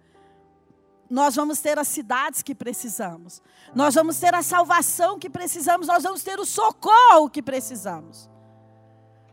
nós 1.10 1.36
vamos 1.36 1.60
ter 1.60 1.80
as 1.80 1.88
cidades 1.88 2.44
que 2.44 2.54
precisamos, 2.54 3.42
nós 3.74 3.96
vamos 3.96 4.20
ter 4.20 4.34
a 4.36 4.44
salvação 4.44 5.18
que 5.18 5.30
precisamos, 5.30 5.88
nós 5.88 6.04
vamos 6.04 6.22
ter 6.22 6.40
o 6.40 6.46
socorro 6.46 7.30
que 7.30 7.42
precisamos. 7.42 8.30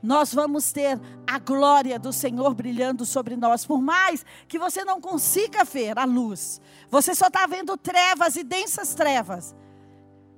Nós 0.02 0.32
vamos 0.32 0.72
ter 0.72 1.00
a 1.26 1.38
glória 1.38 1.98
do 1.98 2.12
Senhor 2.12 2.54
brilhando 2.54 3.04
sobre 3.04 3.36
nós, 3.36 3.64
por 3.64 3.80
mais 3.80 4.24
que 4.46 4.58
você 4.58 4.84
não 4.84 5.00
consiga 5.00 5.64
ver 5.64 5.98
a 5.98 6.04
luz, 6.04 6.60
você 6.90 7.14
só 7.14 7.26
está 7.26 7.46
vendo 7.46 7.76
trevas 7.76 8.36
e 8.36 8.44
densas 8.44 8.94
trevas. 8.94 9.54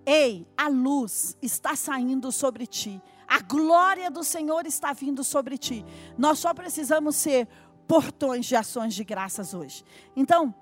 Ei, 0.06 0.46
a 0.56 0.68
luz 0.68 1.36
está 1.42 1.76
saindo 1.76 2.32
sobre 2.32 2.66
ti, 2.66 3.02
a 3.26 3.40
glória 3.40 4.10
do 4.10 4.24
Senhor 4.24 4.66
está 4.66 4.92
vindo 4.92 5.22
sobre 5.22 5.58
ti. 5.58 5.84
Nós 6.16 6.38
só 6.38 6.54
precisamos 6.54 7.16
ser 7.16 7.46
portões 7.86 8.46
de 8.46 8.56
ações 8.56 8.94
de 8.94 9.04
graças 9.04 9.52
hoje. 9.52 9.84
Então, 10.16 10.54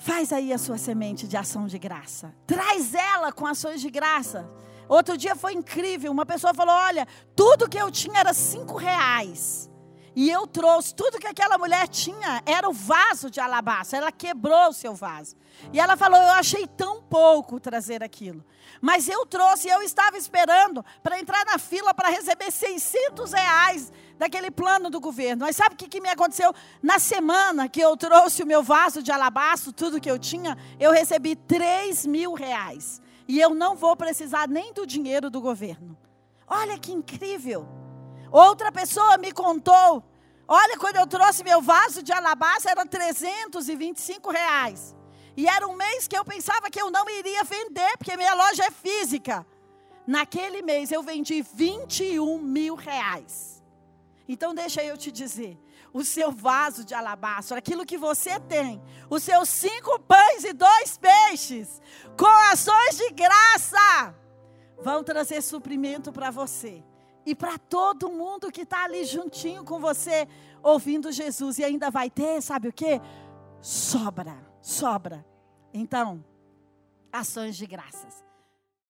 Faz 0.00 0.32
aí 0.32 0.50
a 0.50 0.56
sua 0.56 0.78
semente 0.78 1.28
de 1.28 1.36
ação 1.36 1.66
de 1.66 1.78
graça. 1.78 2.34
Traz 2.46 2.94
ela 2.94 3.30
com 3.30 3.46
ações 3.46 3.82
de 3.82 3.90
graça. 3.90 4.50
Outro 4.90 5.16
dia 5.16 5.36
foi 5.36 5.52
incrível. 5.52 6.10
Uma 6.10 6.26
pessoa 6.26 6.52
falou: 6.52 6.74
Olha, 6.74 7.06
tudo 7.36 7.68
que 7.68 7.78
eu 7.78 7.92
tinha 7.92 8.18
era 8.18 8.34
cinco 8.34 8.76
reais. 8.76 9.70
E 10.16 10.28
eu 10.28 10.48
trouxe 10.48 10.92
tudo 10.92 11.20
que 11.20 11.28
aquela 11.28 11.56
mulher 11.56 11.86
tinha 11.86 12.42
era 12.44 12.68
o 12.68 12.72
vaso 12.72 13.30
de 13.30 13.38
alabastro. 13.38 13.98
Ela 13.98 14.10
quebrou 14.10 14.70
o 14.70 14.72
seu 14.72 14.92
vaso. 14.92 15.36
E 15.72 15.78
ela 15.78 15.96
falou: 15.96 16.20
Eu 16.20 16.32
achei 16.32 16.66
tão 16.66 17.00
pouco 17.00 17.60
trazer 17.60 18.02
aquilo. 18.02 18.44
Mas 18.80 19.08
eu 19.08 19.24
trouxe, 19.26 19.68
eu 19.68 19.80
estava 19.80 20.18
esperando 20.18 20.84
para 21.04 21.20
entrar 21.20 21.44
na 21.44 21.56
fila 21.56 21.94
para 21.94 22.08
receber 22.08 22.50
600 22.50 23.32
reais 23.32 23.92
daquele 24.18 24.50
plano 24.50 24.90
do 24.90 24.98
governo. 24.98 25.46
Mas 25.46 25.54
sabe 25.54 25.76
o 25.76 25.78
que, 25.78 25.86
que 25.86 26.00
me 26.00 26.08
aconteceu? 26.08 26.52
Na 26.82 26.98
semana 26.98 27.68
que 27.68 27.80
eu 27.80 27.96
trouxe 27.96 28.42
o 28.42 28.46
meu 28.46 28.64
vaso 28.64 29.04
de 29.04 29.12
alabastro, 29.12 29.72
tudo 29.72 30.00
que 30.00 30.10
eu 30.10 30.18
tinha, 30.18 30.58
eu 30.80 30.90
recebi 30.90 31.36
3 31.36 32.06
mil 32.06 32.34
reais. 32.34 33.00
E 33.30 33.40
eu 33.40 33.54
não 33.54 33.76
vou 33.76 33.94
precisar 33.94 34.48
nem 34.48 34.72
do 34.72 34.84
dinheiro 34.84 35.30
do 35.30 35.40
governo. 35.40 35.96
Olha 36.48 36.76
que 36.76 36.90
incrível. 36.90 37.64
Outra 38.28 38.72
pessoa 38.72 39.16
me 39.18 39.30
contou. 39.30 40.02
Olha, 40.48 40.76
quando 40.76 40.96
eu 40.96 41.06
trouxe 41.06 41.44
meu 41.44 41.62
vaso 41.62 42.02
de 42.02 42.12
alabastro, 42.12 42.72
era 42.72 42.84
325 42.84 44.32
reais. 44.32 44.96
E 45.36 45.46
era 45.46 45.68
um 45.68 45.76
mês 45.76 46.08
que 46.08 46.18
eu 46.18 46.24
pensava 46.24 46.68
que 46.68 46.82
eu 46.82 46.90
não 46.90 47.08
iria 47.08 47.44
vender, 47.44 47.96
porque 47.98 48.16
minha 48.16 48.34
loja 48.34 48.64
é 48.64 48.70
física. 48.72 49.46
Naquele 50.04 50.60
mês 50.60 50.90
eu 50.90 51.00
vendi 51.00 51.40
21 51.40 52.36
mil 52.36 52.74
reais. 52.74 53.62
Então 54.28 54.52
deixa 54.52 54.82
eu 54.82 54.96
te 54.96 55.12
dizer, 55.12 55.56
o 55.92 56.04
seu 56.04 56.30
vaso 56.30 56.84
de 56.84 56.94
alabastro, 56.94 57.56
aquilo 57.56 57.86
que 57.86 57.98
você 57.98 58.38
tem, 58.40 58.80
os 59.08 59.22
seus 59.22 59.48
cinco 59.48 59.98
pães 60.00 60.44
e 60.44 60.52
dois 60.52 60.96
peixes, 60.96 61.80
com 62.16 62.26
ações 62.52 62.96
de 62.96 63.10
graça, 63.10 64.14
vão 64.82 65.02
trazer 65.02 65.42
suprimento 65.42 66.12
para 66.12 66.30
você 66.30 66.82
e 67.26 67.34
para 67.34 67.58
todo 67.58 68.10
mundo 68.10 68.50
que 68.50 68.62
está 68.62 68.84
ali 68.84 69.04
juntinho 69.04 69.64
com 69.64 69.78
você, 69.78 70.26
ouvindo 70.62 71.12
Jesus. 71.12 71.58
E 71.58 71.64
ainda 71.64 71.90
vai 71.90 72.08
ter, 72.08 72.40
sabe 72.40 72.68
o 72.68 72.72
que? 72.72 73.00
Sobra, 73.60 74.36
sobra. 74.60 75.24
Então, 75.72 76.24
ações 77.12 77.56
de 77.56 77.66
graças. 77.66 78.29